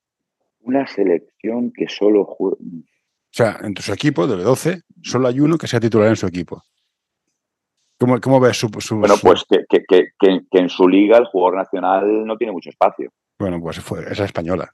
Una 0.60 0.88
selección 0.88 1.72
que 1.72 1.88
solo 1.88 2.26
juega... 2.26 2.58
O 2.58 3.38
sea, 3.38 3.60
en 3.62 3.76
su 3.76 3.92
equipo, 3.92 4.28
de 4.28 4.42
12, 4.42 4.82
solo 5.04 5.28
hay 5.28 5.40
uno 5.40 5.58
que 5.58 5.68
sea 5.68 5.80
titular 5.80 6.08
en 6.08 6.16
su 6.16 6.26
equipo. 6.26 6.64
¿Cómo, 7.98 8.40
ves 8.40 8.58
su, 8.58 8.70
Bueno, 8.70 9.16
pues 9.22 9.46
que, 9.48 10.10
en 10.52 10.70
su 10.70 10.88
liga 10.88 11.18
el 11.18 11.26
jugador 11.26 11.56
nacional 11.56 12.26
no 12.26 12.36
tiene 12.38 12.52
mucho 12.52 12.70
espacio. 12.70 13.10
Bueno, 13.40 13.60
pues 13.62 13.80
fue 13.80 14.04
esa 14.12 14.26
española. 14.26 14.70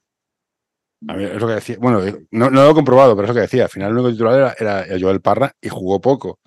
A 1.08 1.14
mí 1.14 1.24
es 1.24 1.40
lo 1.40 1.48
que 1.48 1.54
decía. 1.54 1.78
Bueno, 1.80 2.02
no, 2.32 2.50
lo 2.50 2.72
he 2.72 2.74
comprobado, 2.74 3.16
pero 3.16 3.26
es 3.26 3.30
lo 3.30 3.36
que 3.36 3.42
decía. 3.42 3.64
Al 3.64 3.70
final 3.70 3.92
el 3.92 3.98
único 3.98 4.12
titular 4.12 4.56
era, 4.60 4.84
era 4.84 5.00
Joel 5.00 5.22
Parra 5.22 5.52
y 5.62 5.70
jugó 5.70 6.02
poco. 6.02 6.40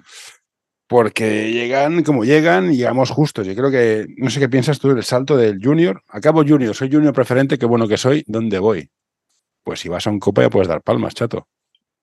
Porque 0.86 1.50
llegan 1.50 2.02
como 2.02 2.24
llegan 2.24 2.72
y 2.72 2.76
llegamos 2.76 3.10
justos. 3.10 3.46
Yo 3.46 3.54
creo 3.54 3.70
que, 3.70 4.06
no 4.16 4.30
sé 4.30 4.40
qué 4.40 4.48
piensas 4.48 4.78
tú 4.78 4.92
del 4.92 5.02
salto 5.02 5.36
del 5.36 5.60
junior. 5.62 6.02
Acabo 6.08 6.44
junior, 6.44 6.74
soy 6.74 6.90
junior 6.90 7.12
preferente, 7.12 7.58
qué 7.58 7.66
bueno 7.66 7.88
que 7.88 7.96
soy, 7.96 8.22
¿dónde 8.26 8.58
voy? 8.58 8.88
Pues 9.62 9.80
si 9.80 9.88
vas 9.88 10.06
a 10.06 10.10
un 10.10 10.20
copa 10.20 10.42
ya 10.42 10.50
puedes 10.50 10.68
dar 10.68 10.82
palmas, 10.82 11.14
chato. 11.14 11.48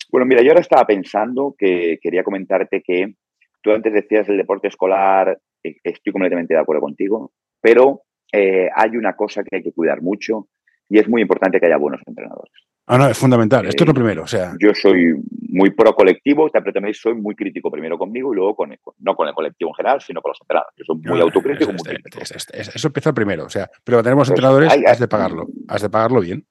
Bueno, 0.10 0.26
mira, 0.26 0.42
yo 0.42 0.50
ahora 0.50 0.62
estaba 0.62 0.86
pensando 0.86 1.56
que 1.58 2.00
quería 2.02 2.24
comentarte 2.24 2.82
que 2.82 3.16
Tú 3.62 3.72
antes 3.72 3.94
decías 3.94 4.28
el 4.30 4.38
deporte 4.38 4.68
escolar, 4.68 5.40
eh, 5.64 5.76
estoy 5.84 6.12
completamente 6.12 6.54
de 6.54 6.60
acuerdo 6.60 6.82
contigo, 6.82 7.32
pero 7.62 8.02
eh, 8.32 8.70
hay 8.76 8.98
una 8.98 9.16
cosa 9.16 9.44
que 9.44 9.58
hay 9.58 9.64
que 9.64 9.74
cuidar 9.74 10.02
mucho 10.02 10.48
y 10.90 11.00
es 11.00 11.08
muy 11.08 11.22
importante 11.22 11.60
que 11.60 11.68
haya 11.68 11.78
buenos 11.78 12.02
entrenadores. 12.06 12.52
Ah, 12.88 12.98
no, 12.98 13.08
es 13.08 13.18
fundamental. 13.18 13.66
Esto 13.68 13.84
es 13.84 13.88
lo 13.88 13.92
eh, 13.92 13.96
primero. 13.96 14.24
O 14.24 14.28
sea. 14.28 14.54
Yo 14.60 14.74
soy 14.74 15.14
muy 15.50 15.70
pro 15.70 15.94
colectivo, 15.94 16.50
pero 16.52 16.74
también 16.74 16.94
soy 16.94 17.14
muy 17.14 17.36
crítico 17.36 17.72
primero 17.72 17.98
conmigo 17.98 18.34
y 18.34 18.36
luego 18.36 18.56
con, 18.56 18.76
no 19.00 19.16
con 19.16 19.28
el 19.28 19.34
colectivo 19.34 19.72
en 19.72 19.76
general, 19.76 20.02
sino 20.02 20.22
con 20.22 20.32
los 20.32 20.42
entrenadores. 20.42 20.74
Yo 20.76 20.84
soy 20.86 20.98
muy 20.98 21.22
autocrítico. 21.22 21.72
eso 21.72 22.88
empieza 22.88 23.14
primero. 23.14 23.46
O 23.46 23.50
sea, 23.50 23.70
pero 23.84 24.04
tenemos 24.04 24.28
pues 24.28 24.38
entrenadores, 24.38 24.74
has 24.86 25.00
de 25.00 25.08
pagarlo. 25.08 25.48
Has 25.68 25.82
de 25.82 25.90
pagarlo 25.90 26.20
bien. 26.20 26.46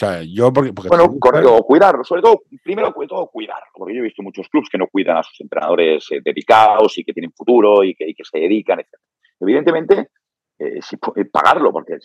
O 0.00 0.06
sea, 0.06 0.22
yo 0.22 0.50
porque. 0.50 0.72
bueno, 0.88 1.18
correcto, 1.18 1.62
cuidarlo. 1.62 2.02
Sobre 2.04 2.22
todo, 2.22 2.40
primero, 2.64 2.90
sobre 2.90 3.06
todo, 3.06 3.26
cuidarlo. 3.26 3.66
Porque 3.74 3.94
yo 3.94 4.00
he 4.00 4.04
visto 4.04 4.22
muchos 4.22 4.48
clubes 4.48 4.70
que 4.70 4.78
no 4.78 4.86
cuidan 4.86 5.18
a 5.18 5.22
sus 5.22 5.38
entrenadores 5.42 6.06
eh, 6.10 6.20
dedicados 6.24 6.96
y 6.96 7.04
que 7.04 7.12
tienen 7.12 7.32
futuro 7.32 7.84
y 7.84 7.94
que, 7.94 8.14
se 8.22 8.38
dedican, 8.38 8.80
etc. 8.80 8.94
Evidentemente, 9.38 10.08
eh, 10.58 10.80
pagarlo, 11.30 11.70
porque 11.70 11.98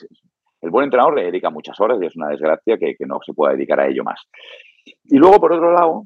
el 0.62 0.70
buen 0.70 0.86
entrenador 0.86 1.16
le 1.16 1.26
dedica 1.26 1.50
muchas 1.50 1.80
horas 1.80 1.98
y 2.02 2.08
es 2.08 2.16
una 2.18 2.28
desgracia 2.28 2.78
que, 2.78 2.96
no 3.06 3.20
se 3.26 3.34
pueda 3.34 3.54
dedicar 3.54 3.80
a 3.80 3.88
ello 3.88 4.04
más. 4.04 4.20
Y 4.84 5.18
luego, 5.18 5.40
por 5.40 5.54
otro 5.54 5.72
lado, 5.72 6.04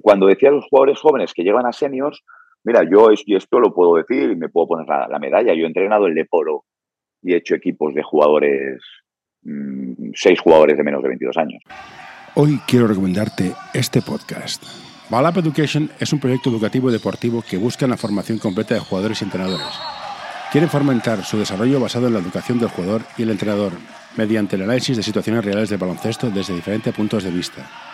cuando 0.00 0.26
decía 0.26 0.48
a 0.48 0.52
los 0.52 0.66
jugadores 0.68 0.98
jóvenes 1.00 1.32
que 1.32 1.44
llegan 1.44 1.66
a 1.66 1.72
seniors, 1.72 2.24
mira, 2.64 2.82
yo 2.90 3.10
esto 3.10 3.60
lo 3.60 3.72
puedo 3.72 3.94
decir 3.94 4.32
y 4.32 4.36
me 4.36 4.48
puedo 4.48 4.66
poner 4.66 4.88
la, 4.88 5.18
medalla. 5.20 5.54
Yo 5.54 5.62
he 5.62 5.68
entrenado 5.68 6.06
el 6.06 6.14
Leporo 6.14 6.64
y 7.22 7.34
he 7.34 7.36
hecho 7.36 7.54
equipos 7.54 7.94
de 7.94 8.02
jugadores, 8.02 8.82
mm, 9.44 10.12
seis 10.14 10.40
jugadores 10.40 10.76
de 10.76 10.82
menos 10.82 11.02
de 11.02 11.08
22 11.08 11.36
años. 11.36 11.62
Hoy 12.34 12.60
quiero 12.66 12.86
recomendarte 12.86 13.52
este 13.72 14.02
podcast. 14.02 14.62
Balap 15.10 15.36
Education 15.36 15.90
es 16.00 16.12
un 16.12 16.18
proyecto 16.18 16.50
educativo 16.50 16.90
deportivo 16.90 17.42
que 17.48 17.58
busca 17.58 17.86
la 17.86 17.96
formación 17.96 18.38
completa 18.38 18.74
de 18.74 18.80
jugadores 18.80 19.20
y 19.20 19.24
entrenadores 19.24 19.66
Quieren 20.54 20.70
fomentar 20.70 21.24
su 21.24 21.36
desarrollo 21.36 21.80
basado 21.80 22.06
en 22.06 22.12
la 22.12 22.20
educación 22.20 22.60
del 22.60 22.68
jugador 22.68 23.02
y 23.18 23.24
el 23.24 23.30
entrenador, 23.30 23.72
mediante 24.16 24.54
el 24.54 24.62
análisis 24.62 24.96
de 24.96 25.02
situaciones 25.02 25.44
reales 25.44 25.68
de 25.68 25.76
baloncesto 25.76 26.30
desde 26.30 26.54
diferentes 26.54 26.94
puntos 26.94 27.24
de 27.24 27.32
vista. 27.32 27.93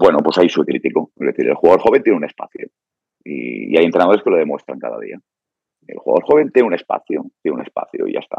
Bueno, 0.00 0.18
pues 0.24 0.38
ahí 0.38 0.48
soy 0.48 0.64
crítico. 0.64 1.12
Es 1.16 1.26
decir, 1.26 1.46
el 1.46 1.54
jugador 1.54 1.80
joven 1.80 2.02
tiene 2.02 2.16
un 2.16 2.24
espacio 2.24 2.68
y, 3.24 3.76
hay 3.76 3.84
entrenadores 3.84 4.22
que 4.22 4.30
lo 4.30 4.36
demuestran 4.36 4.78
cada 4.78 4.98
día. 4.98 5.18
El 5.86 5.98
jugador 5.98 6.24
joven 6.24 6.50
tiene 6.50 6.68
un 6.68 6.74
espacio, 6.74 7.26
tiene 7.42 7.56
un 7.56 7.62
espacio 7.62 8.06
y 8.06 8.14
ya 8.14 8.20
está. 8.20 8.38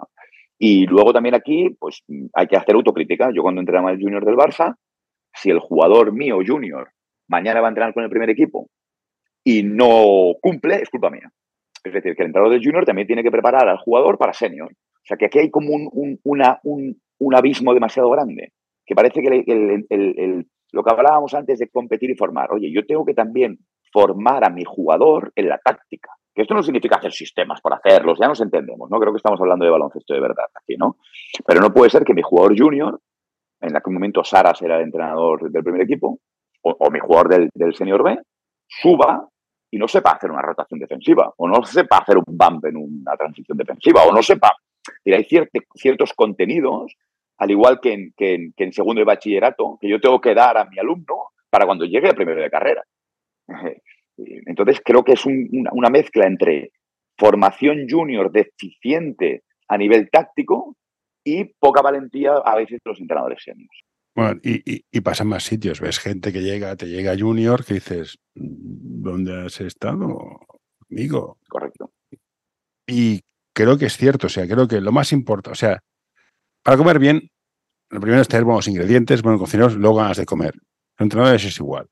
Y 0.58 0.86
luego 0.88 1.13
también 1.13 1.36
aquí, 1.36 1.76
pues 1.80 2.04
hay 2.34 2.47
que 2.47 2.58
hacer 2.58 2.76
autocrítica. 2.76 3.32
Yo 3.34 3.41
cuando 3.43 3.62
entrenaba 3.62 3.91
el 3.91 4.02
junior 4.02 4.26
del 4.26 4.36
Barça, 4.36 4.76
si 5.34 5.50
el 5.50 5.60
jugador 5.60 6.13
mío 6.13 6.39
junior 6.45 6.91
mañana 7.28 7.62
va 7.62 7.67
a 7.67 7.69
entrenar 7.69 7.93
con 7.93 8.04
el 8.04 8.10
primer 8.10 8.30
equipo 8.30 8.67
y 9.43 9.63
no 9.63 10.34
cumple, 10.41 10.76
es 10.76 10.89
culpa 10.89 11.10
mía. 11.10 11.32
Es 11.84 11.93
decir, 11.93 12.15
que 12.15 12.24
el 12.24 12.28
entrenador 12.28 12.54
del 12.54 12.63
junior 12.63 12.86
también 12.86 13.08
tiene 13.08 13.24
que 13.24 13.32
preparar 13.32 13.67
al 13.67 13.78
jugador 13.78 14.17
para 14.17 14.34
senior. 14.34 14.71
O 14.71 15.06
sea, 15.06 15.17
que 15.17 15.26
aquí 15.26 15.39
hay 15.39 15.50
como 15.50 15.74
un, 15.74 16.19
un, 16.24 17.36
abismo 17.36 17.74
demasiado 17.74 18.10
grande, 18.12 18.52
que 18.86 18.93
parece 18.93 19.21
que 19.21 20.45
lo 20.72 20.84
que 20.84 20.92
hablábamos 20.92 21.34
antes 21.34 21.60
de 21.60 21.70
competir 21.70 22.10
y 22.10 22.16
formar, 22.16 22.52
oye, 22.52 22.72
yo 22.74 22.86
tengo 22.86 23.06
que 23.06 23.14
también 23.14 23.60
formar 23.92 24.46
a 24.46 24.50
mi 24.50 24.64
jugador 24.64 25.32
en 25.36 25.50
la 25.50 25.58
táctica. 25.58 26.12
Que 26.34 26.44
esto 26.44 26.54
no 26.54 26.64
significa 26.64 26.96
hacer 26.96 27.12
sistemas 27.12 27.60
por 27.60 27.74
hacerlos, 27.74 28.18
ya 28.20 28.28
nos 28.28 28.40
entendemos, 28.40 28.90
¿no? 28.90 29.00
Creo 29.00 29.12
que 29.12 29.18
estamos 29.18 29.40
hablando 29.42 29.66
de 29.66 29.72
baloncesto 29.72 30.14
de 30.14 30.22
verdad 30.22 30.46
aquí, 30.56 30.78
¿no? 30.78 30.96
Pero 31.46 31.60
no 31.60 31.74
puede 31.74 31.90
ser 31.90 32.06
que 32.06 32.14
mi 32.14 32.22
jugador 32.22 32.58
junior, 32.58 33.02
en 33.60 33.76
aquel 33.76 33.94
momento 33.94 34.24
Sara 34.24 34.54
era 34.62 34.78
el 34.78 34.84
entrenador 34.84 35.52
del 35.52 35.64
primer 35.64 35.82
equipo, 35.82 36.20
o, 36.64 36.92
mi 36.92 37.00
jugador 37.00 37.30
del, 37.30 37.50
del 37.54 37.76
senior 37.76 38.04
B, 38.04 38.18
suba 38.68 39.28
y 39.72 39.78
no 39.78 39.88
sepa 39.88 40.12
hacer 40.12 40.32
una 40.32 40.42
rotación 40.42 40.80
defensiva, 40.80 41.34
o 41.36 41.48
no 41.48 41.64
sepa 41.64 41.98
hacer 41.98 42.18
un 42.18 42.24
bump 42.28 42.66
en 42.66 42.78
una 42.78 43.16
transición 43.18 43.58
defensiva, 43.58 44.04
o 44.04 44.14
no 44.14 44.22
sepa. 44.22 44.56
Y 45.04 45.14
hay 45.14 45.26
ciertos 45.26 46.14
contenidos 46.14 46.96
al 47.42 47.50
igual 47.50 47.80
que 47.82 48.14
en, 48.20 48.72
segundo 48.72 49.00
de 49.00 49.06
bachillerato, 49.06 49.80
que 49.82 49.90
yo 49.90 50.00
tengo 50.00 50.22
que 50.22 50.36
dar 50.36 50.58
a 50.58 50.66
mi 50.66 50.78
alumno 50.78 51.32
para 51.50 51.66
cuando 51.66 51.86
llegue 51.86 52.08
a 52.08 52.14
primero 52.14 52.40
de 52.40 52.52
carrera. 52.52 52.84
Entonces 54.46 54.80
creo 54.86 55.04
que 55.04 55.14
es 55.14 55.26
una, 55.26 55.90
mezcla 55.90 56.28
entre 56.28 56.72
formación 57.18 57.88
junior 57.90 58.32
deficiente 58.32 59.42
a 59.68 59.80
nivel 59.80 60.12
táctico 60.12 60.76
y 61.24 61.46
poca 61.46 61.82
valentía 61.82 62.34
a 62.34 62.56
veces 62.56 62.80
de 62.84 62.92
los 62.92 63.00
entrenadores 63.00 63.42
seniors. 63.44 63.82
Bueno, 64.16 64.40
y, 64.44 64.84
y, 64.92 65.02
pasan 65.02 65.30
más 65.30 65.44
sitios. 65.44 65.82
Ves 65.82 65.98
gente 65.98 66.32
que 66.32 66.42
llega, 66.42 66.76
te 66.76 66.86
llega 66.86 67.18
junior, 67.18 67.66
que 67.66 67.76
dices, 67.76 68.20
¿dónde 68.36 69.46
has 69.46 69.62
estado, 69.62 70.42
amigo? 70.92 71.40
Correcto. 71.50 71.90
Y 72.86 73.22
creo 73.56 73.80
que 73.80 73.86
es 73.86 73.98
cierto, 73.98 74.28
o 74.28 74.30
sea, 74.30 74.48
creo 74.48 74.68
que 74.68 74.80
lo 74.80 74.92
más 74.92 75.12
importante, 75.12 75.54
o 75.54 75.56
sea, 75.56 75.80
para 76.64 76.78
comer 76.78 77.00
bien, 77.00 77.31
lo 77.92 78.00
primero 78.00 78.22
es 78.22 78.28
tener 78.28 78.46
buenos 78.46 78.68
ingredientes, 78.68 79.22
buenos 79.22 79.42
cocineros, 79.42 79.76
luego 79.76 79.98
ganas 79.98 80.18
de 80.18 80.26
comer. 80.26 80.56
Los 80.56 81.06
entrenadores 81.06 81.44
es 81.44 81.58
igual. 81.60 81.88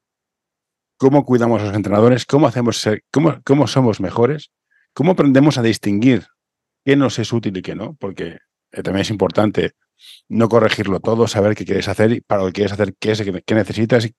¿Cómo 0.97 1.25
cuidamos 1.25 1.61
a 1.61 1.65
los 1.65 1.75
entrenadores? 1.75 2.25
¿Cómo, 2.25 2.47
hacemos 2.47 2.77
ser, 2.77 3.03
cómo, 3.11 3.41
cómo 3.45 3.67
somos 3.67 3.99
mejores? 3.99 4.49
¿Cómo 4.93 5.11
aprendemos 5.11 5.57
a 5.57 5.61
distinguir 5.61 6.25
qué 6.85 6.95
nos 6.95 7.19
es 7.19 7.33
útil 7.33 7.55
y 7.57 7.61
qué 7.61 7.75
no? 7.75 7.95
Porque 7.99 8.37
eh, 8.71 8.83
también 8.83 9.01
es 9.01 9.09
importante 9.09 9.73
no 10.29 10.47
corregirlo 10.47 11.01
todo, 11.01 11.27
saber 11.27 11.55
qué 11.55 11.65
quieres 11.65 11.89
hacer 11.89 12.13
y 12.13 12.21
para 12.21 12.41
lo 12.41 12.47
que 12.47 12.53
quieres 12.53 12.71
hacer, 12.71 12.95
qué 12.97 13.11
es, 13.11 13.21
qué, 13.21 13.55
necesitas, 13.55 14.09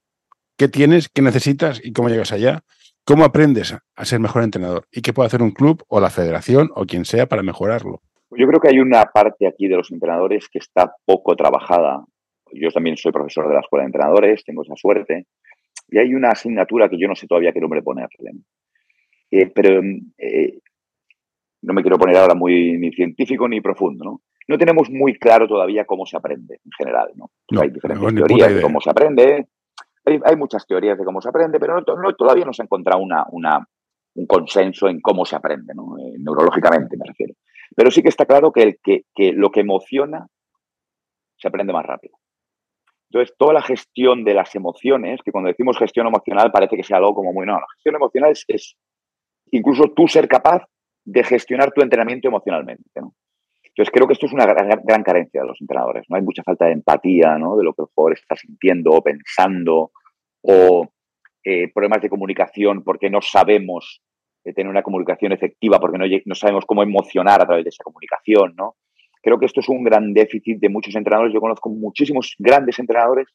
qué 0.59 0.69
tienes, 0.69 1.09
qué 1.09 1.23
necesitas 1.23 1.81
y 1.83 1.93
cómo 1.93 2.11
llegas 2.11 2.33
allá. 2.33 2.63
¿Cómo 3.05 3.25
aprendes 3.25 3.75
a 3.97 4.05
ser 4.05 4.21
mejor 4.21 4.43
entrenador? 4.43 4.87
¿Y 4.93 5.01
qué 5.01 5.15
puede 5.15 5.29
hacer 5.29 5.43
un 5.43 5.53
club 5.53 5.83
o 5.89 6.01
la 6.01 6.11
federación 6.11 6.71
o 6.75 6.85
quien 6.85 7.07
sea 7.07 7.27
para 7.27 7.43
mejorarlo? 7.43 8.03
Yo 8.31 8.47
creo 8.47 8.61
que 8.61 8.69
hay 8.69 8.79
una 8.79 9.05
parte 9.07 9.47
aquí 9.47 9.67
de 9.67 9.77
los 9.77 9.91
entrenadores 9.91 10.49
que 10.49 10.59
está 10.59 10.93
poco 11.05 11.35
trabajada. 11.35 12.05
Yo 12.53 12.71
también 12.71 12.97
soy 12.97 13.13
profesor 13.13 13.49
de 13.49 13.55
la 13.55 13.61
escuela 13.61 13.83
de 13.83 13.89
entrenadores, 13.89 14.45
tengo 14.45 14.63
esa 14.63 14.77
suerte. 14.77 15.27
Y 15.89 15.99
hay 15.99 16.15
una 16.15 16.31
asignatura 16.31 16.89
que 16.89 16.99
yo 16.99 17.09
no 17.09 17.17
sé 17.17 17.27
todavía 17.27 17.53
qué 17.53 17.61
nombre 17.61 17.83
ponerle. 17.83 18.33
Eh, 19.31 19.51
pero 19.55 19.81
eh, 20.19 20.59
no 21.63 21.75
me 21.75 21.83
quiero 21.83 21.99
poner 21.99 22.17
ahora 22.17 22.35
muy 22.35 22.79
ni 22.79 22.93
científico 22.93 23.49
ni 23.49 23.61
profundo, 23.61 24.05
¿no? 24.05 24.21
No 24.49 24.59
tenemos 24.59 24.91
muy 24.91 25.15
claro 25.15 25.47
todavía 25.47 25.85
cómo 25.85 26.07
se 26.07 26.17
aprende 26.17 26.61
en 26.65 26.73
general, 26.77 27.13
¿no? 27.15 27.31
hay 27.61 27.71
diferentes 27.71 28.15
teorías 28.15 28.53
de 28.53 28.63
cómo 28.63 28.81
se 28.81 28.91
aprende. 28.91 29.47
Hay, 30.05 30.37
muchas 30.37 30.67
teorías 30.67 30.99
de 30.99 31.05
cómo 31.05 31.21
se 31.21 31.29
aprende, 31.29 31.61
pero 31.61 31.81
no, 31.81 32.15
todavía 32.15 32.45
no 32.45 32.53
se 32.53 32.63
ha 32.63 32.65
encontrado 32.65 33.01
una, 33.01 33.25
una, 33.31 33.65
un 34.15 34.27
consenso 34.27 34.89
en 34.89 35.01
cómo 35.01 35.25
se 35.25 35.37
aprende, 35.37 35.73
¿no? 35.73 35.97
Eh, 35.99 36.17
neurológicamente 36.19 36.97
me 36.97 37.05
refiero. 37.07 37.35
Pero 37.77 37.91
sí 37.91 38.03
que 38.03 38.09
está 38.09 38.27
claro 38.27 38.53
que, 38.53 38.63
el, 38.63 38.79
que, 38.83 39.33
lo 39.33 39.51
que 39.51 39.61
emociona 39.61 40.27
se 41.37 41.49
aprende 41.49 41.73
más 41.73 41.87
rápido. 41.87 42.17
Entonces, 43.11 43.35
toda 43.37 43.55
la 43.55 43.63
gestión 43.63 44.25
de 44.25 44.35
las 44.35 44.55
emociones, 44.55 45.21
que 45.25 45.33
cuando 45.33 45.49
decimos 45.49 45.79
gestión 45.79 46.07
emocional 46.07 46.53
parece 46.53 46.77
que 46.77 46.85
sea 46.85 46.99
algo 46.99 47.15
como 47.15 47.33
muy 47.33 47.47
no, 47.47 47.55
la 47.55 47.67
gestión 47.75 47.97
emocional 47.97 48.33
es, 48.47 48.77
incluso 49.51 49.93
tú 49.95 50.07
ser 50.07 50.29
capaz 50.29 50.65
de 51.05 51.25
gestionar 51.25 51.73
tu 51.73 51.83
entrenamiento 51.83 52.29
emocionalmente. 52.29 52.85
Entonces, 52.95 53.93
creo 53.93 54.07
que 54.07 54.13
esto 54.13 54.27
es 54.27 54.33
una 54.33 54.47
gran, 54.47 55.03
carencia 55.03 55.41
de 55.41 55.47
los 55.49 55.61
entrenadores. 55.61 56.05
No 56.09 56.17
hay 56.17 56.23
mucha 56.23 56.43
falta 56.43 56.67
de 56.67 56.73
empatía 56.73 57.37
¿no? 57.39 57.57
de 57.57 57.65
lo 57.65 57.73
que 57.73 57.83
el 57.83 57.89
jugador 57.95 58.13
está 58.13 58.37
sintiendo 58.37 58.91
o 58.91 59.03
pensando, 59.03 59.93
o 60.43 60.89
eh, 61.45 61.73
problemas 61.73 62.03
de 62.03 62.11
comunicación 62.11 62.85
porque 62.85 63.11
no 63.11 63.23
sabemos 63.23 64.03
tener 64.43 64.69
una 64.69 64.83
comunicación 64.83 65.33
efectiva 65.33 65.79
porque 65.79 65.99
no, 65.99 66.05
no, 66.25 66.35
sabemos 66.35 66.65
cómo 66.67 66.83
emocionar 66.83 67.43
a 67.43 67.47
través 67.47 67.65
de 67.65 67.71
esa 67.71 67.85
comunicación, 67.85 68.55
¿no? 68.57 68.77
Creo 69.23 69.39
que 69.39 69.47
esto 69.47 69.61
es 69.61 69.69
un 69.69 69.85
gran 69.85 70.15
déficit 70.15 70.59
de 70.61 70.71
muchos 70.71 70.95
entrenadores. 70.95 71.35
Yo 71.35 71.41
conozco 71.41 71.69
muchísimos 71.69 72.35
grandes 72.39 72.79
entrenadores 72.79 73.29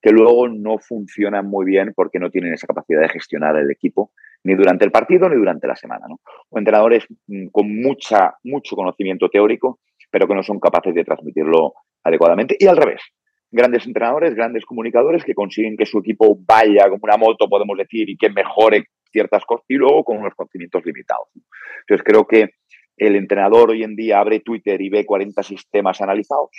que 0.00 0.10
luego 0.10 0.48
no 0.48 0.78
funcionan 0.78 1.46
muy 1.46 1.66
bien 1.66 1.92
porque 1.94 2.20
no 2.20 2.30
tienen 2.30 2.52
esa 2.52 2.68
capacidad 2.68 3.00
de 3.00 3.08
gestionar 3.08 3.56
el 3.56 3.70
equipo 3.70 4.12
ni 4.44 4.54
durante 4.54 4.84
el 4.84 4.92
partido 4.92 5.28
ni 5.28 5.36
durante 5.36 5.66
la 5.66 5.74
semana, 5.74 6.06
¿no? 6.08 6.20
O 6.50 6.58
entrenadores 6.58 7.06
mm, 7.26 7.48
con 7.48 7.82
mucha, 7.82 8.34
mucho 8.44 8.76
conocimiento 8.76 9.28
teórico, 9.28 9.80
pero 10.10 10.28
que 10.28 10.34
no 10.34 10.42
son 10.42 10.60
capaces 10.60 10.94
de 10.94 11.04
transmitirlo 11.04 11.74
adecuadamente. 12.04 12.56
Y 12.58 12.66
al 12.66 12.76
revés, 12.76 13.02
grandes 13.50 13.86
entrenadores, 13.86 14.34
grandes 14.34 14.64
comunicadores 14.64 15.24
que 15.24 15.34
consiguen 15.34 15.76
que 15.76 15.86
su 15.86 15.98
equipo 15.98 16.36
vaya 16.46 16.88
como 16.88 17.00
una 17.02 17.16
moto, 17.16 17.48
podemos 17.48 17.76
decir, 17.78 18.08
y 18.08 18.16
que 18.16 18.30
mejore 18.30 18.84
ciertas 19.14 19.44
cosas 19.44 19.64
y 19.68 19.76
luego 19.76 20.02
con 20.02 20.18
unos 20.18 20.34
conocimientos 20.34 20.84
limitados. 20.84 21.28
Entonces 21.80 22.04
creo 22.04 22.26
que 22.26 22.50
el 22.96 23.14
entrenador 23.14 23.70
hoy 23.70 23.84
en 23.84 23.94
día 23.94 24.18
abre 24.18 24.40
Twitter 24.40 24.80
y 24.80 24.90
ve 24.90 25.06
40 25.06 25.42
sistemas 25.42 26.00
analizados 26.00 26.50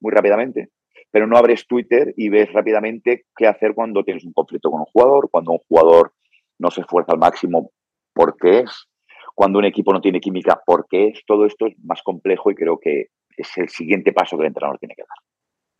muy 0.00 0.12
rápidamente, 0.12 0.68
pero 1.10 1.26
no 1.26 1.36
abres 1.36 1.66
Twitter 1.66 2.14
y 2.16 2.28
ves 2.28 2.52
rápidamente 2.52 3.24
qué 3.36 3.46
hacer 3.46 3.74
cuando 3.74 4.04
tienes 4.04 4.24
un 4.24 4.32
conflicto 4.32 4.70
con 4.70 4.80
un 4.80 4.86
jugador, 4.86 5.28
cuando 5.30 5.52
un 5.52 5.58
jugador 5.68 6.12
no 6.58 6.70
se 6.70 6.82
esfuerza 6.82 7.12
al 7.12 7.18
máximo 7.18 7.72
porque 8.12 8.60
es, 8.60 8.88
cuando 9.34 9.58
un 9.58 9.64
equipo 9.64 9.92
no 9.92 10.00
tiene 10.00 10.20
química 10.20 10.60
porque 10.64 11.08
es. 11.08 11.24
Todo 11.26 11.46
esto 11.46 11.66
es 11.66 11.74
más 11.82 12.00
complejo 12.02 12.50
y 12.50 12.54
creo 12.54 12.78
que 12.80 13.08
es 13.36 13.48
el 13.56 13.68
siguiente 13.68 14.12
paso 14.12 14.36
que 14.36 14.44
el 14.44 14.48
entrenador 14.48 14.78
tiene 14.78 14.94
que 14.94 15.02
dar. 15.02 15.18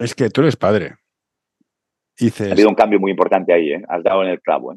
Es 0.04 0.14
que 0.14 0.28
tú 0.30 0.40
eres 0.42 0.56
padre. 0.56 0.96
Ha 2.20 2.52
habido 2.52 2.68
un 2.68 2.74
cambio 2.74 3.00
muy 3.00 3.10
importante 3.10 3.52
ahí, 3.52 3.72
¿eh? 3.72 3.82
has 3.88 4.02
dado 4.02 4.22
en 4.22 4.30
el 4.30 4.40
clavo. 4.40 4.72
¿eh? 4.72 4.76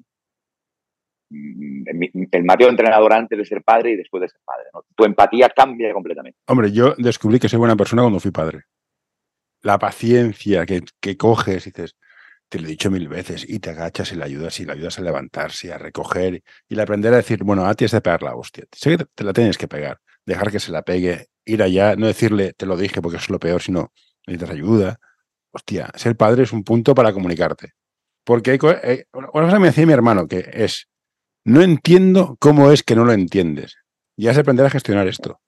Mm, 1.30 1.84
el 2.32 2.44
Mateo 2.46 2.70
entrenador 2.70 3.14
antes 3.14 3.38
de 3.38 3.46
ser 3.46 3.62
padre 3.62 3.92
y 3.92 3.96
después 3.98 4.22
de 4.22 4.30
ser 4.30 4.40
padre. 4.46 4.66
Tu 4.96 5.04
empatía 5.04 5.50
cambia 5.50 5.92
completamente. 5.94 6.40
Hombre, 6.48 6.72
yo 6.72 6.96
descubrí 6.98 7.40
que 7.40 7.50
soy 7.50 7.60
buena 7.60 7.76
persona 7.76 8.04
cuando 8.04 8.20
fui 8.20 8.32
padre. 8.32 8.64
La 9.62 9.78
paciencia 9.78 10.66
que, 10.66 11.18
coges 11.18 11.68
y 11.68 11.72
dices, 11.72 11.98
te 12.48 12.60
lo 12.60 12.68
he 12.68 12.70
dicho 12.70 12.90
mil 12.90 13.08
veces, 13.10 13.46
y 13.48 13.60
te 13.60 13.72
agachas 13.72 14.12
y 14.14 14.16
le 14.16 14.24
ayudas 14.24 14.60
y 14.60 14.66
le 14.66 14.74
ayudas 14.74 15.00
a 15.00 15.02
levantarse, 15.02 15.74
a 15.74 15.78
recoger 15.78 16.44
y 16.70 16.76
le 16.76 16.82
aprender 16.82 17.14
a 17.14 17.18
decir, 17.18 17.44
bueno, 17.44 17.66
a 17.66 17.74
ti 17.74 17.86
es 17.86 17.92
de 17.92 18.02
pegar 18.02 18.24
la 18.24 18.36
hostia. 18.36 18.66
Sé 18.72 18.98
que 18.98 19.06
te 19.14 19.24
la 19.24 19.34
tienes 19.34 19.58
que 19.58 19.68
pegar, 19.68 20.00
dejar 20.26 20.52
que 20.52 20.60
se 20.60 20.72
la 20.72 20.84
pegue, 20.84 21.28
ir 21.44 21.62
allá, 21.62 21.96
no 21.96 22.08
decirle, 22.08 22.54
te 22.54 22.66
lo 22.66 22.78
dije 22.78 23.02
porque 23.02 23.18
es 23.18 23.30
lo 23.30 23.40
peor, 23.40 23.62
sino 23.62 23.92
necesitas 24.26 24.56
ayuda. 24.56 25.00
Hostia, 25.52 25.90
ser 25.96 26.16
padre 26.16 26.44
es 26.44 26.54
un 26.54 26.64
punto 26.64 26.94
para 26.96 27.12
comunicarte. 27.12 27.74
Porque 28.24 28.52
hay, 28.52 28.60
eh, 28.84 29.06
me 29.60 29.68
decía 29.68 29.86
mi 29.86 29.94
hermano, 29.94 30.28
que 30.28 30.50
es, 30.54 30.88
no 31.48 31.62
entiendo 31.62 32.36
cómo 32.40 32.72
es 32.72 32.84
que 32.84 32.96
no 32.96 33.06
lo 33.06 33.14
entiendes. 33.14 33.78
Ya 34.18 34.34
se 34.34 34.42
aprender 34.42 34.66
a 34.66 34.70
gestionar 34.70 35.08
esto. 35.08 35.40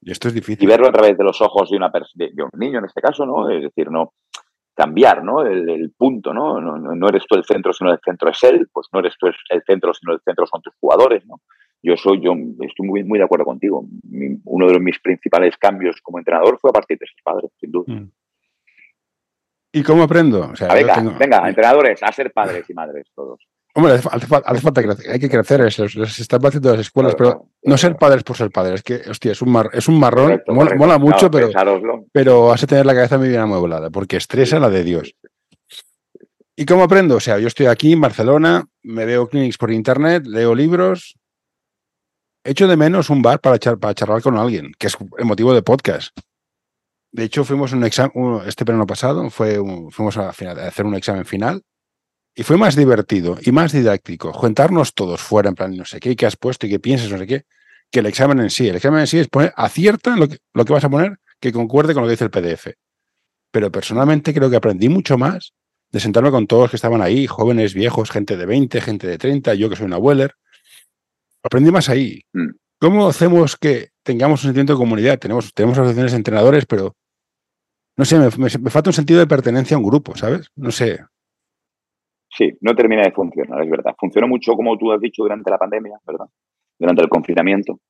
Y 0.00 0.10
esto 0.10 0.28
es 0.28 0.34
difícil. 0.34 0.64
Y 0.64 0.66
verlo 0.66 0.88
a 0.88 0.92
través 0.92 1.18
de 1.18 1.24
los 1.24 1.38
ojos 1.42 1.70
de, 1.70 1.76
una 1.76 1.92
de, 2.14 2.42
un 2.42 2.58
niño 2.58 2.78
en 2.78 2.86
este 2.86 3.02
caso, 3.02 3.26
¿no? 3.26 3.50
Es 3.50 3.62
decir, 3.62 3.90
no 3.90 4.14
cambiar, 4.74 5.22
¿no? 5.22 5.42
El, 5.42 5.92
punto, 5.94 6.32
¿no? 6.32 6.60
¿no? 6.60 7.08
eres 7.08 7.24
tú 7.28 7.36
el 7.36 7.44
centro, 7.44 7.74
sino 7.74 7.92
el 7.92 7.98
centro 8.02 8.30
es 8.30 8.42
él. 8.42 8.68
Pues 8.72 8.86
no 8.90 9.00
eres 9.00 9.14
tú 9.18 9.26
el 9.26 9.62
centro, 9.66 9.92
sino 9.92 10.14
el 10.14 10.20
centro 10.24 10.46
son 10.46 10.62
tus 10.62 10.74
jugadores, 10.80 11.26
¿no? 11.26 11.42
Yo 11.82 11.96
soy, 11.96 12.22
yo 12.22 12.32
estoy 12.32 12.86
muy, 12.86 13.04
muy 13.04 13.18
de 13.18 13.26
acuerdo 13.26 13.44
contigo. 13.44 13.84
uno 14.44 14.66
de 14.66 14.80
mis 14.80 14.98
principales 15.00 15.58
cambios 15.58 16.00
como 16.00 16.18
entrenador 16.18 16.58
fue 16.58 16.70
a 16.70 16.72
partir 16.72 16.98
de 16.98 17.06
sus 17.06 17.20
padres, 17.22 17.50
sin 17.60 17.70
duda. 17.70 17.92
Mm. 17.92 18.10
¿Y 19.72 19.82
cómo 19.82 20.04
aprendo? 20.04 20.52
venga, 20.72 21.02
venga, 21.18 21.48
entrenadores, 21.48 22.02
a 22.02 22.10
ser 22.12 22.32
padres 22.32 22.64
y 22.70 22.72
madres 22.72 23.10
todos. 23.14 23.46
Hombre, 23.74 23.92
hace, 23.92 24.26
falta 24.26 24.82
crecer, 24.82 25.10
hay 25.10 25.20
que 25.20 25.28
crecer, 25.28 25.72
se, 25.72 25.84
están 25.84 26.44
haciendo 26.44 26.72
las 26.72 26.80
escuelas, 26.80 27.14
pero 27.14 27.48
no 27.62 27.78
ser 27.78 27.96
padres 27.96 28.24
por 28.24 28.36
ser 28.36 28.50
padres, 28.50 28.76
es 28.76 28.82
que, 28.82 29.08
hostia, 29.08 29.32
es 29.32 29.42
un, 29.42 29.68
es 29.72 29.86
un 29.88 30.00
marrón, 30.00 30.42
mola, 30.48 30.98
mucho, 30.98 31.30
pero, 31.30 31.50
pero 32.10 32.50
has 32.50 32.62
de 32.62 32.66
tener 32.66 32.86
la 32.86 32.94
cabeza 32.94 33.18
muy 33.18 33.28
bien 33.28 33.40
amueblada, 33.40 33.90
porque 33.90 34.16
estresa 34.16 34.58
la 34.58 34.70
de 34.70 34.84
Dios. 34.84 35.14
¿Y 36.56 36.64
cómo 36.66 36.82
aprendo? 36.82 37.16
O 37.16 37.20
sea, 37.20 37.38
yo 37.38 37.46
estoy 37.46 37.66
aquí 37.66 37.92
en 37.92 38.00
Barcelona, 38.00 38.66
me 38.82 39.04
veo 39.04 39.28
clinics 39.28 39.58
por 39.58 39.70
internet, 39.70 40.26
leo 40.26 40.56
libros, 40.56 41.16
echo 42.42 42.66
de 42.66 42.76
menos 42.76 43.10
un 43.10 43.22
bar 43.22 43.40
para, 43.40 43.58
para 43.76 43.94
charlar 43.94 44.22
con 44.22 44.36
alguien, 44.38 44.72
que 44.76 44.88
es 44.88 44.96
el 45.18 45.24
motivo 45.24 45.54
de 45.54 45.62
podcast. 45.62 46.18
De 47.12 47.24
hecho, 47.24 47.44
fuimos 47.44 47.72
un 47.72 47.84
examen, 47.84 48.40
este 48.46 48.64
verano 48.64 48.86
pasado, 48.86 49.30
fue 49.30 49.56
fuimos 49.90 50.16
a, 50.16 50.26
a 50.26 50.30
hacer 50.30 50.84
un 50.84 50.96
examen 50.96 51.24
final 51.24 51.62
y 52.38 52.44
fue 52.44 52.56
más 52.56 52.76
divertido 52.76 53.36
y 53.42 53.50
más 53.50 53.72
didáctico 53.72 54.32
juntarnos 54.32 54.94
todos 54.94 55.20
fuera, 55.20 55.48
en 55.48 55.56
plan, 55.56 55.76
no 55.76 55.84
sé 55.84 55.98
qué, 55.98 56.14
qué 56.14 56.24
has 56.24 56.36
puesto 56.36 56.68
y 56.68 56.70
qué 56.70 56.78
piensas, 56.78 57.10
no 57.10 57.18
sé 57.18 57.26
qué, 57.26 57.46
que 57.90 57.98
el 57.98 58.06
examen 58.06 58.38
en 58.38 58.48
sí. 58.48 58.68
El 58.68 58.76
examen 58.76 59.00
en 59.00 59.08
sí 59.08 59.18
es 59.18 59.26
poner, 59.26 59.52
acierta 59.56 60.14
lo 60.14 60.28
que, 60.28 60.38
lo 60.54 60.64
que 60.64 60.72
vas 60.72 60.84
a 60.84 60.88
poner 60.88 61.18
que 61.40 61.50
concuerde 61.50 61.94
con 61.94 62.04
lo 62.04 62.06
que 62.06 62.12
dice 62.12 62.22
el 62.22 62.30
PDF. 62.30 62.68
Pero 63.50 63.72
personalmente 63.72 64.32
creo 64.32 64.48
que 64.48 64.54
aprendí 64.54 64.88
mucho 64.88 65.18
más 65.18 65.52
de 65.90 65.98
sentarme 65.98 66.30
con 66.30 66.46
todos 66.46 66.62
los 66.62 66.70
que 66.70 66.76
estaban 66.76 67.02
ahí, 67.02 67.26
jóvenes, 67.26 67.74
viejos, 67.74 68.08
gente 68.08 68.36
de 68.36 68.46
20, 68.46 68.80
gente 68.82 69.08
de 69.08 69.18
30, 69.18 69.54
yo 69.54 69.68
que 69.68 69.74
soy 69.74 69.86
una 69.86 69.98
Weller. 69.98 70.36
Aprendí 71.42 71.72
más 71.72 71.88
ahí. 71.88 72.22
Mm. 72.34 72.50
¿Cómo 72.80 73.08
hacemos 73.08 73.56
que 73.56 73.90
tengamos 74.04 74.44
un 74.44 74.50
sentimiento 74.50 74.74
de 74.74 74.78
comunidad? 74.78 75.18
Tenemos, 75.18 75.52
tenemos 75.52 75.76
asociaciones 75.76 76.12
de 76.12 76.18
entrenadores, 76.18 76.66
pero 76.66 76.94
no 77.96 78.04
sé, 78.04 78.16
me, 78.16 78.28
me, 78.38 78.70
falta 78.70 78.90
un 78.90 78.94
sentido 78.94 79.18
de 79.18 79.26
pertenencia 79.26 79.74
a 79.74 79.78
un 79.78 79.86
grupo, 79.86 80.16
¿sabes? 80.16 80.52
No 80.54 80.70
sé. 80.70 81.00
Sí, 82.30 82.52
no 82.60 82.74
termina 82.74 83.02
de 83.02 83.12
funcionar, 83.12 83.62
es 83.62 83.70
verdad. 83.70 83.94
Funcionó 83.98 84.28
mucho, 84.28 84.54
como 84.54 84.76
tú 84.76 84.92
has 84.92 85.00
dicho, 85.00 85.22
durante 85.22 85.50
la 85.50 85.58
pandemia, 85.58 85.98
¿verdad? 86.06 86.26
Durante 86.78 87.02
el 87.02 87.08
confinamiento. 87.08 87.80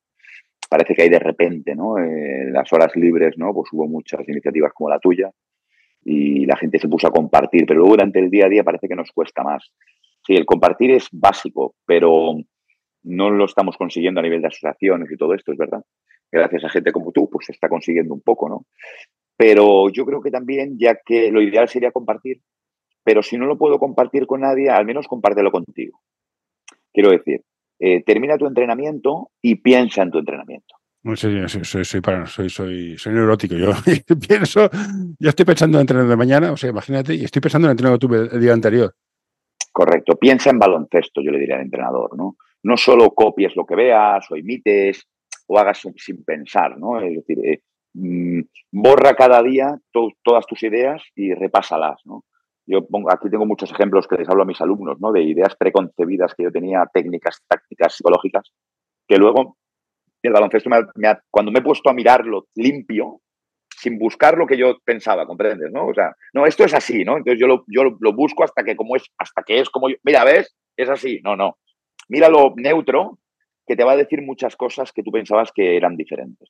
Parece 0.68 0.94
que 0.94 1.02
hay 1.02 1.08
de 1.08 1.18
repente, 1.18 1.74
¿no? 1.74 1.98
Eh, 1.98 2.50
las 2.50 2.72
horas 2.72 2.94
libres, 2.94 3.36
¿no? 3.36 3.52
Pues 3.52 3.72
hubo 3.72 3.86
muchas 3.86 4.28
iniciativas 4.28 4.72
como 4.72 4.90
la 4.90 4.98
tuya 4.98 5.30
y 6.04 6.46
la 6.46 6.56
gente 6.56 6.78
se 6.78 6.88
puso 6.88 7.08
a 7.08 7.10
compartir, 7.10 7.64
pero 7.66 7.80
luego 7.80 7.94
durante 7.94 8.18
el 8.18 8.30
día 8.30 8.46
a 8.46 8.48
día 8.48 8.64
parece 8.64 8.88
que 8.88 8.94
nos 8.94 9.10
cuesta 9.12 9.42
más. 9.42 9.72
Sí, 10.26 10.34
el 10.34 10.46
compartir 10.46 10.90
es 10.92 11.08
básico, 11.12 11.74
pero 11.86 12.36
no 13.04 13.30
lo 13.30 13.44
estamos 13.44 13.76
consiguiendo 13.76 14.20
a 14.20 14.22
nivel 14.22 14.40
de 14.40 14.48
asociaciones 14.48 15.10
y 15.10 15.16
todo 15.16 15.34
esto, 15.34 15.52
es 15.52 15.58
verdad. 15.58 15.82
Gracias 16.30 16.64
a 16.64 16.68
gente 16.68 16.92
como 16.92 17.12
tú, 17.12 17.28
pues 17.30 17.46
se 17.46 17.52
está 17.52 17.68
consiguiendo 17.68 18.14
un 18.14 18.20
poco, 18.20 18.48
¿no? 18.48 18.66
Pero 19.36 19.88
yo 19.90 20.04
creo 20.04 20.20
que 20.20 20.30
también, 20.30 20.76
ya 20.78 20.98
que 21.04 21.30
lo 21.30 21.40
ideal 21.40 21.68
sería 21.68 21.92
compartir, 21.92 22.40
pero 23.04 23.22
si 23.22 23.36
no 23.36 23.46
lo 23.46 23.58
puedo 23.58 23.78
compartir 23.78 24.26
con 24.26 24.40
nadie, 24.42 24.70
al 24.70 24.84
menos 24.84 25.06
compártelo 25.06 25.50
contigo. 25.50 26.00
Quiero 26.92 27.10
decir, 27.10 27.42
eh, 27.78 28.02
termina 28.02 28.36
tu 28.36 28.46
entrenamiento 28.46 29.30
y 29.40 29.56
piensa 29.56 30.02
en 30.02 30.10
tu 30.10 30.18
entrenamiento. 30.18 30.74
Sí, 31.14 31.64
soy, 31.64 31.84
soy, 31.84 32.50
soy, 32.50 32.98
soy, 32.98 33.12
neurótico. 33.12 33.54
Yo 33.54 33.70
pienso, 34.28 34.68
ya 35.18 35.30
estoy 35.30 35.46
pensando 35.46 35.78
en 35.78 35.82
entrenar 35.82 36.06
de 36.06 36.16
mañana, 36.16 36.52
o 36.52 36.56
sea, 36.56 36.70
imagínate, 36.70 37.14
y 37.14 37.24
estoy 37.24 37.40
pensando 37.40 37.70
en 37.70 37.76
que 37.76 37.98
tuve 37.98 38.28
el 38.32 38.40
día 38.40 38.52
anterior. 38.52 38.94
Correcto, 39.72 40.16
piensa 40.16 40.50
en 40.50 40.58
baloncesto, 40.58 41.22
yo 41.22 41.30
le 41.30 41.38
diría 41.38 41.54
al 41.54 41.62
entrenador, 41.62 42.16
¿no? 42.16 42.36
No 42.64 42.76
solo 42.76 43.10
copies 43.10 43.54
lo 43.54 43.64
que 43.64 43.76
veas 43.76 44.28
o 44.30 44.36
imites 44.36 45.06
o 45.46 45.58
hagas 45.58 45.80
sin, 45.96 46.24
pensar, 46.24 46.76
¿no? 46.78 47.00
Es 47.00 47.14
decir, 47.14 47.38
eh, 47.46 47.60
mm, 47.94 48.40
borra 48.72 49.14
cada 49.14 49.42
día 49.42 49.78
todas 49.92 50.46
tus 50.46 50.62
ideas 50.64 51.02
y 51.14 51.32
repásalas, 51.32 52.00
¿no? 52.04 52.24
Yo 52.68 52.86
pongo, 52.86 53.10
aquí 53.10 53.30
tengo 53.30 53.46
muchos 53.46 53.70
ejemplos 53.70 54.06
que 54.06 54.16
les 54.16 54.28
hablo 54.28 54.42
a 54.42 54.46
mis 54.46 54.60
alumnos, 54.60 55.00
¿no? 55.00 55.10
De 55.10 55.22
ideas 55.22 55.56
preconcebidas 55.56 56.34
que 56.34 56.44
yo 56.44 56.52
tenía, 56.52 56.84
técnicas, 56.92 57.42
tácticas, 57.48 57.96
psicológicas, 57.96 58.52
que 59.06 59.16
luego 59.16 59.56
el 60.22 60.32
baloncesto, 60.32 60.68
cuando 61.30 61.52
me 61.52 61.60
he 61.60 61.62
puesto 61.62 61.88
a 61.88 61.94
mirarlo 61.94 62.46
limpio, 62.54 63.20
sin 63.68 63.98
buscar 63.98 64.36
lo 64.36 64.46
que 64.46 64.58
yo 64.58 64.78
pensaba, 64.84 65.26
¿comprendes? 65.26 65.70
¿no? 65.72 65.86
O 65.86 65.94
sea, 65.94 66.14
no, 66.34 66.46
esto 66.46 66.64
es 66.64 66.74
así, 66.74 67.04
¿no? 67.04 67.16
Entonces 67.16 67.38
yo 67.38 67.46
lo, 67.46 67.64
lo 68.00 68.12
busco 68.12 68.44
hasta 68.44 68.64
que 68.64 68.76
como 68.76 68.96
es, 68.96 69.04
hasta 69.16 69.42
que 69.42 69.60
es 69.60 69.70
como 69.70 69.88
yo, 69.88 69.96
mira, 70.02 70.24
¿ves? 70.24 70.54
Es 70.76 70.88
así. 70.88 71.20
No, 71.22 71.36
no. 71.36 71.56
Míralo 72.08 72.54
neutro, 72.56 73.18
que 73.66 73.76
te 73.76 73.84
va 73.84 73.92
a 73.92 73.96
decir 73.96 74.22
muchas 74.22 74.56
cosas 74.56 74.92
que 74.92 75.02
tú 75.02 75.12
pensabas 75.12 75.52
que 75.52 75.76
eran 75.76 75.96
diferentes. 75.96 76.48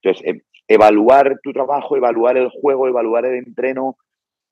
Entonces, 0.00 0.24
eh, 0.24 0.42
evaluar 0.68 1.40
tu 1.42 1.52
trabajo, 1.52 1.96
evaluar 1.96 2.36
el 2.36 2.48
juego, 2.48 2.86
evaluar 2.86 3.26
el 3.26 3.34
entreno, 3.34 3.96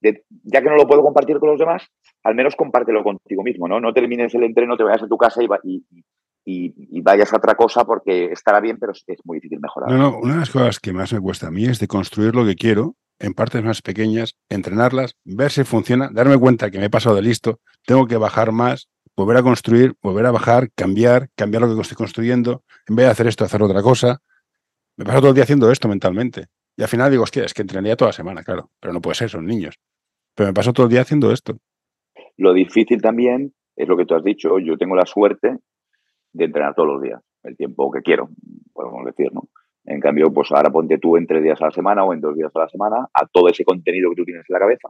ya 0.01 0.63
que 0.63 0.69
no 0.69 0.77
lo 0.77 0.87
puedo 0.87 1.03
compartir 1.03 1.39
con 1.39 1.51
los 1.51 1.59
demás, 1.59 1.87
al 2.23 2.35
menos 2.35 2.57
compártelo 2.57 3.03
contigo 3.03 3.43
mismo, 3.43 3.69
¿no? 3.69 3.81
No 3.81 3.93
termines 3.93 4.35
el 4.35 4.45
entreno, 4.45 4.77
te 4.77 4.85
vayas 4.85 5.03
a 5.03 5.09
tu 5.09 5.17
casa 5.17 5.41
y, 5.43 5.85
y, 6.45 7.01
vayas 7.03 7.33
a 7.33 7.37
otra 7.37 7.55
cosa 7.55 7.85
porque 7.85 8.33
estará 8.33 8.61
bien, 8.61 8.79
pero 8.79 8.93
es, 8.93 9.05
muy 9.25 9.37
difícil 9.37 9.61
mejorar. 9.61 9.91
No, 9.91 10.19
una 10.19 10.35
de 10.35 10.41
las 10.41 10.51
cosas 10.51 10.79
que 10.81 10.93
más 10.93 11.13
me 11.13 11.21
cuesta 11.21 11.49
a 11.49 11.51
mí 11.51 11.65
es 11.65 11.79
de 11.79 11.87
construir 11.87 12.35
lo 12.35 12.45
que 12.45 12.55
quiero 12.55 12.95
en 13.19 13.35
partes 13.35 13.63
más 13.65 13.83
pequeñas, 13.83 14.37
entrenarlas, 14.49 15.17
ver 15.25 15.51
si 15.51 15.65
funciona, 15.65 16.09
darme 16.13 16.39
cuenta 16.39 16.71
que 16.71 16.79
me 16.79 16.85
he 16.87 16.91
pasado 16.91 17.17
de 17.17 17.23
listo, 17.23 17.61
tengo 17.85 18.07
que 18.07 18.17
bajar 18.17 18.53
más, 18.53 18.89
volver 19.17 19.39
a 19.39 19.43
construir, 19.43 19.95
volver 20.01 20.27
a 20.27 20.31
bajar, 20.31 20.71
cambiar, 20.75 21.29
cambiar 21.35 21.63
lo 21.63 21.75
que 21.75 21.83
estoy 21.83 21.97
construyendo, 21.97 22.63
en 22.87 22.95
vez 22.95 23.07
de 23.07 23.13
hacer 23.13 23.27
esto, 23.27 23.45
hacer 23.45 23.63
otra 23.63 23.83
cosa. 23.83 24.21
Me 24.97 25.05
paso 25.05 25.19
todo 25.19 25.31
el 25.31 25.35
día 25.35 25.45
haciendo 25.45 25.71
esto 25.71 25.89
mentalmente. 25.89 26.47
Y 26.77 26.83
al 26.83 26.89
final 26.89 27.11
digo, 27.11 27.25
hostia, 27.25 27.45
es 27.45 27.53
que 27.53 27.63
entrenaría 27.63 27.97
toda 27.97 28.11
la 28.11 28.13
semana, 28.13 28.45
claro, 28.45 28.71
pero 28.79 28.93
no 28.93 29.01
puede 29.01 29.17
ser, 29.17 29.29
son 29.29 29.47
niños. 29.47 29.75
Pero 30.39 30.51
me 30.51 30.55
paso 30.55 30.73
todo 30.73 30.87
el 30.87 30.93
día 30.93 31.01
haciendo 31.01 31.33
esto. 31.33 31.59
Lo 32.37 32.53
difícil 32.53 33.03
también 33.03 33.53
es 33.75 33.89
lo 33.89 33.97
que 33.97 34.07
tú 34.07 34.15
has 34.15 34.23
dicho. 34.23 34.61
Yo 34.61 34.79
tengo 34.79 34.95
la 34.95 35.05
suerte 35.05 35.59
de 36.33 36.45
entrenar 36.45 36.77
todos 36.77 36.89
los 36.91 37.03
días, 37.03 37.21
el 37.43 37.57
tiempo 37.57 37.91
que 37.91 38.03
quiero, 38.03 38.29
podemos 38.73 39.05
decir, 39.05 39.33
¿no? 39.33 39.49
En 39.85 39.99
cambio, 39.99 40.33
pues 40.33 40.53
ahora 40.53 40.71
ponte 40.71 40.99
tú 40.99 41.17
en 41.17 41.27
tres 41.27 41.43
días 41.43 41.61
a 41.61 41.65
la 41.65 41.71
semana 41.73 42.05
o 42.05 42.13
en 42.13 42.21
dos 42.21 42.37
días 42.37 42.53
a 42.55 42.61
la 42.61 42.69
semana 42.69 43.09
a 43.13 43.27
todo 43.27 43.49
ese 43.49 43.65
contenido 43.65 44.11
que 44.11 44.17
tú 44.17 44.25
tienes 44.25 44.45
en 44.49 44.55
la 44.55 44.61
cabeza. 44.61 44.89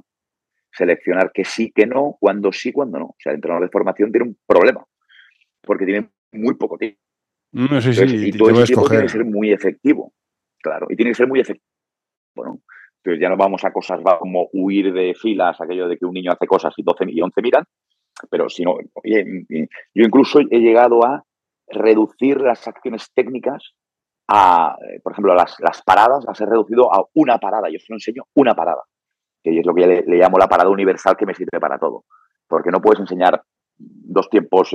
Seleccionar 0.71 1.33
que 1.33 1.47
sí, 1.47 1.73
que 1.75 1.87
no, 1.87 2.19
cuando 2.21 2.53
sí, 2.53 2.71
cuando 2.71 2.99
no. 2.99 3.07
O 3.07 3.17
sea, 3.19 3.33
el 3.33 3.37
entrenador 3.37 3.65
de 3.65 3.71
formación 3.71 4.13
tiene 4.13 4.29
un 4.29 4.37
problema 4.47 4.85
porque 5.63 5.87
tiene 5.87 6.11
muy 6.33 6.57
poco 6.57 6.77
tiempo. 6.77 7.01
No, 7.53 7.81
sí, 7.81 7.95
sí, 7.95 8.05
y 8.05 8.33
todo 8.33 8.51
ese 8.51 8.67
tiempo 8.67 8.87
tiene 8.87 9.05
que 9.05 9.09
ser 9.09 9.25
muy 9.25 9.51
efectivo. 9.51 10.13
Claro, 10.61 10.89
y 10.91 10.97
tiene 10.97 11.13
que 11.13 11.15
ser 11.15 11.27
muy 11.27 11.41
efectivo. 11.41 11.65
Bueno, 12.35 12.61
entonces 12.99 13.21
ya 13.21 13.29
no 13.29 13.37
vamos 13.37 13.65
a 13.65 13.73
cosas 13.73 14.01
como 14.19 14.49
huir 14.53 14.93
de 14.93 15.15
filas, 15.15 15.61
aquello 15.61 15.89
de 15.89 15.97
que 15.97 16.05
un 16.05 16.15
niño 16.15 16.33
hace 16.33 16.47
cosas 16.47 16.75
y 16.77 16.83
12 16.83 17.05
y 17.09 17.21
11 17.21 17.43
miran, 17.43 17.65
pero 18.31 18.49
si 18.49 18.65
no, 18.65 18.77
yo 19.05 20.05
incluso 20.05 20.41
he 20.41 20.59
llegado 20.59 21.05
a 21.05 21.25
reducir 21.69 22.41
las 22.41 22.67
acciones 22.67 23.11
técnicas 23.15 23.75
a, 24.29 24.77
por 25.03 25.13
ejemplo, 25.13 25.35
las, 25.35 25.57
las 25.61 25.83
paradas, 25.83 26.25
las 26.27 26.41
he 26.41 26.47
reducido 26.47 26.93
a 26.93 27.05
una 27.15 27.39
parada. 27.39 27.69
Yo 27.71 27.79
solo 27.79 27.97
enseño 27.97 28.25
una 28.35 28.55
parada, 28.55 28.83
que 29.43 29.59
es 29.59 29.67
lo 29.67 29.75
que 29.75 29.87
le, 29.87 30.03
le, 30.03 30.17
llamo 30.19 30.39
la 30.39 30.49
parada 30.49 30.69
universal 30.69 31.17
que 31.17 31.25
me 31.25 31.35
sirve 31.35 31.59
para 31.61 31.79
todo. 31.79 32.05
Porque 32.47 32.71
no 32.71 32.81
puedes 32.81 33.01
enseñar 33.01 33.43
dos 33.79 34.29
tiempos, 34.29 34.71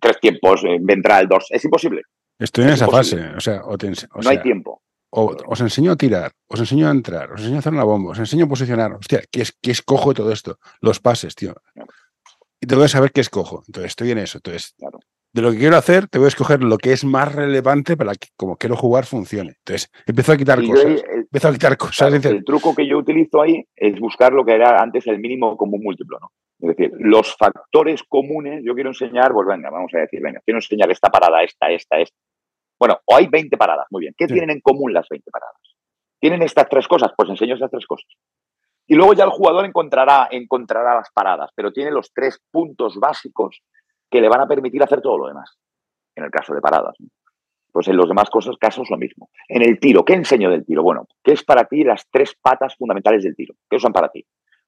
tres 0.00 0.20
tiempos, 0.20 0.62
ventral, 0.80 1.26
dos. 1.26 1.46
Es 1.50 1.64
imposible. 1.64 2.02
Estoy 2.38 2.64
en 2.64 2.70
esa 2.70 2.86
fase. 2.86 3.20
O 3.36 3.40
sea, 3.40 3.62
no 3.62 4.30
hay 4.30 4.40
tiempo. 4.40 4.82
O, 5.10 5.34
os 5.46 5.60
enseño 5.60 5.92
a 5.92 5.96
tirar, 5.96 6.32
os 6.48 6.60
enseño 6.60 6.86
a 6.86 6.90
entrar, 6.90 7.32
os 7.32 7.40
enseño 7.40 7.56
a 7.56 7.58
hacer 7.60 7.72
una 7.72 7.84
bomba, 7.84 8.12
os 8.12 8.18
enseño 8.18 8.44
a 8.44 8.48
posicionar. 8.48 8.92
Hostia, 8.92 9.22
¿qué, 9.30 9.42
es, 9.42 9.56
qué 9.62 9.70
escojo 9.70 10.12
todo 10.12 10.30
esto? 10.32 10.58
Los 10.80 11.00
pases, 11.00 11.34
tío. 11.34 11.54
Y 12.60 12.66
tengo 12.66 12.82
que 12.82 12.88
saber 12.88 13.12
qué 13.12 13.20
escojo. 13.20 13.62
Entonces, 13.66 13.90
estoy 13.92 14.10
en 14.10 14.18
eso. 14.18 14.38
Entonces, 14.38 14.74
de 15.32 15.42
lo 15.42 15.52
que 15.52 15.58
quiero 15.58 15.76
hacer, 15.76 16.08
te 16.08 16.18
voy 16.18 16.26
a 16.26 16.28
escoger 16.28 16.62
lo 16.62 16.78
que 16.78 16.92
es 16.92 17.04
más 17.04 17.34
relevante 17.34 17.96
para 17.96 18.14
que, 18.14 18.28
como 18.36 18.56
quiero 18.56 18.76
jugar, 18.76 19.06
funcione. 19.06 19.54
Entonces, 19.58 19.90
empiezo 20.06 20.32
a 20.32 20.36
quitar 20.36 20.62
cosas. 20.64 21.02
empiezo 21.08 21.48
a 21.48 21.52
quitar 21.52 21.76
cosas. 21.76 22.24
el 22.24 22.44
truco 22.44 22.74
que 22.74 22.86
yo 22.86 22.98
utilizo 22.98 23.40
ahí 23.40 23.64
es 23.76 23.98
buscar 24.00 24.32
lo 24.32 24.44
que 24.44 24.54
era 24.54 24.80
antes 24.82 25.06
el 25.06 25.18
mínimo 25.18 25.56
común 25.56 25.82
múltiplo, 25.82 26.18
¿no? 26.20 26.32
Es 26.60 26.76
decir, 26.76 26.90
los 26.98 27.36
factores 27.36 28.02
comunes, 28.02 28.62
yo 28.64 28.74
quiero 28.74 28.90
enseñar, 28.90 29.32
pues 29.32 29.46
venga, 29.46 29.70
vamos 29.70 29.92
a 29.94 29.98
decir, 29.98 30.20
venga, 30.20 30.40
quiero 30.44 30.58
enseñar 30.58 30.90
esta 30.90 31.08
parada, 31.08 31.44
esta, 31.44 31.70
esta, 31.70 32.00
esta. 32.00 32.16
Bueno, 32.78 33.00
o 33.04 33.16
hay 33.16 33.26
20 33.26 33.56
paradas, 33.56 33.86
muy 33.90 34.02
bien. 34.02 34.14
¿Qué 34.16 34.26
tienen 34.26 34.50
en 34.50 34.60
común 34.60 34.92
las 34.92 35.08
20 35.08 35.30
paradas? 35.30 35.56
¿Tienen 36.20 36.42
estas 36.42 36.68
tres 36.68 36.86
cosas? 36.86 37.12
Pues 37.16 37.28
enseño 37.28 37.54
estas 37.54 37.70
tres 37.70 37.86
cosas. 37.86 38.10
Y 38.86 38.94
luego 38.94 39.12
ya 39.12 39.24
el 39.24 39.30
jugador 39.30 39.66
encontrará, 39.66 40.28
encontrará 40.30 40.94
las 40.94 41.10
paradas, 41.12 41.50
pero 41.54 41.72
tiene 41.72 41.90
los 41.90 42.12
tres 42.12 42.40
puntos 42.50 42.96
básicos 42.96 43.60
que 44.10 44.20
le 44.20 44.28
van 44.28 44.40
a 44.40 44.48
permitir 44.48 44.82
hacer 44.82 45.02
todo 45.02 45.18
lo 45.18 45.28
demás, 45.28 45.58
en 46.16 46.24
el 46.24 46.30
caso 46.30 46.54
de 46.54 46.60
paradas. 46.60 46.96
Pues 47.70 47.86
en 47.88 47.96
los 47.96 48.08
demás 48.08 48.30
cosas, 48.30 48.56
casos 48.56 48.88
lo 48.88 48.96
mismo. 48.96 49.28
En 49.46 49.62
el 49.62 49.78
tiro, 49.78 50.04
¿qué 50.04 50.14
enseño 50.14 50.50
del 50.50 50.64
tiro? 50.64 50.82
Bueno, 50.82 51.06
¿qué 51.22 51.32
es 51.32 51.44
para 51.44 51.64
ti 51.64 51.84
las 51.84 52.08
tres 52.10 52.34
patas 52.40 52.76
fundamentales 52.76 53.24
del 53.24 53.36
tiro? 53.36 53.54
¿Qué 53.68 53.78
son 53.78 53.92
para 53.92 54.08
ti? 54.08 54.24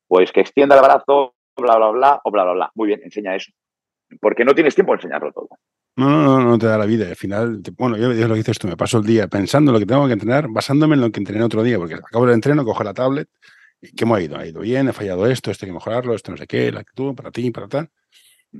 Pues 0.06 0.32
que 0.32 0.40
extienda 0.40 0.76
el 0.76 0.82
brazo, 0.82 1.34
bla, 1.56 1.76
bla, 1.76 1.88
bla, 1.88 2.20
o 2.22 2.30
bla, 2.30 2.44
bla, 2.44 2.52
bla. 2.52 2.70
Muy 2.74 2.88
bien, 2.88 3.00
enseña 3.02 3.34
eso. 3.34 3.52
Porque 4.20 4.44
no 4.44 4.54
tienes 4.54 4.74
tiempo 4.74 4.92
de 4.92 4.96
enseñarlo 4.96 5.32
todo. 5.32 5.48
No, 6.00 6.08
no, 6.08 6.40
no, 6.40 6.58
te 6.58 6.64
da 6.64 6.78
la 6.78 6.86
vida. 6.86 7.06
Al 7.08 7.16
final, 7.16 7.60
bueno, 7.76 7.98
yo, 7.98 8.14
yo 8.14 8.26
lo 8.26 8.32
que 8.32 8.38
dices 8.38 8.58
tú, 8.58 8.66
me 8.66 8.76
paso 8.76 8.96
el 8.98 9.04
día 9.04 9.28
pensando 9.28 9.70
en 9.70 9.74
lo 9.74 9.80
que 9.80 9.84
tengo 9.84 10.06
que 10.06 10.14
entrenar, 10.14 10.48
basándome 10.48 10.94
en 10.94 11.02
lo 11.02 11.12
que 11.12 11.20
entrené 11.20 11.44
otro 11.44 11.62
día, 11.62 11.76
porque 11.76 11.94
acabo 11.94 12.24
el 12.24 12.32
entreno, 12.32 12.64
cojo 12.64 12.82
la 12.82 12.94
tablet, 12.94 13.28
y 13.82 13.92
¿qué 13.92 14.06
me 14.06 14.14
ha 14.14 14.20
ido? 14.22 14.38
Ha 14.38 14.46
ido 14.46 14.62
bien, 14.62 14.88
he 14.88 14.94
fallado 14.94 15.26
esto, 15.26 15.50
esto 15.50 15.66
hay 15.66 15.68
que 15.68 15.74
mejorarlo, 15.74 16.14
esto 16.14 16.30
no 16.30 16.38
sé 16.38 16.46
qué, 16.46 16.72
la 16.72 16.80
actitud, 16.80 17.14
para 17.14 17.30
ti, 17.30 17.50
para 17.50 17.68
tal. 17.68 17.90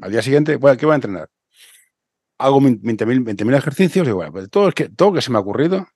Al 0.02 0.12
día 0.12 0.20
siguiente, 0.20 0.56
bueno, 0.56 0.76
¿qué 0.76 0.84
voy 0.84 0.92
a 0.92 0.96
entrenar? 0.96 1.30
Hago 2.36 2.60
20.000 2.60 3.56
ejercicios 3.56 4.06
y 4.06 4.10
bueno, 4.10 4.32
pues 4.32 4.50
todo, 4.50 4.68
es 4.68 4.74
que, 4.74 4.90
todo 4.90 5.14
que 5.14 5.22
se 5.22 5.30
me 5.30 5.38
ha 5.38 5.40
ocurrido, 5.40 5.88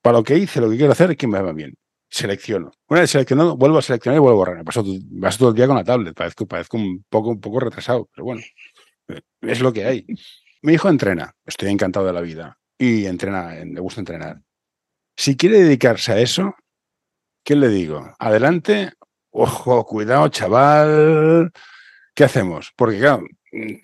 para 0.00 0.18
lo 0.18 0.22
que 0.22 0.38
hice, 0.38 0.60
lo 0.60 0.70
que 0.70 0.76
quiero 0.76 0.92
hacer 0.92 1.10
es 1.10 1.16
que 1.16 1.26
me 1.26 1.42
va 1.42 1.52
bien. 1.52 1.74
Selecciono. 2.08 2.70
Una 2.86 3.00
vez 3.00 3.10
seleccionado, 3.10 3.56
vuelvo 3.56 3.78
a 3.78 3.82
seleccionar 3.82 4.18
y 4.18 4.20
vuelvo 4.20 4.36
a 4.36 4.38
borrar. 4.38 4.56
Me 4.58 4.64
paso, 4.64 4.84
paso 5.20 5.38
todo 5.38 5.48
el 5.48 5.56
día 5.56 5.66
con 5.66 5.74
la 5.74 5.82
tablet, 5.82 6.14
parezco, 6.14 6.46
parezco 6.46 6.76
un, 6.76 7.04
poco, 7.08 7.30
un 7.30 7.40
poco 7.40 7.58
retrasado, 7.58 8.08
pero 8.14 8.26
bueno, 8.26 8.42
es 9.40 9.60
lo 9.60 9.72
que 9.72 9.84
hay. 9.84 10.06
Mi 10.60 10.72
hijo 10.72 10.88
entrena, 10.88 11.34
estoy 11.46 11.68
encantado 11.68 12.06
de 12.06 12.12
la 12.12 12.20
vida 12.20 12.58
y 12.76 13.06
entrena, 13.06 13.54
le 13.54 13.80
gusta 13.80 14.00
entrenar. 14.00 14.40
Si 15.16 15.36
quiere 15.36 15.60
dedicarse 15.60 16.12
a 16.12 16.18
eso, 16.18 16.56
¿qué 17.44 17.54
le 17.54 17.68
digo? 17.68 18.12
Adelante, 18.18 18.90
ojo, 19.30 19.84
cuidado, 19.84 20.28
chaval, 20.28 21.52
¿qué 22.12 22.24
hacemos? 22.24 22.72
Porque 22.76 22.98
claro, 22.98 23.22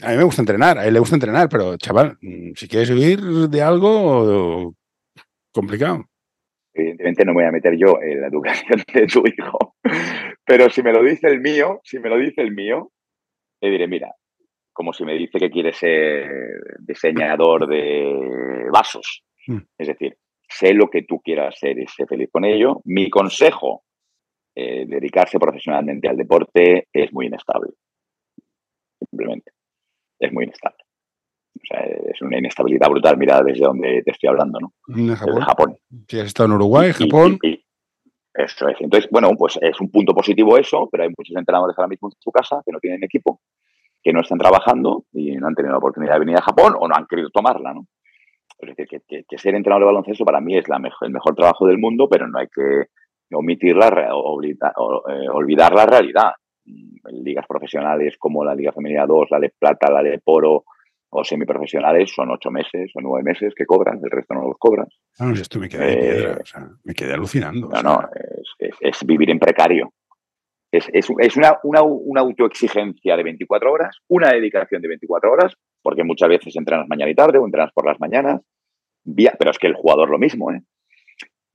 a 0.03 0.11
mí 0.11 0.17
me 0.17 0.25
gusta 0.25 0.43
entrenar, 0.43 0.79
a 0.79 0.87
él 0.87 0.95
le 0.95 0.99
gusta 0.99 1.15
entrenar, 1.15 1.49
pero 1.49 1.77
chaval, 1.77 2.19
si 2.57 2.67
quieres 2.67 2.91
vivir 2.91 3.21
de 3.21 3.63
algo, 3.63 4.75
complicado. 5.53 6.07
Evidentemente 6.73 7.25
no 7.25 7.35
me 7.35 7.43
voy 7.43 7.49
a 7.49 7.53
meter 7.53 7.77
yo 7.77 8.01
en 8.03 8.21
la 8.21 8.27
educación 8.27 8.83
de 8.93 9.07
tu 9.07 9.23
hijo, 9.29 9.77
pero 10.45 10.69
si 10.71 10.83
me 10.83 10.93
lo 10.93 11.05
dice 11.05 11.29
el 11.29 11.41
mío, 11.41 11.81
si 11.85 12.01
me 12.01 12.09
lo 12.09 12.19
dice 12.19 12.43
el 12.43 12.53
mío, 12.53 12.91
le 13.61 13.71
diré, 13.71 13.87
mira, 13.87 14.11
como 14.75 14.93
si 14.93 15.05
me 15.05 15.15
dice 15.15 15.39
que 15.39 15.51
quiere 15.51 15.73
ser 15.73 16.29
diseñador 16.81 17.67
de 17.69 18.69
vasos. 18.71 19.25
Mm. 19.47 19.59
Es 19.79 19.89
decir, 19.89 20.19
sé 20.49 20.75
lo 20.75 20.89
que 20.89 21.03
tú 21.03 21.21
quieras 21.21 21.59
ser 21.59 21.79
y 21.79 21.87
sé 21.87 22.07
feliz 22.07 22.29
con 22.31 22.45
ello. 22.45 22.81
Mi 22.85 23.09
consejo, 23.09 23.85
eh, 24.55 24.85
dedicarse 24.87 25.39
profesionalmente 25.39 26.09
al 26.09 26.17
deporte 26.17 26.89
es 26.93 27.13
muy 27.13 27.27
inestable. 27.27 27.71
Simplemente. 28.99 29.53
Es 30.19 30.33
muy 30.33 30.45
inestable. 30.45 30.79
O 31.57 31.67
sea, 31.67 31.81
es 31.81 32.21
una 32.21 32.39
inestabilidad 32.39 32.89
brutal. 32.89 33.17
Mira 33.17 33.41
desde 33.43 33.65
donde 33.65 34.03
te 34.03 34.11
estoy 34.11 34.29
hablando, 34.29 34.59
¿no? 34.59 34.73
Japón. 35.15 35.35
Desde 35.35 35.45
Japón. 35.45 35.77
Sí, 36.09 36.21
has 36.21 36.27
estado 36.27 36.49
en 36.49 36.57
Uruguay, 36.57 36.93
Japón. 36.93 37.39
eso 38.35 38.69
es. 38.69 38.81
Entonces, 38.81 39.09
bueno, 39.11 39.31
pues 39.39 39.57
es 39.61 39.81
un 39.81 39.91
punto 39.91 40.13
positivo 40.13 40.59
eso, 40.59 40.89
pero 40.91 41.05
hay 41.05 41.11
muchos 41.17 41.37
entrenadores 41.37 41.79
ahora 41.79 41.89
mismo 41.89 42.09
en 42.09 42.21
su 42.21 42.33
casa 42.33 42.61
que 42.67 42.73
no 42.73 42.81
tienen 42.81 43.05
equipo 43.05 43.41
que 44.05 44.13
no 44.13 44.21
están 44.21 44.39
trabajando 44.39 45.07
y 45.13 45.33
no 45.33 45.49
han 45.49 45.55
tenido 45.55 45.73
la 45.73 45.79
oportunidad 45.79 46.13
de 46.15 46.21
venir 46.21 46.37
a 46.37 46.43
Japón 46.43 46.75
o 46.79 46.87
no 46.87 46.95
han 46.95 47.07
querido 47.07 47.31
tomarla, 47.31 47.73
¿no? 47.73 47.87
Es 48.59 48.77
decir, 48.77 49.03
que, 49.09 49.39
ser 49.39 49.55
entrenador 49.55 49.83
de 49.83 49.93
baloncesto 49.93 50.25
para 50.25 50.41
mí 50.41 50.57
es 50.57 50.69
la 50.69 50.79
mejor, 50.79 51.09
el 51.09 51.13
mejor 51.13 51.35
trabajo 51.35 51.67
del 51.67 51.79
mundo, 51.79 52.07
pero 52.09 52.29
no 52.29 52.39
hay 52.39 52.47
que 52.49 52.89
omitirla 53.33 54.15
o 54.15 54.41
eh, 54.43 55.29
olvidar 55.33 55.75
la 55.75 55.87
realidad. 55.87 56.33
En 56.67 57.25
ligas 57.25 57.47
profesionales 57.47 58.17
como 58.19 58.45
la 58.45 58.55
Liga 58.55 58.73
Femenina 58.73 59.07
2, 59.07 59.29
la 59.31 59.39
de 59.39 59.53
Plata, 59.59 59.91
la 59.91 60.03
de 60.03 60.19
Poro 60.19 60.65
o 61.17 61.23
semiprofesionales 61.23 62.13
son 62.13 62.31
ocho 62.31 62.51
meses 62.51 62.91
o 62.95 63.01
nueve 63.01 63.23
meses 63.23 63.55
que 63.55 63.67
cobran, 63.67 64.01
el 64.03 64.11
resto 64.11 64.35
no 64.35 64.49
los 64.49 64.59
cobras. 64.59 64.89
No, 65.21 65.33
esto 65.33 65.61
me 65.61 65.69
quedé, 65.69 65.97
piedra, 65.97 66.39
o 66.43 66.45
sea, 66.45 66.69
me 66.83 66.93
quedé 66.93 67.13
alucinando. 67.15 67.69
No, 67.69 67.83
no, 67.83 68.09
es, 68.59 69.07
vivir 69.07 69.31
en 69.31 69.39
precario. 69.39 69.93
Es, 70.77 71.37
una, 71.37 71.53
una, 71.63 72.21
autoexigencia 72.21 73.17
de 73.17 73.23
24 73.23 73.73
horas, 73.73 73.97
una 74.09 74.31
dedicación 74.31 74.83
de 74.83 74.89
24 74.89 75.31
horas, 75.31 75.55
porque 75.83 76.03
muchas 76.03 76.29
veces 76.29 76.57
entrenas 76.57 76.89
mañana 76.89 77.13
y 77.13 77.15
tarde 77.15 77.39
o 77.39 77.45
entrenas 77.45 77.71
por 77.73 77.87
las 77.87 78.01
mañanas, 78.01 78.43
pero 79.39 79.51
es 79.53 79.59
que 79.59 79.69
el 79.69 79.75
jugador 79.75 80.11
lo 80.11 80.19
mismo. 80.19 80.51
¿eh? 80.51 80.63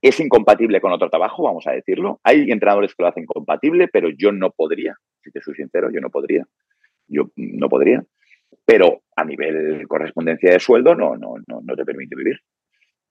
Es 0.00 0.20
incompatible 0.20 0.80
con 0.80 0.92
otro 0.92 1.10
trabajo, 1.10 1.42
vamos 1.42 1.66
a 1.66 1.72
decirlo. 1.72 2.18
Hay 2.24 2.50
entrenadores 2.50 2.94
que 2.94 3.02
lo 3.02 3.10
hacen 3.10 3.26
compatible, 3.26 3.88
pero 3.88 4.08
yo 4.08 4.32
no 4.32 4.52
podría, 4.52 4.94
si 5.22 5.30
te 5.30 5.42
soy 5.42 5.54
sincero, 5.54 5.90
yo 5.92 6.00
no 6.00 6.08
podría. 6.08 6.46
Yo 7.06 7.24
no 7.36 7.68
podría. 7.68 8.02
Pero 8.64 9.02
a 9.16 9.24
nivel 9.24 9.86
correspondencia 9.86 10.52
de 10.52 10.60
sueldo 10.60 10.94
no, 10.94 11.16
no, 11.16 11.34
no, 11.46 11.60
no 11.62 11.76
te 11.76 11.84
permite 11.84 12.16
vivir. 12.16 12.38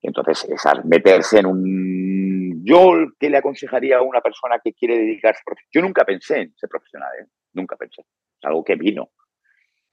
Entonces, 0.01 0.47
es 0.49 0.85
meterse 0.85 1.39
en 1.39 1.45
un... 1.45 2.61
Yo, 2.63 2.91
¿qué 3.19 3.29
le 3.29 3.37
aconsejaría 3.37 3.97
a 3.97 4.01
una 4.01 4.21
persona 4.21 4.59
que 4.63 4.73
quiere 4.73 4.97
dedicarse? 4.97 5.41
Yo 5.71 5.81
nunca 5.81 6.05
pensé 6.05 6.41
en 6.41 6.53
ser 6.55 6.69
profesional, 6.69 7.09
¿eh? 7.21 7.25
nunca 7.53 7.75
pensé. 7.75 8.01
Es 8.01 8.45
algo 8.45 8.63
que 8.63 8.75
vino. 8.75 9.09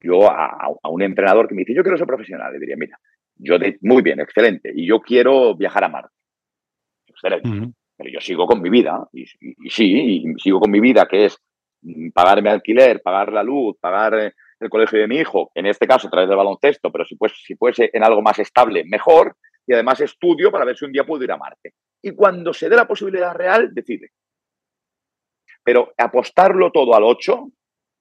Yo 0.00 0.30
a, 0.30 0.68
un 0.88 1.02
entrenador 1.02 1.48
que 1.48 1.54
me 1.54 1.60
dice, 1.60 1.74
yo 1.74 1.82
quiero 1.82 1.98
ser 1.98 2.06
profesional, 2.06 2.52
le 2.52 2.58
diría, 2.58 2.76
mira, 2.76 2.98
yo 3.36 3.58
de, 3.58 3.78
muy 3.80 4.02
bien, 4.02 4.20
excelente, 4.20 4.70
y 4.74 4.86
yo 4.86 5.00
quiero 5.00 5.56
viajar 5.56 5.84
a 5.84 5.88
Marte. 5.88 6.14
Excelente. 7.06 7.74
Pero 7.96 8.10
yo 8.10 8.20
sigo 8.20 8.46
con 8.46 8.60
mi 8.60 8.68
vida, 8.68 9.08
y, 9.12 9.26
sí, 9.70 10.22
y 10.22 10.34
sigo 10.38 10.60
con 10.60 10.70
mi 10.70 10.80
vida, 10.80 11.06
que 11.06 11.24
es 11.24 11.38
mm, 11.82 12.10
pagarme 12.10 12.50
alquiler, 12.50 13.00
pagar 13.02 13.32
la 13.32 13.42
luz, 13.42 13.76
pagar 13.80 14.18
eh, 14.18 14.32
el 14.60 14.68
colegio 14.68 14.98
de 14.98 15.08
mi 15.08 15.16
hijo, 15.16 15.50
en 15.54 15.66
este 15.66 15.86
caso 15.86 16.08
a 16.08 16.10
través 16.10 16.28
del 16.28 16.38
baloncesto, 16.38 16.92
pero 16.92 17.04
si, 17.04 17.16
pues, 17.16 17.32
si 17.42 17.54
fuese 17.56 17.90
en 17.92 18.04
algo 18.04 18.22
más 18.22 18.38
estable, 18.38 18.84
mejor, 18.84 19.36
y 19.66 19.72
además 19.72 20.00
estudio 20.00 20.50
para 20.50 20.64
ver 20.64 20.76
si 20.76 20.84
un 20.84 20.92
día 20.92 21.04
puedo 21.04 21.24
ir 21.24 21.32
a 21.32 21.36
Marte. 21.36 21.74
Y 22.02 22.14
cuando 22.14 22.52
se 22.52 22.68
dé 22.68 22.76
la 22.76 22.86
posibilidad 22.86 23.34
real, 23.34 23.74
decide. 23.74 24.10
Pero 25.64 25.92
apostarlo 25.98 26.70
todo 26.70 26.94
al 26.94 27.02
8, 27.02 27.48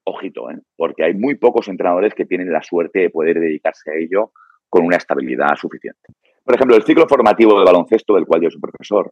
ojito, 0.06 0.52
¿eh? 0.52 0.60
porque 0.76 1.04
hay 1.04 1.16
muy 1.16 1.36
pocos 1.36 1.68
entrenadores 1.68 2.14
que 2.14 2.26
tienen 2.26 2.52
la 2.52 2.62
suerte 2.62 3.00
de 3.00 3.10
poder 3.10 3.40
dedicarse 3.40 3.92
a 3.92 3.96
ello 3.96 4.32
con 4.70 4.86
una 4.86 4.98
estabilidad 4.98 5.56
suficiente. 5.56 6.14
Por 6.44 6.56
ejemplo, 6.56 6.76
el 6.76 6.84
ciclo 6.84 7.08
formativo 7.08 7.58
de 7.58 7.66
baloncesto 7.66 8.14
del 8.14 8.26
cual 8.26 8.42
yo 8.42 8.52
soy 8.52 8.62
profesor, 8.62 9.12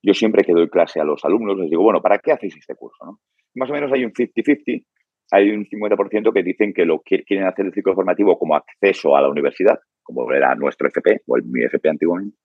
yo 0.00 0.14
siempre 0.14 0.44
que 0.44 0.52
doy 0.52 0.68
clase 0.68 1.00
a 1.00 1.04
los 1.04 1.24
alumnos 1.24 1.58
les 1.58 1.70
digo, 1.70 1.82
bueno, 1.82 2.00
¿para 2.00 2.18
qué 2.18 2.30
hacéis 2.30 2.56
este 2.56 2.76
curso? 2.76 3.18
Más 3.56 3.68
o 3.68 3.72
menos 3.72 3.90
hay 3.92 4.04
un 4.04 4.12
50-50, 4.12 4.84
hay 5.32 5.50
un 5.50 5.66
50% 5.66 6.32
que 6.32 6.42
dicen 6.42 6.72
que 6.72 6.84
lo 6.84 7.00
quieren 7.00 7.46
hacer 7.46 7.66
el 7.66 7.72
ciclo 7.72 7.94
formativo 7.94 8.38
como 8.38 8.54
acceso 8.54 9.16
a 9.16 9.22
la 9.22 9.28
universidad, 9.28 9.80
como 10.08 10.32
era 10.32 10.54
nuestro 10.54 10.88
FP 10.88 11.22
o 11.26 11.36
el, 11.36 11.44
mi 11.44 11.62
FP 11.64 11.88
antiguamente. 11.90 12.38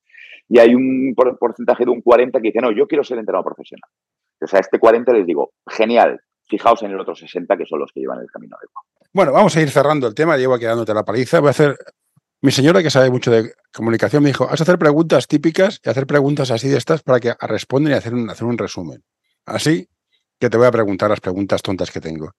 Y 0.50 0.60
hay 0.60 0.76
un 0.76 1.16
porcentaje 1.16 1.86
de 1.86 1.92
un 1.92 2.02
40 2.02 2.40
que 2.42 2.50
dice, 2.50 2.60
no, 2.60 2.72
yo 2.72 2.86
quiero 2.86 3.04
ser 3.04 3.18
entrenador 3.18 3.46
profesional. 3.46 3.90
Entonces 4.36 4.58
a 4.58 4.60
este 4.60 4.78
40 4.78 5.14
les 5.14 5.26
digo, 5.26 5.54
genial, 5.68 6.20
fijaos 6.50 6.84
en 6.84 6.92
el 6.92 7.00
otro 7.00 7.16
60 7.16 7.56
que 7.58 7.66
son 7.66 7.80
los 7.80 7.92
que 7.94 8.02
llevan 8.02 8.20
el 8.20 8.28
camino 8.28 8.58
adecuado. 8.58 8.86
Bueno, 9.14 9.32
vamos 9.32 9.56
a 9.56 9.62
ir 9.62 9.70
cerrando 9.70 10.06
el 10.08 10.14
tema, 10.14 10.36
llevo 10.36 10.60
quedándote 10.60 10.94
la 10.94 11.04
paliza. 11.04 11.40
Voy 11.40 11.48
a 11.48 11.52
hacer, 11.52 11.78
mi 12.42 12.52
señora 12.52 12.84
que 12.84 12.90
sabe 12.90 13.10
mucho 13.10 13.32
de 13.32 13.54
comunicación 13.74 14.22
me 14.22 14.30
dijo, 14.30 14.44
has 14.50 14.60
a 14.60 14.64
hacer 14.64 14.78
preguntas 14.78 15.28
típicas 15.28 15.80
y 15.84 15.90
hacer 15.90 16.06
preguntas 16.06 16.52
así 16.52 16.68
de 16.68 16.78
estas 16.78 17.02
para 17.04 17.22
que 17.22 17.34
respondan 17.40 17.94
y 17.94 17.96
hacer 17.96 18.14
un, 18.14 18.30
hacer 18.30 18.46
un 18.46 18.58
resumen. 18.58 19.02
Así 19.46 19.88
que 20.40 20.50
te 20.50 20.58
voy 20.58 20.68
a 20.68 20.72
preguntar 20.72 21.10
las 21.10 21.22
preguntas 21.22 21.62
tontas 21.62 21.90
que 21.90 22.02
tengo. 22.02 22.32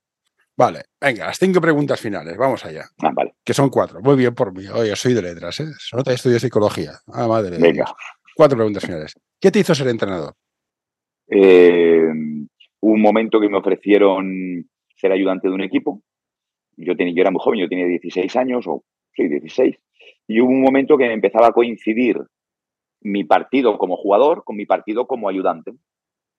Vale, 0.57 0.83
venga, 1.01 1.27
las 1.27 1.39
cinco 1.39 1.61
preguntas 1.61 2.01
finales, 2.01 2.37
vamos 2.37 2.65
allá. 2.65 2.85
Ah, 3.03 3.11
vale. 3.13 3.35
Que 3.45 3.53
son 3.53 3.71
cuatro. 3.71 4.01
Muy 4.01 4.17
bien 4.17 4.35
por 4.35 4.53
mí. 4.53 4.67
Oye, 4.69 4.95
soy 4.95 5.15
de 5.15 5.23
letras, 5.23 5.59
¿eh? 5.61 5.67
Se 5.79 5.97
nota 5.97 6.13
que 6.13 6.15
estudio 6.15 6.39
psicología. 6.39 6.93
Ah, 7.13 7.27
madre 7.27 7.59
Venga. 7.59 7.87
Cuatro 8.37 8.57
preguntas 8.57 8.85
finales. 8.85 9.15
¿Qué 9.41 9.51
te 9.51 9.59
hizo 9.61 9.75
ser 9.75 9.89
entrenador? 9.89 10.35
Eh, 11.29 12.09
un 12.81 13.01
momento 13.01 13.41
que 13.41 13.49
me 13.49 13.59
ofrecieron 13.59 14.69
ser 14.97 15.13
ayudante 15.13 15.49
de 15.49 15.55
un 15.55 15.63
equipo. 15.63 16.03
Yo, 16.77 16.97
tenía, 16.97 17.15
yo 17.15 17.21
era 17.23 17.31
muy 17.31 17.41
joven, 17.43 17.61
yo 17.61 17.69
tenía 17.69 17.87
16 17.87 18.37
años, 18.37 18.67
o 18.67 18.85
sí, 19.13 19.29
16. 19.29 19.77
Y 20.29 20.41
hubo 20.41 20.51
un 20.51 20.63
momento 20.63 20.97
que 20.97 21.13
empezaba 21.13 21.49
a 21.49 21.53
coincidir 21.53 22.21
mi 23.01 23.25
partido 23.25 23.77
como 23.79 23.97
jugador 23.97 24.45
con 24.45 24.57
mi 24.57 24.67
partido 24.67 25.07
como 25.07 25.29
ayudante. 25.29 25.73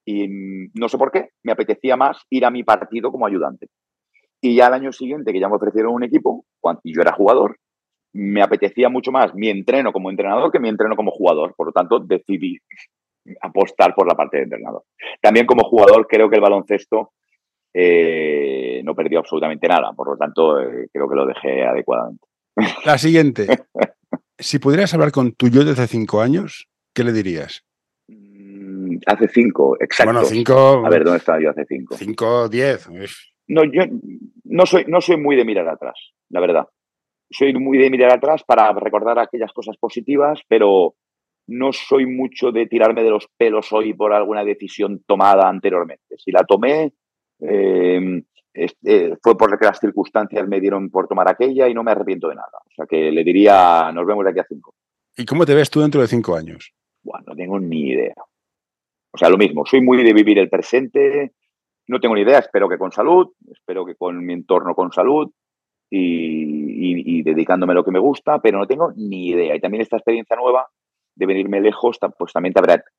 Y 0.06 0.28
mm, 0.28 0.72
no 0.74 0.90
sé 0.90 0.98
por 0.98 1.12
qué, 1.12 1.30
me 1.44 1.52
apetecía 1.52 1.96
más 1.96 2.26
ir 2.30 2.46
a 2.46 2.52
mi 2.52 2.64
partido 2.64 3.12
como 3.12 3.26
ayudante. 3.26 3.68
Y 4.46 4.54
ya 4.54 4.68
al 4.68 4.76
año 4.76 4.92
siguiente, 4.92 5.34
que 5.34 5.40
ya 5.40 5.50
me 5.50 5.56
ofrecieron 5.56 5.96
un 5.96 6.04
equipo, 6.04 6.46
cuando 6.60 6.80
yo 6.84 7.02
era 7.02 7.14
jugador, 7.14 7.58
me 8.14 8.44
apetecía 8.44 8.90
mucho 8.90 9.12
más 9.12 9.34
mi 9.34 9.50
entreno 9.50 9.92
como 9.92 10.12
entrenador 10.12 10.52
que 10.52 10.60
mi 10.60 10.70
entreno 10.70 10.96
como 10.96 11.10
jugador. 11.10 11.56
Por 11.56 11.66
lo 11.66 11.74
tanto, 11.74 12.00
decidí 12.00 12.60
apostar 13.42 13.96
por 13.96 14.08
la 14.08 14.14
parte 14.14 14.38
de 14.38 14.44
entrenador. 14.44 14.84
También 15.20 15.48
como 15.48 15.68
jugador 15.68 16.06
creo 16.08 16.30
que 16.30 16.36
el 16.36 16.44
baloncesto 16.44 17.14
eh, 17.74 18.84
no 18.86 18.94
perdió 18.94 19.18
absolutamente 19.18 19.68
nada. 19.68 19.94
Por 19.94 20.10
lo 20.10 20.16
tanto, 20.16 20.62
eh, 20.62 20.90
creo 20.94 21.10
que 21.10 21.16
lo 21.16 21.26
dejé 21.26 21.66
adecuadamente. 21.66 22.28
La 22.86 23.00
siguiente. 23.00 23.48
si 24.38 24.60
pudieras 24.60 24.94
hablar 24.94 25.12
con 25.12 25.32
tu 25.32 25.48
yo 25.48 25.66
de 25.66 25.72
hace 25.72 25.88
cinco 25.88 26.22
años, 26.22 26.68
¿qué 26.94 27.04
le 27.04 27.14
dirías? 27.14 27.66
Mm, 28.10 28.98
hace 29.08 29.28
cinco, 29.28 29.76
exacto. 29.80 30.14
Bueno, 30.14 30.28
cinco. 30.28 30.86
A 30.86 30.90
ver, 30.90 31.04
¿dónde 31.04 31.18
estaba 31.18 31.42
yo 31.42 31.50
hace 31.50 31.66
cinco? 31.66 31.96
Cinco, 31.98 32.48
diez. 32.48 32.88
No, 33.48 33.64
yo 33.64 33.84
no 34.44 34.66
soy, 34.66 34.86
no 34.88 35.02
soy 35.02 35.18
muy 35.18 35.36
de 35.36 35.46
mirar 35.46 35.68
atrás, 35.68 36.14
la 36.30 36.40
verdad. 36.40 36.68
Soy 37.30 37.54
muy 37.54 37.78
de 37.78 37.90
mirar 37.90 38.14
atrás 38.14 38.44
para 38.44 38.72
recordar 38.74 39.20
aquellas 39.20 39.52
cosas 39.52 39.78
positivas, 39.78 40.42
pero 40.48 40.96
no 41.48 41.74
soy 41.74 42.06
mucho 42.06 42.52
de 42.52 42.66
tirarme 42.66 43.04
de 43.04 43.10
los 43.10 43.28
pelos 43.38 43.72
hoy 43.72 43.94
por 43.94 44.14
alguna 44.14 44.44
decisión 44.44 45.04
tomada 45.06 45.48
anteriormente. 45.48 46.16
Si 46.18 46.32
la 46.32 46.44
tomé, 46.44 46.94
eh, 47.40 48.24
eh, 48.54 49.16
fue 49.22 49.38
porque 49.38 49.66
las 49.66 49.80
circunstancias 49.80 50.48
me 50.48 50.62
dieron 50.62 50.90
por 50.90 51.08
tomar 51.08 51.30
aquella 51.30 51.68
y 51.68 51.74
no 51.74 51.84
me 51.84 51.92
arrepiento 51.92 52.30
de 52.30 52.36
nada. 52.36 52.58
O 52.66 52.74
sea 52.74 52.86
que 52.86 53.12
le 53.12 53.24
diría, 53.24 53.92
nos 53.94 54.06
vemos 54.06 54.24
de 54.24 54.32
aquí 54.32 54.40
a 54.40 54.46
cinco. 54.48 54.74
¿Y 55.18 55.26
cómo 55.26 55.46
te 55.46 55.54
ves 55.54 55.70
tú 55.70 55.82
dentro 55.82 56.02
de 56.02 56.08
cinco 56.08 56.36
años? 56.36 56.74
Bueno, 57.04 57.26
no 57.28 57.36
tengo 57.36 57.60
ni 57.60 57.90
idea. 57.90 58.16
O 59.12 59.18
sea, 59.18 59.30
lo 59.30 59.38
mismo, 59.38 59.66
soy 59.66 59.82
muy 59.82 60.04
de 60.04 60.14
vivir 60.14 60.40
el 60.40 60.50
presente, 60.50 61.34
no 61.88 62.00
tengo 62.00 62.16
ni 62.16 62.22
idea, 62.22 62.40
espero 62.40 62.68
que 62.68 62.78
con 62.78 62.92
salud, 62.92 63.28
espero 63.52 63.86
que 63.86 63.96
con 63.96 64.26
mi 64.26 64.34
entorno 64.34 64.74
con 64.76 64.92
salud 64.92 65.32
y, 65.90 67.24
dedicándome 67.24 67.72
a 67.72 67.76
lo 67.76 67.84
que 67.84 67.92
me 67.92 68.00
gusta, 68.00 68.40
pero 68.40 68.60
no 68.60 68.68
tengo 68.68 68.92
ni 68.96 69.30
idea. 69.30 69.56
Y 69.56 69.60
también 69.60 69.82
esta 69.82 69.98
experiencia 69.98 70.36
nueva 70.36 70.68
de 71.16 71.26
venirme 71.26 71.62
lejos, 71.62 71.98
pues 72.18 72.34
también 72.34 72.54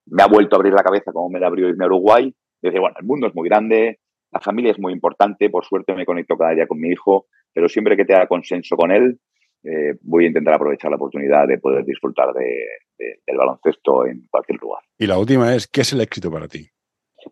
me 0.06 0.22
ha 0.22 0.26
vuelto 0.26 0.56
a 0.56 0.58
abrir 0.58 0.72
la 0.72 0.82
cabeza 0.82 1.12
como 1.12 1.28
me 1.28 1.38
la 1.38 1.46
abrió 1.46 1.68
irme 1.68 1.84
a 1.84 1.88
Uruguay. 1.88 2.34
De 2.62 2.68
decir, 2.70 2.80
bueno, 2.80 2.96
el 2.98 3.06
mundo 3.06 3.26
es 3.26 3.34
muy 3.34 3.48
grande, 3.48 4.00
la 4.32 4.40
familia 4.40 4.72
es 4.72 4.78
muy 4.78 4.92
importante, 4.92 5.50
por 5.50 5.64
suerte 5.64 5.94
me 5.94 6.06
conecto 6.06 6.36
cada 6.36 6.52
día 6.52 6.66
con 6.66 6.80
mi 6.80 6.88
hijo, 6.88 7.26
pero 7.52 7.68
siempre 7.68 7.96
que 7.96 8.04
te 8.04 8.14
haga 8.14 8.26
consenso 8.26 8.76
con 8.76 8.90
él, 8.90 9.20
eh, 9.62 9.94
voy 10.02 10.24
a 10.24 10.28
intentar 10.28 10.54
aprovechar 10.54 10.90
la 10.90 10.96
oportunidad 10.96 11.46
de 11.46 11.58
poder 11.58 11.84
disfrutar 11.84 12.32
del 12.32 13.36
baloncesto 13.36 14.06
en 14.06 14.26
cualquier 14.30 14.58
lugar. 14.60 14.82
Y 14.98 15.06
la 15.06 15.18
última 15.18 15.54
es, 15.54 15.66
¿qué 15.66 15.82
es 15.82 15.92
el 15.92 16.00
éxito 16.00 16.30
para 16.30 16.48
ti? 16.48 16.68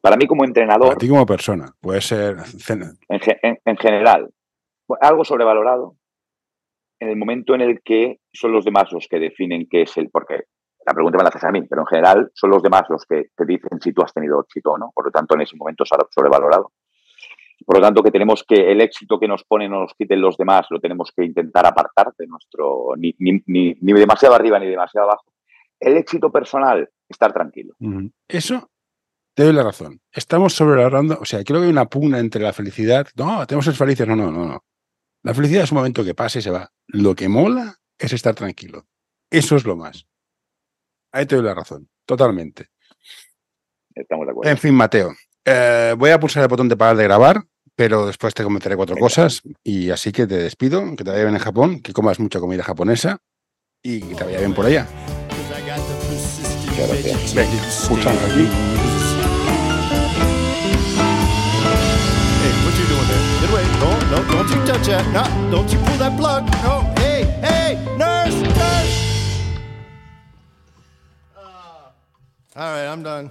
Para 0.00 0.16
mí 0.16 0.26
como 0.26 0.44
entrenador... 0.44 0.88
Para 0.88 0.98
ti 0.98 1.08
como 1.08 1.26
persona, 1.26 1.72
puede 1.80 2.00
ser... 2.00 2.36
En, 3.08 3.76
general, 3.76 4.30
algo 5.00 5.24
sobrevalorado 5.24 5.96
en 7.00 7.08
el 7.08 7.16
momento 7.16 7.54
en 7.54 7.60
el 7.60 7.82
que 7.82 8.20
son 8.32 8.52
los 8.52 8.64
demás 8.64 8.92
los 8.92 9.06
que 9.08 9.18
definen 9.18 9.66
qué 9.70 9.82
es 9.82 9.96
el... 9.96 10.10
Porque 10.10 10.44
la 10.86 10.92
pregunta 10.92 11.18
me 11.18 11.24
la 11.24 11.30
haces 11.30 11.44
a 11.44 11.50
mí, 11.50 11.62
pero 11.62 11.82
en 11.82 11.86
general 11.86 12.30
son 12.34 12.50
los 12.50 12.62
demás 12.62 12.84
los 12.88 13.04
que 13.06 13.30
te 13.34 13.44
dicen 13.46 13.80
si 13.80 13.92
tú 13.92 14.02
has 14.02 14.12
tenido 14.12 14.40
éxito 14.40 14.72
o 14.72 14.78
no. 14.78 14.90
Por 14.94 15.06
lo 15.06 15.10
tanto, 15.10 15.34
en 15.34 15.42
ese 15.42 15.56
momento 15.56 15.84
es 15.84 15.90
sobrevalorado. 16.10 16.72
Por 17.64 17.76
lo 17.76 17.82
tanto, 17.82 18.02
que 18.02 18.10
tenemos 18.10 18.44
que 18.46 18.70
el 18.72 18.80
éxito 18.80 19.18
que 19.18 19.28
nos 19.28 19.44
ponen 19.44 19.72
o 19.72 19.80
nos 19.80 19.94
quiten 19.94 20.20
los 20.20 20.36
demás 20.36 20.66
lo 20.70 20.80
tenemos 20.80 21.12
que 21.16 21.24
intentar 21.24 21.64
apartar 21.66 22.12
de 22.18 22.26
nuestro, 22.26 22.88
ni, 22.96 23.14
ni, 23.18 23.74
demasiado 23.80 24.34
arriba 24.34 24.58
ni 24.58 24.68
demasiado 24.68 25.08
abajo. 25.08 25.32
El 25.80 25.96
éxito 25.96 26.30
personal, 26.30 26.88
estar 27.08 27.32
tranquilo. 27.32 27.74
Eso 28.28 28.68
te 29.34 29.42
doy 29.42 29.52
la 29.52 29.64
razón. 29.64 30.00
Estamos 30.12 30.54
sobrevalorando, 30.54 31.18
o 31.20 31.24
sea, 31.24 31.42
creo 31.42 31.60
que 31.60 31.66
hay 31.66 31.72
una 31.72 31.86
pugna 31.86 32.18
entre 32.20 32.42
la 32.42 32.52
felicidad. 32.52 33.06
No, 33.16 33.46
tenemos 33.46 33.64
que 33.64 33.72
ser 33.72 33.78
felices. 33.78 34.06
No, 34.06 34.14
no, 34.14 34.30
no, 34.30 34.46
no. 34.46 34.64
La 35.22 35.34
felicidad 35.34 35.64
es 35.64 35.72
un 35.72 35.78
momento 35.78 36.04
que 36.04 36.14
pasa 36.14 36.38
y 36.38 36.42
se 36.42 36.50
va. 36.50 36.70
Lo 36.86 37.14
que 37.14 37.28
mola 37.28 37.76
es 37.98 38.12
estar 38.12 38.34
tranquilo. 38.34 38.86
Eso 39.30 39.56
es 39.56 39.64
lo 39.64 39.76
más. 39.76 40.06
Ahí 41.12 41.26
te 41.26 41.36
doy 41.36 41.44
la 41.44 41.54
razón, 41.54 41.88
totalmente. 42.04 42.68
Estamos 43.94 44.26
de 44.26 44.32
acuerdo. 44.32 44.50
En 44.50 44.58
fin, 44.58 44.74
Mateo, 44.74 45.14
eh, 45.44 45.94
voy 45.96 46.10
a 46.10 46.20
pulsar 46.20 46.42
el 46.42 46.48
botón 46.48 46.68
de 46.68 46.76
parar 46.76 46.96
de 46.96 47.04
grabar, 47.04 47.44
pero 47.74 48.06
después 48.06 48.34
te 48.34 48.42
comentaré 48.42 48.76
cuatro 48.76 48.96
cosas. 48.96 49.42
Y 49.62 49.90
así 49.90 50.12
que 50.12 50.26
te 50.26 50.36
despido, 50.36 50.84
que 50.96 51.04
te 51.04 51.10
vaya 51.10 51.24
bien 51.24 51.34
en 51.34 51.40
Japón, 51.40 51.80
que 51.80 51.92
comas 51.92 52.20
mucha 52.20 52.40
comida 52.40 52.62
japonesa 52.62 53.18
y 53.82 54.00
que 54.00 54.14
te 54.14 54.24
vaya 54.24 54.38
bien 54.38 54.54
por 54.54 54.66
allá. 54.66 54.86
gracias. 57.34 57.86
pulsando 57.88 58.20
aquí. 58.26 58.93
Don't 64.30 64.48
you 64.48 64.66
touch 64.66 64.86
that. 64.86 65.04
No, 65.12 65.50
don't 65.50 65.72
you 65.72 65.78
pull 65.78 65.98
that 65.98 66.18
plug. 66.18 66.44
No, 66.62 66.80
hey, 67.02 67.24
hey, 67.40 67.96
nurse, 67.96 68.40
nurse. 68.42 69.50
Uh. 71.36 71.40
All 72.56 72.72
right, 72.72 72.86
I'm 72.86 73.02
done. 73.02 73.30